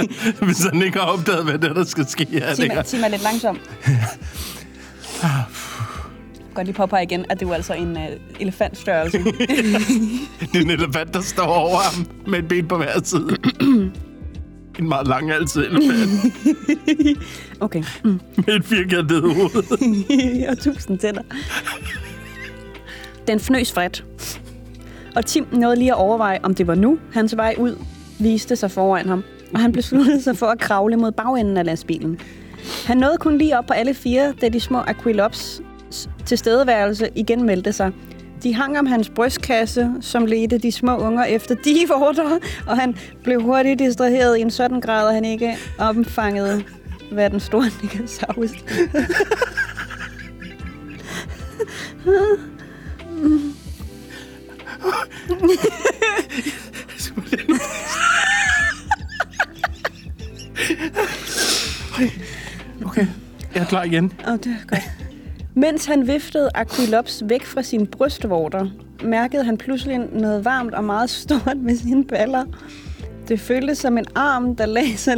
hvis 0.46 0.64
han 0.64 0.82
ikke 0.82 0.98
har 0.98 1.06
opdaget, 1.06 1.44
hvad 1.44 1.58
det 1.58 1.70
er, 1.70 1.74
der 1.74 1.84
skal 1.84 2.06
ske. 2.06 2.24
Tim, 2.54 2.70
Tim 2.84 3.04
er 3.04 3.08
lidt 3.08 3.22
langsom. 3.22 3.58
Godt 6.54 6.66
lige 6.66 6.76
påpege 6.76 7.02
igen, 7.02 7.24
at 7.30 7.40
det 7.40 7.48
var 7.48 7.54
altså 7.54 7.74
en 7.74 7.96
uh, 7.96 8.02
elefantstørrelse. 8.40 9.18
det 10.52 10.56
er 10.56 10.60
en 10.60 10.70
elefant, 10.70 11.14
der 11.14 11.20
står 11.20 11.46
over 11.46 11.78
ham 11.78 12.06
med 12.26 12.38
et 12.38 12.48
ben 12.48 12.68
på 12.68 12.76
hver 12.76 13.00
side. 13.04 13.36
en 14.78 14.88
meget 14.88 15.06
lang 15.06 15.30
altid 15.30 15.66
elefant 15.66 16.10
Okay. 17.60 17.82
Mm. 18.04 18.20
med 18.36 18.54
et 18.54 18.64
firkantet 18.64 19.22
hoved. 19.22 20.48
og 20.50 20.58
tusind 20.58 20.98
tænder. 20.98 21.22
Den 23.26 23.40
fnøs 23.40 23.76
vredt. 23.76 24.04
Og 25.16 25.26
Tim 25.26 25.46
nåede 25.52 25.76
lige 25.76 25.92
at 25.92 25.98
overveje, 25.98 26.38
om 26.42 26.54
det 26.54 26.66
var 26.66 26.74
nu, 26.74 26.98
hans 27.12 27.36
vej 27.36 27.54
ud 27.58 27.76
viste 28.18 28.56
sig 28.56 28.70
foran 28.70 29.08
ham. 29.08 29.24
Og 29.54 29.60
han 29.60 29.72
besluttede 29.72 30.22
sig 30.22 30.36
for 30.36 30.46
at 30.46 30.58
kravle 30.60 30.96
mod 30.96 31.12
bagenden 31.12 31.56
af 31.56 31.66
lastbilen. 31.66 32.20
Han 32.86 32.96
nåede 32.96 33.16
kun 33.18 33.38
lige 33.38 33.58
op 33.58 33.66
på 33.66 33.72
alle 33.72 33.94
fire, 33.94 34.32
da 34.40 34.48
de 34.48 34.60
små 34.60 34.78
Aquilops 34.78 35.62
tilstedeværelse 36.26 37.08
igen 37.14 37.42
meldte 37.42 37.72
sig. 37.72 37.92
De 38.42 38.54
hang 38.54 38.78
om 38.78 38.86
hans 38.86 39.10
brystkasse, 39.10 39.90
som 40.00 40.26
ledte 40.26 40.58
de 40.58 40.72
små 40.72 40.96
unger 40.96 41.24
efter 41.24 41.54
de 41.54 41.76
vorter, 41.98 42.38
og 42.66 42.76
han 42.76 42.96
blev 43.22 43.42
hurtigt 43.42 43.78
distraheret 43.78 44.38
i 44.38 44.40
en 44.40 44.50
sådan 44.50 44.80
grad, 44.80 45.08
at 45.08 45.14
han 45.14 45.24
ikke 45.24 45.56
omfangede, 45.78 46.64
hvad 47.12 47.30
den 47.30 47.40
store 47.40 47.64
Nicosaurus 47.82 48.50
Okay, 62.84 63.06
jeg 63.54 63.60
er 63.60 63.64
klar 63.64 63.82
igen. 63.82 64.12
Åh, 64.26 64.32
oh, 64.32 64.38
det 64.38 64.46
er 64.46 64.66
godt. 64.66 65.01
Mens 65.54 65.86
han 65.86 66.06
viftede 66.06 66.50
Aquilops 66.54 67.22
væk 67.26 67.44
fra 67.44 67.62
sine 67.62 67.86
brystvorter, 67.86 68.66
mærkede 69.04 69.44
han 69.44 69.56
pludselig 69.56 69.98
noget 69.98 70.44
varmt 70.44 70.74
og 70.74 70.84
meget 70.84 71.10
stort 71.10 71.56
med 71.56 71.76
sine 71.76 72.04
baller. 72.04 72.44
Det 73.28 73.40
føltes 73.40 73.78
som 73.78 73.98
en 73.98 74.04
arm, 74.14 74.56
der 74.56 74.66
lagde 74.66 74.96
sig 74.96 75.16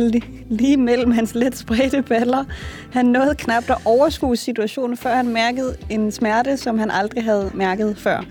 lige 0.49 0.77
mellem 0.77 1.11
hans 1.11 1.35
let 1.35 1.57
spredte 1.57 2.03
baller. 2.03 2.45
Han 2.93 3.07
nåede 3.07 3.35
knap 3.35 3.71
at 3.71 3.77
overskue 3.85 4.37
situationen, 4.37 4.97
før 4.97 5.15
han 5.15 5.29
mærkede 5.29 5.77
en 5.91 6.13
smerte, 6.13 6.57
som 6.57 6.79
han 6.79 6.91
aldrig 6.91 7.25
havde 7.25 7.51
mærket 7.55 7.99
før. 7.99 8.25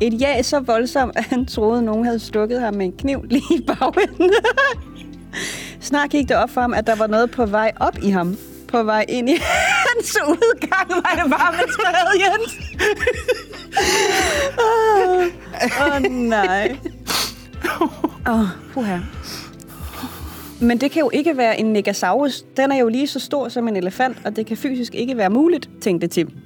Et 0.00 0.20
ja 0.20 0.42
så 0.42 0.60
voldsomt, 0.60 1.16
at 1.16 1.24
han 1.24 1.46
troede, 1.46 1.78
at 1.78 1.84
nogen 1.84 2.04
havde 2.04 2.18
stukket 2.18 2.60
ham 2.60 2.74
med 2.74 2.86
en 2.86 2.92
kniv 2.92 3.22
lige 3.22 3.54
i 3.54 3.60
bagenden. 3.66 4.30
Snart 5.80 6.10
gik 6.10 6.28
det 6.28 6.36
op 6.36 6.50
for 6.50 6.60
ham, 6.60 6.74
at 6.74 6.86
der 6.86 6.96
var 6.96 7.06
noget 7.06 7.30
på 7.30 7.46
vej 7.46 7.72
op 7.80 7.98
i 8.02 8.10
ham. 8.10 8.36
På 8.68 8.82
vej 8.82 9.04
ind 9.08 9.30
i 9.30 9.36
hans 9.86 10.16
udgang 10.28 10.88
var 10.88 11.22
det 11.22 11.30
bare 11.30 11.52
med 11.52 11.72
træet, 11.72 12.22
Jens. 12.22 12.52
Åh 14.58 15.18
oh, 15.18 15.94
oh, 15.94 16.02
nej. 16.02 16.76
Åh, 17.80 18.40
oh, 18.40 18.46
puha. 18.72 18.98
Men 20.60 20.80
det 20.80 20.90
kan 20.90 21.00
jo 21.00 21.10
ikke 21.12 21.36
være 21.36 21.60
en 21.60 21.72
Negasaurus. 21.72 22.44
Den 22.56 22.72
er 22.72 22.76
jo 22.76 22.88
lige 22.88 23.06
så 23.06 23.20
stor 23.20 23.48
som 23.48 23.68
en 23.68 23.76
elefant, 23.76 24.16
og 24.24 24.36
det 24.36 24.46
kan 24.46 24.56
fysisk 24.56 24.94
ikke 24.94 25.16
være 25.16 25.30
muligt, 25.30 25.70
tænkte 25.80 26.06
Tim. 26.06 26.45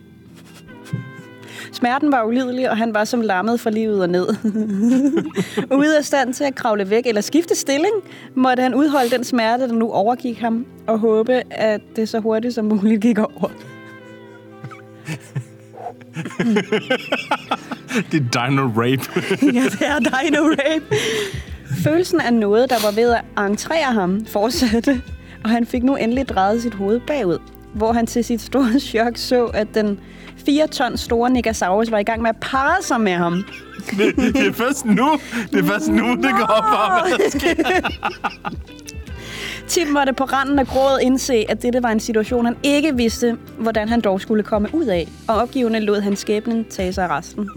Smerten 1.73 2.12
var 2.12 2.25
ulidelig, 2.25 2.71
og 2.71 2.77
han 2.77 2.95
var 2.95 3.05
som 3.05 3.21
lammet 3.21 3.61
fra 3.61 3.71
livet 3.71 4.03
og 4.03 4.09
ned. 4.09 4.29
Ude 5.81 5.99
af 5.99 6.05
stand 6.05 6.35
til 6.35 6.45
at 6.45 6.55
kravle 6.55 6.91
væk 6.91 7.07
eller 7.07 7.21
skifte 7.21 7.55
stilling, 7.55 7.95
måtte 8.35 8.62
han 8.62 8.75
udholde 8.75 9.11
den 9.11 9.25
smerte, 9.25 9.68
der 9.68 9.75
nu 9.75 9.91
overgik 9.91 10.39
ham, 10.39 10.66
og 10.87 10.99
håbe, 10.99 11.43
at 11.51 11.81
det 11.97 12.09
så 12.09 12.18
hurtigt 12.18 12.55
som 12.55 12.64
muligt 12.64 13.01
gik 13.01 13.18
over. 13.18 13.51
Det 18.12 18.35
er 18.35 18.47
dino 18.47 18.62
rape. 18.62 19.03
ja, 19.57 19.64
det 19.64 19.87
er 19.87 19.99
dino 19.99 20.41
rape. 20.41 20.85
Følelsen 21.85 22.21
af 22.21 22.33
noget, 22.35 22.71
der 22.71 22.77
var 22.85 22.93
ved 22.95 23.11
at 23.11 23.45
entrere 23.51 23.93
ham, 23.93 24.27
fortsatte, 24.27 25.03
og 25.45 25.51
han 25.51 25.66
fik 25.66 25.83
nu 25.83 25.97
endelig 25.97 26.29
drejet 26.29 26.62
sit 26.62 26.75
hoved 26.75 27.01
bagud. 27.07 27.39
hvor 27.75 27.93
han 27.93 28.07
til 28.07 28.25
sit 28.25 28.41
store 28.41 28.81
chok 28.81 29.16
så, 29.16 29.45
at 29.45 29.68
den 29.75 30.01
4 30.47 30.66
ton 30.66 30.97
store 30.97 31.30
Nigasaurus 31.30 31.91
var 31.91 31.99
i 31.99 32.03
gang 32.03 32.22
med 32.22 32.30
at 32.30 32.36
parre 32.41 32.82
sig 32.82 33.01
med 33.01 33.12
ham. 33.12 33.45
Det, 33.91 34.16
det 34.16 34.47
er 34.47 34.53
først 34.53 34.84
nu, 34.84 35.18
det 35.53 35.59
er 35.59 35.64
først 35.64 35.88
nu, 35.88 36.14
det 36.14 36.30
går 36.38 36.47
op 36.47 36.64
for 36.64 37.09
mig. 37.09 38.53
Tim 39.68 39.88
måtte 39.88 40.12
på 40.12 40.24
randen 40.24 40.59
af 40.59 40.66
gråd 40.66 40.99
indse, 41.03 41.45
at 41.49 41.62
dette 41.62 41.82
var 41.82 41.88
en 41.88 42.01
situation, 42.01 42.45
han 42.45 42.57
ikke 42.62 42.97
vidste, 42.97 43.36
hvordan 43.59 43.88
han 43.88 44.01
dog 44.01 44.20
skulle 44.20 44.43
komme 44.43 44.68
ud 44.72 44.84
af. 44.84 45.09
Og 45.28 45.36
opgivende 45.36 45.80
lod 45.80 46.01
han 46.01 46.16
skæbnen 46.16 46.64
tage 46.64 46.93
sig 46.93 47.05
af 47.05 47.18
resten. 47.18 47.49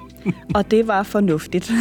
og 0.56 0.70
det 0.70 0.88
var 0.88 1.02
fornuftigt. 1.02 1.72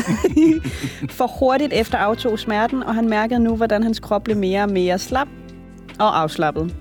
For 1.18 1.28
hurtigt 1.40 1.74
efter 1.74 1.98
aftog 1.98 2.40
smerten, 2.40 2.84
og 2.84 2.96
han 2.96 3.10
mærkede 3.10 3.40
nu, 3.40 3.56
hvordan 3.56 3.84
hans 3.84 4.00
krop 4.00 4.24
blev 4.24 4.38
mere 4.38 4.64
og 4.64 4.70
mere 4.70 5.00
slap 5.00 5.28
og 6.00 6.22
afslappet. 6.22 6.76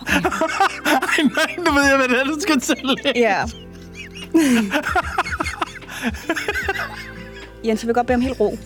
Ej, 0.86 1.22
nej, 1.22 1.56
nu 1.58 1.72
ved 1.72 1.82
jeg, 1.88 1.96
hvad 1.96 2.08
det 2.08 2.20
er, 2.20 2.24
du 2.24 2.36
skal 2.40 2.60
til. 2.60 2.96
Ja. 3.16 3.44
Jens, 7.64 7.82
jeg 7.82 7.86
vil 7.86 7.94
godt 7.94 8.06
bede 8.06 8.16
om 8.16 8.20
helt 8.20 8.40
ro. 8.40 8.58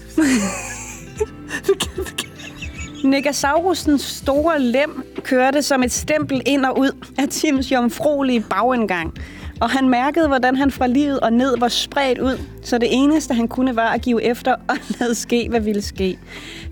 Negasaurusens 3.04 4.02
store 4.02 4.60
lem 4.60 5.04
kørte 5.22 5.62
som 5.62 5.82
et 5.82 5.92
stempel 5.92 6.42
ind 6.46 6.66
og 6.66 6.78
ud 6.78 7.04
af 7.18 7.28
Tims 7.28 7.72
jomfruelige 7.72 8.44
bagindgang. 8.50 9.14
Og 9.60 9.70
han 9.70 9.88
mærkede, 9.88 10.28
hvordan 10.28 10.56
han 10.56 10.70
fra 10.70 10.86
livet 10.86 11.20
og 11.20 11.32
ned 11.32 11.58
var 11.58 11.68
spredt 11.68 12.18
ud, 12.18 12.38
så 12.62 12.78
det 12.78 12.88
eneste, 12.90 13.34
han 13.34 13.48
kunne, 13.48 13.76
var 13.76 13.88
at 13.88 14.02
give 14.02 14.22
efter 14.22 14.54
og 14.68 14.76
lade 15.00 15.14
ske, 15.14 15.46
hvad 15.50 15.60
ville 15.60 15.82
ske. 15.82 16.18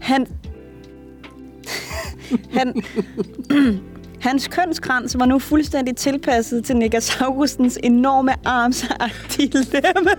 Han... 0.01 0.27
han... 2.59 2.83
Hans 4.23 4.49
kønskrans 4.49 5.19
var 5.19 5.27
nu 5.27 5.39
fuldstændig 5.39 5.97
tilpasset 5.97 6.65
til 6.65 6.77
Negasaurusens 6.77 7.79
enorme 7.83 8.33
armsagtige 8.45 9.59
lemme, 9.73 10.11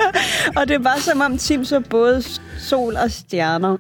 og 0.56 0.68
det 0.68 0.84
var 0.84 0.96
som 1.00 1.22
om 1.22 1.38
Tim 1.38 1.66
så 1.66 1.80
både 1.80 2.24
sol 2.60 2.96
og 3.04 3.12
stjerner. 3.12 3.78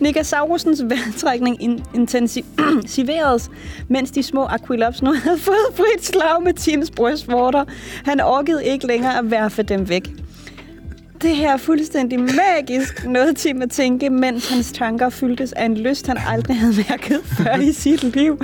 Negasaurusens 0.00 0.82
vejrtrækning 0.88 1.62
in- 1.62 1.84
intensiveredes, 1.94 3.50
mens 3.88 4.10
de 4.10 4.22
små 4.22 4.44
Aquilops 4.44 5.02
nu 5.02 5.12
havde 5.14 5.38
fået 5.38 5.56
frit 5.74 6.04
slag 6.06 6.42
med 6.44 6.54
Tims 6.54 6.90
brystvorter. 6.90 7.64
Han 8.04 8.20
orkede 8.20 8.64
ikke 8.64 8.86
længere 8.86 9.18
at 9.18 9.30
værfe 9.30 9.62
dem 9.62 9.88
væk. 9.88 10.10
Det 11.22 11.36
her 11.36 11.52
er 11.52 11.56
fuldstændig 11.56 12.20
magisk, 12.20 13.04
noget 13.06 13.36
Tim 13.36 13.62
at 13.62 13.70
tænke, 13.70 14.10
mens 14.10 14.48
hans 14.48 14.72
tanker 14.72 15.08
fyldtes 15.08 15.52
af 15.52 15.64
en 15.64 15.76
lyst, 15.76 16.06
han 16.06 16.18
aldrig 16.28 16.56
havde 16.60 16.74
mærket 16.88 17.20
før 17.24 17.56
i 17.56 17.72
sit 17.72 18.02
liv. 18.02 18.40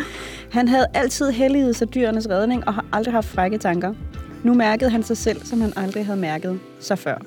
Han 0.52 0.68
havde 0.68 0.86
altid 0.94 1.30
helliget 1.30 1.76
sig 1.76 1.94
dyrenes 1.94 2.28
redning 2.30 2.68
og 2.68 2.74
har 2.74 2.84
aldrig 2.92 3.14
haft 3.14 3.28
frække 3.28 3.58
tanker. 3.58 3.94
Nu 4.42 4.54
mærkede 4.54 4.90
han 4.90 5.02
sig 5.02 5.16
selv, 5.16 5.44
som 5.44 5.60
han 5.60 5.72
aldrig 5.76 6.06
havde 6.06 6.20
mærket 6.20 6.60
sig 6.80 6.98
før. 6.98 7.18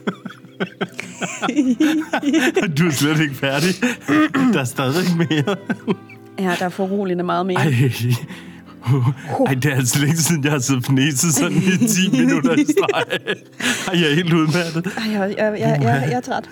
Du 2.78 2.88
er 2.88 2.92
slet 2.92 3.20
ikke 3.20 3.36
færdig. 3.36 3.70
Der 4.54 4.60
er 4.60 4.64
stadig 4.64 5.18
mere. 5.18 5.56
Ja, 6.40 6.56
der 6.60 6.66
er 6.66 6.70
foruroligende 6.70 7.24
meget 7.24 7.46
mere. 7.46 7.58
Ej. 7.58 7.92
Ej, 9.48 9.54
det 9.54 9.66
er 9.72 9.76
altså 9.76 10.00
længe 10.00 10.18
siden, 10.18 10.44
jeg 10.44 10.52
har 10.52 10.60
siddet 10.60 10.86
fnæset 10.86 11.34
sådan 11.34 11.58
i 11.58 11.88
10 11.88 12.10
minutter 12.20 12.54
i 12.54 12.64
streg. 12.66 13.04
Ej, 13.88 14.02
jeg 14.02 14.12
er 14.12 14.16
helt 14.16 14.34
udmattet. 14.34 14.88
Ej, 14.98 15.12
jeg, 15.12 15.36
jeg, 15.38 15.60
jeg, 15.60 15.80
jeg, 15.82 16.08
jeg 16.10 16.18
er 16.18 16.22
træt. 16.22 16.50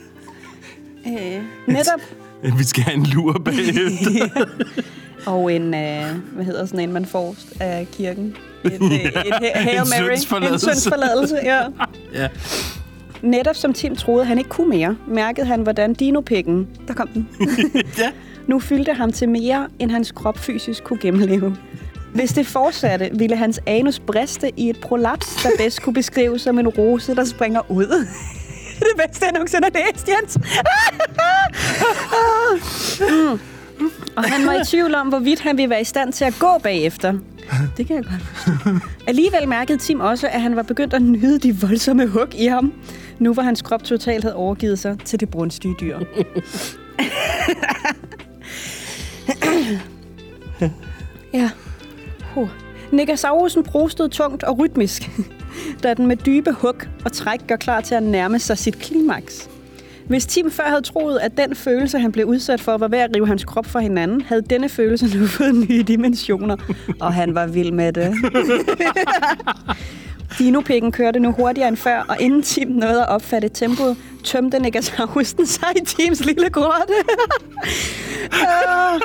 Øh, 1.07 1.43
netop. 1.67 1.99
Vi 2.57 2.63
skal 2.63 2.83
have 2.83 2.95
en 2.97 3.05
lur 3.05 3.41
bagefter. 3.45 4.45
Og 5.25 5.53
en, 5.53 5.73
øh, 5.73 6.05
hvad 6.33 6.45
hedder 6.45 6.65
sådan 6.65 6.79
en, 6.79 6.93
man 6.93 7.05
får 7.05 7.35
af 7.59 7.87
kirken? 7.93 8.35
Et, 8.65 8.71
øh, 8.81 8.91
et 9.05 9.13
ha- 9.33 9.59
Hail 9.59 9.77
En 9.79 9.87
Mary. 9.89 10.51
En 10.53 10.59
syndsforladelse, 10.59 11.39
ja. 11.43 11.59
ja. 12.21 12.27
Netop 13.21 13.55
som 13.55 13.73
Tim 13.73 13.95
troede, 13.95 14.25
han 14.25 14.37
ikke 14.37 14.49
kunne 14.49 14.69
mere, 14.69 14.95
mærkede 15.07 15.45
han, 15.45 15.61
hvordan 15.61 15.93
dinopikken, 15.93 16.67
der 16.87 16.93
kom 16.93 17.07
den, 17.07 17.29
ja. 17.99 18.11
nu 18.47 18.59
fyldte 18.59 18.93
ham 18.93 19.11
til 19.11 19.29
mere, 19.29 19.67
end 19.79 19.91
hans 19.91 20.11
krop 20.11 20.37
fysisk 20.37 20.83
kunne 20.83 20.99
gennemleve. 20.99 21.57
Hvis 22.13 22.33
det 22.33 22.47
fortsatte, 22.47 23.09
ville 23.13 23.35
hans 23.35 23.59
anus 23.67 23.99
briste 23.99 24.51
i 24.57 24.69
et 24.69 24.79
prolaps, 24.81 25.43
der 25.43 25.49
bedst 25.57 25.81
kunne 25.81 25.93
beskrives 25.93 26.41
som 26.41 26.59
en 26.59 26.67
rose, 26.67 27.15
der 27.15 27.25
springer 27.25 27.71
ud. 27.71 28.05
det 28.79 29.07
bedste, 29.07 29.25
jeg 29.25 29.31
nogensinde 29.33 29.67
har 29.73 29.91
læst, 29.91 30.07
Jens. 30.09 30.37
Mm. 33.11 33.39
Og 34.15 34.23
han 34.23 34.47
var 34.47 34.53
i 34.53 34.65
tvivl 34.65 34.95
om, 34.95 35.07
hvorvidt 35.07 35.39
han 35.39 35.57
ville 35.57 35.69
være 35.69 35.81
i 35.81 35.83
stand 35.83 36.13
til 36.13 36.25
at 36.25 36.35
gå 36.39 36.57
bagefter. 36.63 37.13
Det 37.77 37.87
kan 37.87 37.95
jeg 37.95 38.05
godt. 38.05 38.21
Alligevel 39.07 39.47
mærkede 39.47 39.77
Tim 39.77 39.99
også, 39.99 40.27
at 40.27 40.41
han 40.41 40.55
var 40.55 40.63
begyndt 40.63 40.93
at 40.93 41.01
nyde 41.01 41.39
de 41.39 41.55
voldsomme 41.61 42.07
hug 42.07 42.35
i 42.35 42.45
ham. 42.45 42.73
Nu 43.19 43.33
var 43.33 43.43
hans 43.43 43.61
krop 43.61 43.83
totalt 43.83 44.23
havde 44.23 44.35
overgivet 44.35 44.79
sig 44.79 44.97
til 45.05 45.19
det 45.19 45.29
brunstige 45.29 45.75
dyr. 45.81 45.99
ja. 51.33 51.49
Huh. 52.33 52.49
Negasaurusen 52.91 53.63
prostede 53.63 54.09
tungt 54.09 54.43
og 54.43 54.59
rytmisk, 54.59 55.09
da 55.83 55.93
den 55.93 56.07
med 56.07 56.17
dybe 56.17 56.51
hug 56.51 56.75
og 57.05 57.11
træk 57.11 57.39
gør 57.47 57.55
klar 57.55 57.81
til 57.81 57.95
at 57.95 58.03
nærme 58.03 58.39
sig 58.39 58.57
sit 58.57 58.79
klimaks. 58.79 59.49
Hvis 60.07 60.25
Tim 60.25 60.51
før 60.51 60.63
havde 60.63 60.81
troet, 60.81 61.19
at 61.19 61.37
den 61.37 61.55
følelse, 61.55 61.99
han 61.99 62.11
blev 62.11 62.25
udsat 62.25 62.61
for, 62.61 62.77
var 62.77 62.87
ved 62.87 62.99
at 62.99 63.09
rive 63.15 63.27
hans 63.27 63.43
krop 63.45 63.65
fra 63.65 63.79
hinanden, 63.79 64.21
havde 64.21 64.41
denne 64.41 64.69
følelse 64.69 65.17
nu 65.17 65.25
fået 65.37 65.55
nye 65.69 65.83
dimensioner, 65.83 66.57
og 67.01 67.13
han 67.13 67.35
var 67.35 67.47
vild 67.47 67.71
med 67.71 67.93
det. 67.93 68.13
Dinopikken 70.39 70.91
kørte 70.91 71.19
nu 71.19 71.31
hurtigere 71.31 71.67
end 71.67 71.77
før, 71.77 72.05
og 72.09 72.15
inden 72.19 72.43
Tim 72.43 72.67
nåede 72.67 73.01
at 73.01 73.09
opfatte 73.09 73.49
tempoet, 73.49 73.97
tømte 74.23 74.59
Negasaurusen 74.59 75.39
altså 75.39 75.53
sig 75.53 75.81
i 75.81 75.85
Tims 75.85 76.25
lille 76.25 76.49
grotte. 76.49 76.93
Øh, 78.23 79.01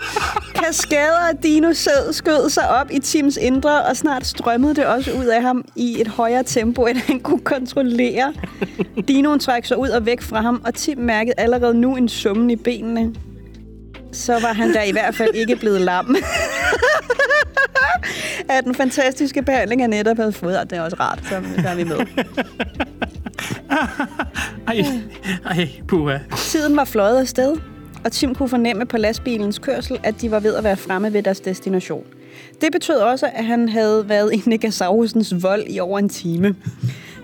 kaskader 0.54 1.28
af 1.30 1.36
dinosæd 1.42 2.12
skød 2.12 2.50
sig 2.50 2.68
op 2.68 2.86
i 2.90 2.98
Tims 2.98 3.36
indre, 3.36 3.82
og 3.82 3.96
snart 3.96 4.26
strømmede 4.26 4.74
det 4.74 4.86
også 4.86 5.12
ud 5.12 5.24
af 5.24 5.42
ham 5.42 5.64
i 5.76 6.00
et 6.00 6.08
højere 6.08 6.42
tempo, 6.42 6.86
end 6.86 6.98
han 6.98 7.20
kunne 7.20 7.40
kontrollere. 7.40 8.32
Dinoen 9.08 9.40
træk 9.40 9.64
sig 9.64 9.78
ud 9.78 9.88
og 9.88 10.06
væk 10.06 10.22
fra 10.22 10.40
ham, 10.40 10.62
og 10.66 10.74
Tim 10.74 10.98
mærkede 10.98 11.34
allerede 11.38 11.74
nu 11.74 11.96
en 11.96 12.08
summen 12.08 12.50
i 12.50 12.56
benene. 12.56 13.14
Så 14.12 14.32
var 14.32 14.52
han 14.52 14.74
der 14.74 14.82
i 14.82 14.92
hvert 14.92 15.14
fald 15.14 15.34
ikke 15.34 15.56
blevet 15.56 15.80
lam. 15.80 16.16
at 18.48 18.64
den 18.64 18.74
fantastiske 18.74 19.42
behandling, 19.42 19.82
han 19.82 19.90
netop 19.90 20.16
havde 20.16 20.32
fået, 20.32 20.58
og 20.58 20.70
det 20.70 20.78
er 20.78 20.82
også 20.82 20.96
rart, 21.00 21.20
så, 21.22 21.42
så 21.62 21.68
er 21.68 21.74
vi 21.74 21.84
med. 21.84 21.96
Ej, 24.68 24.84
ej, 25.44 25.68
puha. 25.88 26.18
Tiden 26.36 26.76
var 26.76 26.84
fløjet 26.84 27.20
afsted, 27.20 27.56
og 28.04 28.12
Tim 28.12 28.34
kunne 28.34 28.48
fornemme 28.48 28.86
på 28.86 28.96
lastbilens 28.96 29.58
kørsel, 29.58 29.98
at 30.02 30.20
de 30.20 30.30
var 30.30 30.40
ved 30.40 30.54
at 30.54 30.64
være 30.64 30.76
fremme 30.76 31.12
ved 31.12 31.22
deres 31.22 31.40
destination. 31.40 32.04
Det 32.60 32.72
betød 32.72 32.96
også, 32.96 33.26
at 33.34 33.44
han 33.44 33.68
havde 33.68 34.08
været 34.08 34.32
i 34.34 34.42
Negasaurusens 34.46 35.42
vold 35.42 35.64
i 35.68 35.80
over 35.80 35.98
en 35.98 36.08
time. 36.08 36.54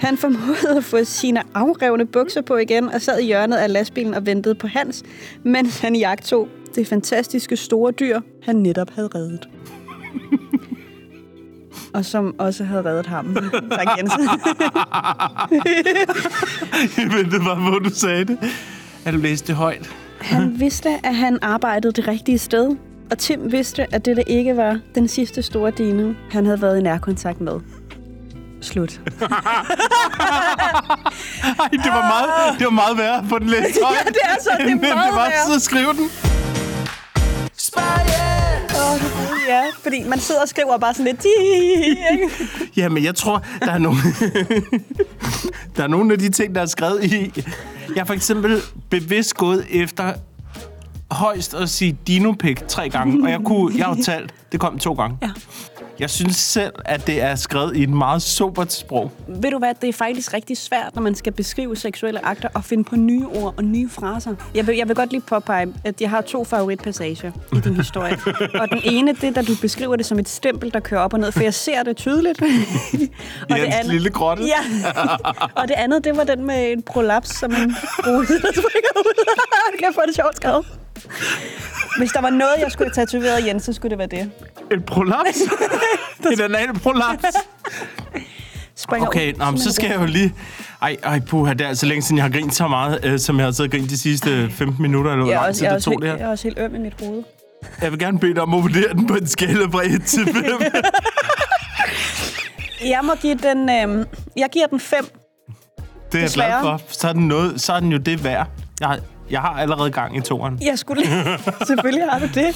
Han 0.00 0.16
formåede 0.16 0.76
at 0.76 0.84
få 0.84 1.04
sine 1.04 1.42
afrevne 1.54 2.06
bukser 2.06 2.42
på 2.42 2.56
igen 2.56 2.88
og 2.88 3.02
sad 3.02 3.18
i 3.18 3.24
hjørnet 3.24 3.56
af 3.56 3.72
lastbilen 3.72 4.14
og 4.14 4.26
ventede 4.26 4.54
på 4.54 4.66
Hans, 4.66 5.02
mens 5.42 5.78
han 5.78 5.96
jagtog 5.96 6.48
det 6.74 6.86
fantastiske 6.86 7.56
store 7.56 7.92
dyr, 7.92 8.20
han 8.42 8.56
netop 8.56 8.90
havde 8.90 9.08
reddet. 9.14 9.48
Og 11.94 12.04
som 12.04 12.34
også 12.38 12.64
havde 12.64 12.84
reddet 12.84 13.06
ham. 13.06 13.36
Tak, 13.70 13.98
Jens. 13.98 14.12
Jeg 16.98 17.12
ventede 17.18 17.44
bare 17.44 17.76
at 17.76 17.82
du 17.84 17.90
sagde 17.94 18.24
det. 18.24 18.38
At 19.04 19.14
du 19.14 19.18
læste 19.18 19.46
det 19.46 19.56
højt. 19.56 19.90
Han 20.20 20.60
vidste, 20.60 20.88
at 21.04 21.14
han 21.16 21.38
arbejdede 21.42 21.92
det 21.92 22.08
rigtige 22.08 22.38
sted, 22.38 22.76
og 23.10 23.18
Tim 23.18 23.52
vidste, 23.52 23.94
at 23.94 24.04
det 24.04 24.16
ikke 24.26 24.56
var 24.56 24.78
den 24.94 25.08
sidste 25.08 25.42
store 25.42 25.70
dino, 25.70 26.12
han 26.30 26.44
havde 26.46 26.62
været 26.62 26.78
i 26.78 26.82
nærkontakt 26.82 27.40
med. 27.40 27.52
Slut. 28.60 29.00
Ej, 29.00 29.06
det 31.70 31.92
var 31.92 32.08
meget, 32.08 32.58
det 32.58 32.64
var 32.64 32.70
meget 32.70 32.98
værre 32.98 33.26
på 33.30 33.38
den 33.38 33.48
læste 33.48 33.80
højt. 33.84 33.96
Ja, 34.04 34.08
det 34.10 34.18
er 34.24 34.36
så- 34.42 34.50
det 34.58 34.70
er 34.70 34.74
meget 34.76 34.82
det 34.82 35.14
var 35.14 35.28
værre. 35.28 35.58
så 35.58 35.64
skrive 35.64 35.92
den. 35.92 36.10
Spyens! 37.56 38.33
Ja, 39.48 39.62
fordi 39.82 40.02
man 40.02 40.20
sidder 40.20 40.40
og 40.40 40.48
skriver 40.48 40.78
bare 40.78 40.94
sådan 40.94 41.06
lidt... 41.06 41.26
ikke? 41.26 42.30
Jamen, 42.80 43.04
jeg 43.04 43.14
tror, 43.14 43.44
der 43.60 43.72
er 43.72 43.78
nogle... 43.78 43.98
der 45.76 45.82
er 45.82 45.86
nogle 45.86 46.12
af 46.12 46.18
de 46.18 46.28
ting, 46.28 46.54
der 46.54 46.60
er 46.60 46.66
skrevet 46.66 47.04
i... 47.04 47.42
Jeg 47.94 48.00
er 48.00 48.04
for 48.04 48.14
eksempel 48.14 48.60
bevidst 48.90 49.34
gået 49.34 49.66
efter 49.70 50.12
højst 51.14 51.54
at 51.54 51.70
sige 51.70 51.98
dinopik 52.06 52.68
tre 52.68 52.88
gange, 52.88 53.24
og 53.24 53.30
jeg, 53.30 53.40
kunne, 53.44 53.78
jeg 53.78 53.86
har 53.86 53.98
talt, 54.04 54.34
det 54.52 54.60
kom 54.60 54.78
to 54.78 54.92
gange. 54.92 55.18
Ja. 55.22 55.30
Jeg 55.98 56.10
synes 56.10 56.36
selv, 56.36 56.72
at 56.84 57.06
det 57.06 57.22
er 57.22 57.34
skrevet 57.34 57.76
i 57.76 57.82
et 57.82 57.88
meget 57.88 58.22
sobert 58.22 58.72
sprog. 58.72 59.12
Ved 59.28 59.50
du 59.50 59.58
hvad, 59.58 59.74
det 59.80 59.88
er 59.88 59.92
faktisk 59.92 60.34
rigtig 60.34 60.56
svært, 60.56 60.94
når 60.94 61.02
man 61.02 61.14
skal 61.14 61.32
beskrive 61.32 61.76
seksuelle 61.76 62.24
akter 62.24 62.48
og 62.54 62.64
finde 62.64 62.84
på 62.84 62.96
nye 62.96 63.26
ord 63.26 63.54
og 63.56 63.64
nye 63.64 63.88
fraser. 63.88 64.34
Jeg 64.54 64.66
vil, 64.66 64.76
jeg 64.76 64.88
vil 64.88 64.96
godt 64.96 65.10
lige 65.10 65.20
påpege, 65.20 65.74
at 65.84 66.00
jeg 66.00 66.10
har 66.10 66.20
to 66.20 66.44
favoritpassager 66.44 67.32
i 67.52 67.60
din 67.60 67.74
historie. 67.74 68.16
og 68.60 68.70
den 68.70 68.80
ene, 68.84 69.12
det 69.12 69.24
er, 69.24 69.30
da 69.30 69.42
du 69.42 69.52
beskriver 69.60 69.96
det 69.96 70.06
som 70.06 70.18
et 70.18 70.28
stempel, 70.28 70.72
der 70.72 70.80
kører 70.80 71.00
op 71.00 71.12
og 71.12 71.20
ned, 71.20 71.32
for 71.32 71.42
jeg 71.42 71.54
ser 71.54 71.82
det 71.82 71.96
tydeligt. 71.96 72.42
og 73.50 73.58
I 73.58 73.60
hans 73.60 73.88
lille 73.88 74.10
grotte. 74.10 74.42
Ja, 74.44 74.90
og 75.60 75.68
det 75.68 75.74
andet, 75.76 76.04
det 76.04 76.16
var 76.16 76.24
den 76.24 76.46
med 76.46 76.72
en 76.72 76.82
prolaps, 76.82 77.28
som 77.38 77.50
en 77.50 77.74
rude, 78.06 78.26
der 78.26 78.52
springer 78.52 78.92
ud. 78.96 79.24
det 79.72 79.78
kan 79.78 79.86
jeg 79.86 79.94
få 79.94 80.00
det 80.06 80.14
sjovt 80.14 80.36
skrevet. 80.36 80.83
Hvis 81.98 82.10
der 82.10 82.20
var 82.20 82.30
noget, 82.30 82.54
jeg 82.58 82.72
skulle 82.72 82.90
have 82.94 83.06
tatoveret 83.06 83.40
igen, 83.44 83.60
så 83.60 83.72
skulle 83.72 83.90
det 83.90 83.98
være 83.98 84.08
det. 84.08 84.30
En 84.72 84.82
prolaps? 84.82 85.38
en 86.32 86.40
anal 86.40 86.78
prolaps? 86.78 87.24
Springer 88.76 89.08
Okay, 89.08 89.32
ud, 89.32 89.38
nå, 89.38 89.50
men 89.50 89.60
så 89.60 89.72
skal 89.72 89.90
jeg 89.90 90.00
jo 90.00 90.06
lige... 90.06 90.34
Ej, 90.82 90.96
ej, 91.02 91.20
puha, 91.20 91.52
det 91.52 91.60
er 91.60 91.68
altså 91.68 91.86
længe 91.86 92.02
siden, 92.02 92.16
jeg 92.16 92.24
har 92.24 92.30
grint 92.30 92.54
så 92.54 92.68
meget, 92.68 93.04
øh, 93.04 93.18
som 93.18 93.38
jeg 93.38 93.46
har 93.46 93.52
siddet 93.52 93.72
og 93.74 93.78
grint 93.78 93.90
de 93.90 93.98
sidste 93.98 94.50
15 94.50 94.82
minutter, 94.82 95.10
eller 95.12 95.24
hvor 95.24 95.34
lang 95.34 95.54
tid 95.54 95.66
det 95.66 95.82
tog 95.82 95.92
det 95.92 96.00
helt, 96.02 96.04
jeg 96.10 96.18
her. 96.18 96.26
er 96.26 96.30
også 96.30 96.44
helt 96.44 96.58
øm 96.58 96.74
i 96.74 96.78
mit 96.78 96.94
hoved. 97.00 97.22
Jeg 97.82 97.90
vil 97.92 97.98
gerne 97.98 98.18
bede 98.18 98.34
dig 98.34 98.42
om 98.42 98.54
at 98.54 98.62
vurdere 98.62 98.92
den 98.92 99.06
på 99.06 99.14
en 99.14 99.26
skala 99.26 99.64
fra 99.64 99.82
1 99.84 100.02
til 100.04 100.24
5. 100.26 100.44
Jeg 102.84 103.00
må 103.02 103.14
give 103.14 103.34
den... 103.34 103.70
Øh, 103.70 104.06
jeg 104.36 104.48
giver 104.52 104.66
den 104.66 104.80
5. 104.80 105.04
Det 106.12 106.18
er 106.18 106.22
jeg 106.22 106.30
glad 106.34 106.52
for. 106.60 106.80
Så 106.88 107.08
er, 107.08 107.12
den 107.12 107.28
noget, 107.28 107.60
så 107.60 107.72
er 107.72 107.80
den 107.80 107.92
jo 107.92 107.98
det 107.98 108.24
værd. 108.24 108.46
Jeg 108.80 108.88
har, 108.88 108.98
jeg 109.30 109.40
har 109.40 109.48
allerede 109.48 109.90
gang 109.90 110.16
i 110.16 110.20
toeren. 110.20 110.58
Jeg 110.62 110.78
skulle 110.78 111.02
Selvfølgelig 111.66 112.04
har 112.10 112.18
du 112.18 112.26
det. 112.34 112.46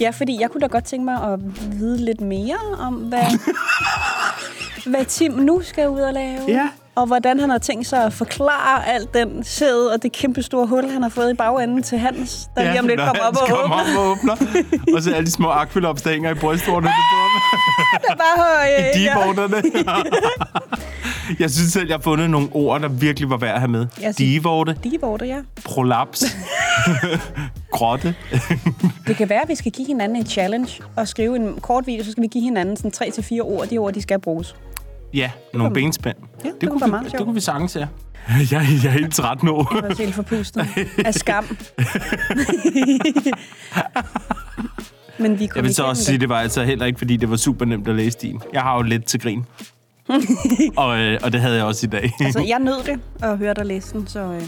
Ja, 0.00 0.10
fordi 0.10 0.40
jeg 0.40 0.50
kunne 0.50 0.60
da 0.60 0.66
godt 0.66 0.84
tænke 0.84 1.04
mig 1.04 1.32
at 1.32 1.38
vide 1.80 2.04
lidt 2.04 2.20
mere 2.20 2.56
om, 2.78 2.94
hvad, 2.94 3.38
hvad 4.86 5.04
Tim 5.04 5.32
nu 5.32 5.60
skal 5.62 5.88
ud 5.88 6.00
og 6.00 6.12
lave. 6.12 6.40
Ja. 6.48 6.68
Og 6.94 7.06
hvordan 7.06 7.40
han 7.40 7.50
har 7.50 7.58
tænkt 7.58 7.86
sig 7.86 8.04
at 8.04 8.12
forklare 8.12 8.88
alt 8.88 9.14
den 9.14 9.44
sæd 9.44 9.86
og 9.94 10.02
det 10.02 10.12
kæmpe 10.12 10.42
store 10.42 10.66
hul, 10.66 10.90
han 10.90 11.02
har 11.02 11.08
fået 11.08 11.30
i 11.30 11.34
bagenden 11.34 11.82
til 11.82 11.98
Hans, 11.98 12.48
der 12.56 12.62
lige 12.62 12.80
om 12.80 12.86
lidt 12.86 13.00
kommer 13.00 13.22
op 13.22 13.36
og 13.36 13.48
kommer 13.48 13.76
op 13.76 13.86
og 13.98 14.10
åbner. 14.10 14.36
og 14.94 15.02
så 15.02 15.14
alle 15.14 15.26
de 15.26 15.30
små 15.30 15.48
akvælopster 15.48 16.10
hænger 16.10 16.34
i 16.34 16.38
ham. 16.70 16.84
Der 18.08 18.14
bare, 18.16 18.68
øh, 18.72 19.00
I 19.00 19.04
ja. 19.04 19.10
divorterne. 19.10 19.62
jeg 21.40 21.50
synes 21.50 21.72
selv, 21.72 21.86
jeg 21.88 21.96
har 21.96 22.02
fundet 22.02 22.30
nogle 22.30 22.48
ord, 22.52 22.80
der 22.80 22.88
virkelig 22.88 23.30
var 23.30 23.36
værd 23.36 23.54
at 23.54 23.60
have 23.60 23.70
med. 23.70 23.86
Synes- 23.98 24.16
Divorte, 24.16 24.76
Divorter, 24.84 25.26
ja. 25.26 25.38
prolaps, 25.64 26.24
grotte. 27.72 28.14
Det 29.06 29.16
kan 29.16 29.28
være, 29.28 29.42
at 29.42 29.48
vi 29.48 29.54
skal 29.54 29.72
give 29.72 29.86
hinanden 29.86 30.16
en 30.16 30.26
challenge 30.26 30.82
og 30.96 31.08
skrive 31.08 31.36
en 31.36 31.60
kort 31.60 31.86
video, 31.86 32.04
så 32.04 32.10
skal 32.12 32.22
vi 32.22 32.28
give 32.28 32.44
hinanden 32.44 32.76
sådan 32.76 33.08
3-4 33.08 33.40
ord. 33.40 33.66
De 33.68 33.78
ord, 33.78 33.92
de 33.92 34.02
skal 34.02 34.20
bruges. 34.20 34.56
Ja, 35.14 35.30
nogle 35.54 35.74
benspænd. 35.74 36.16
Ja, 36.44 36.48
det 36.60 36.68
kunne 36.68 36.70
kunne 36.70 36.80
være 36.80 36.86
vi, 36.88 36.90
meget 36.90 37.12
det 37.12 37.20
kunne 37.20 37.34
vi 37.34 37.40
sagtens, 37.40 37.76
ja. 37.76 37.86
Jeg, 38.28 38.50
jeg 38.50 38.84
er 38.88 38.90
helt 38.90 39.14
træt 39.14 39.42
nu. 39.42 39.66
Jeg 39.74 39.90
er 39.90 39.94
helt 39.98 40.14
forpustet 40.14 40.68
af 41.04 41.14
skam. 41.14 41.56
Men 45.22 45.38
vi 45.38 45.48
Jeg 45.56 45.64
vil 45.64 45.74
så 45.74 45.82
også 45.84 46.04
sige, 46.04 46.18
det 46.18 46.28
var 46.28 46.40
altså 46.40 46.64
heller 46.64 46.86
ikke, 46.86 46.98
fordi 46.98 47.16
det 47.16 47.30
var 47.30 47.36
super 47.36 47.64
nemt 47.64 47.88
at 47.88 47.94
læse 47.94 48.18
din. 48.22 48.40
Jeg 48.52 48.62
har 48.62 48.76
jo 48.76 48.82
lidt 48.82 49.04
til 49.04 49.20
grin. 49.20 49.44
og, 50.76 50.98
øh, 50.98 51.18
og 51.22 51.32
det 51.32 51.40
havde 51.40 51.56
jeg 51.56 51.64
også 51.64 51.86
i 51.86 51.90
dag. 51.90 52.12
Altså, 52.20 52.44
jeg 52.48 52.58
nød 52.70 52.84
det 52.84 53.00
at 53.22 53.38
høre 53.38 53.54
dig 53.54 53.66
læse 53.66 53.92
den, 53.92 54.06
så... 54.06 54.20
Øh, 54.20 54.42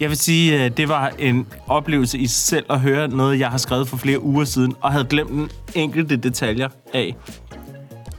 Jeg 0.00 0.08
vil 0.08 0.16
sige, 0.16 0.60
at 0.60 0.76
det 0.76 0.88
var 0.88 1.12
en 1.18 1.46
oplevelse 1.66 2.18
i 2.18 2.26
sig 2.26 2.36
selv 2.48 2.64
at 2.70 2.80
høre 2.80 3.08
noget, 3.08 3.38
jeg 3.38 3.48
har 3.50 3.58
skrevet 3.58 3.88
for 3.88 3.96
flere 3.96 4.22
uger 4.22 4.44
siden, 4.44 4.74
og 4.80 4.92
havde 4.92 5.04
glemt 5.04 5.30
en 5.30 5.50
enkelte 5.74 6.16
detaljer 6.16 6.68
af. 6.94 7.16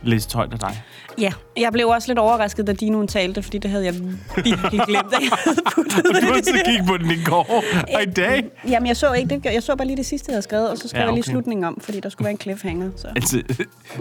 Læst 0.03 0.33
højt 0.33 0.53
af 0.53 0.59
dig. 0.59 0.81
Ja, 1.19 1.31
jeg 1.57 1.71
blev 1.71 1.87
også 1.87 2.07
lidt 2.07 2.19
overrasket, 2.19 2.67
da 2.67 2.71
Dinoen 2.73 3.07
talte, 3.07 3.43
fordi 3.43 3.57
det 3.57 3.71
havde 3.71 3.85
jeg 3.85 3.93
virkelig 4.35 4.81
glemt, 4.87 5.13
at 5.13 5.21
jeg 5.21 5.29
havde 5.45 5.57
puttet 5.75 5.93
Du 6.05 6.25
har 6.27 6.33
det. 6.35 6.45
så 6.45 6.61
kigge 6.65 6.83
på 6.87 6.97
den 6.97 7.11
i 7.11 7.23
går 7.25 7.63
og 7.95 8.01
i 8.03 8.05
dag. 8.05 8.43
Jamen, 8.69 8.87
jeg 8.87 8.97
så 8.97 9.13
ikke 9.13 9.35
det. 9.35 9.45
Jeg 9.45 9.63
så 9.63 9.75
bare 9.75 9.87
lige 9.87 9.97
det 9.97 10.05
sidste, 10.05 10.25
jeg 10.29 10.33
havde 10.33 10.41
skrevet, 10.43 10.69
og 10.69 10.77
så 10.77 10.87
skrev 10.87 10.99
Ja, 10.99 11.03
okay. 11.03 11.07
jeg 11.11 11.13
lige 11.13 11.23
slutningen 11.31 11.63
om, 11.65 11.77
fordi 11.81 11.99
der 11.99 12.09
skulle 12.09 12.25
være 12.25 12.31
en 12.31 12.39
cliffhanger. 12.41 12.89
Så. 12.95 13.07
Altså, 13.15 13.41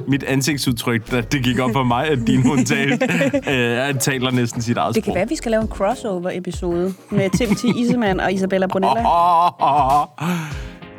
mit 0.08 0.22
ansigtsudtryk, 0.22 1.11
da 1.11 1.20
det 1.20 1.44
gik 1.44 1.58
op 1.58 1.70
for 1.72 1.82
mig, 1.84 2.06
at 2.08 2.18
din 2.26 2.42
hun 2.42 2.64
talte, 2.64 3.04
øh, 3.50 3.98
taler 4.00 4.30
næsten 4.30 4.62
sit 4.62 4.76
eget 4.76 4.94
Det 4.94 5.02
kan 5.04 5.08
sprog. 5.11 5.14
være, 5.14 5.22
at 5.24 5.30
vi 5.30 5.36
skal 5.36 5.50
lave 5.50 5.62
en 5.62 5.68
crossover-episode 5.68 6.94
med 7.11 7.30
Tim 7.38 7.54
T. 7.54 7.64
Iseman 7.76 8.20
og 8.20 8.32
Isabella 8.32 8.66
Brunella. 8.66 9.00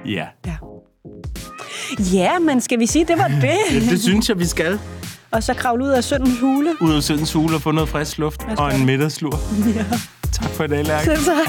Ja, 0.06 0.26
Ja. 0.46 0.56
Ja, 2.14 2.40
men 2.40 2.62
skal 2.62 2.80
vi 2.80 2.86
sige, 2.86 3.06
det 3.06 3.18
var 3.18 3.28
det? 3.28 3.90
det 3.90 4.02
synes 4.02 4.30
jeg, 4.30 4.40
vi 4.40 4.46
skal. 4.46 4.80
Og 5.32 5.44
så 5.44 5.54
kravle 5.54 5.84
ud 5.84 5.90
af 5.90 6.04
søndens 6.04 6.40
hule. 6.40 6.76
Ud 6.82 6.94
af 6.96 7.04
søndens 7.04 7.34
hule 7.34 7.56
og 7.56 7.62
få 7.62 7.72
noget 7.72 7.90
frisk 7.90 8.18
luft 8.18 8.42
og 8.58 8.76
en 8.76 8.86
middagslur. 8.86 9.40
Ja. 9.76 9.86
Tak 10.32 10.50
for 10.50 10.64
i 10.64 10.68
dag, 10.68 10.86
Lærke. 10.86 11.06
Selv 11.06 11.24
tak. 11.26 11.48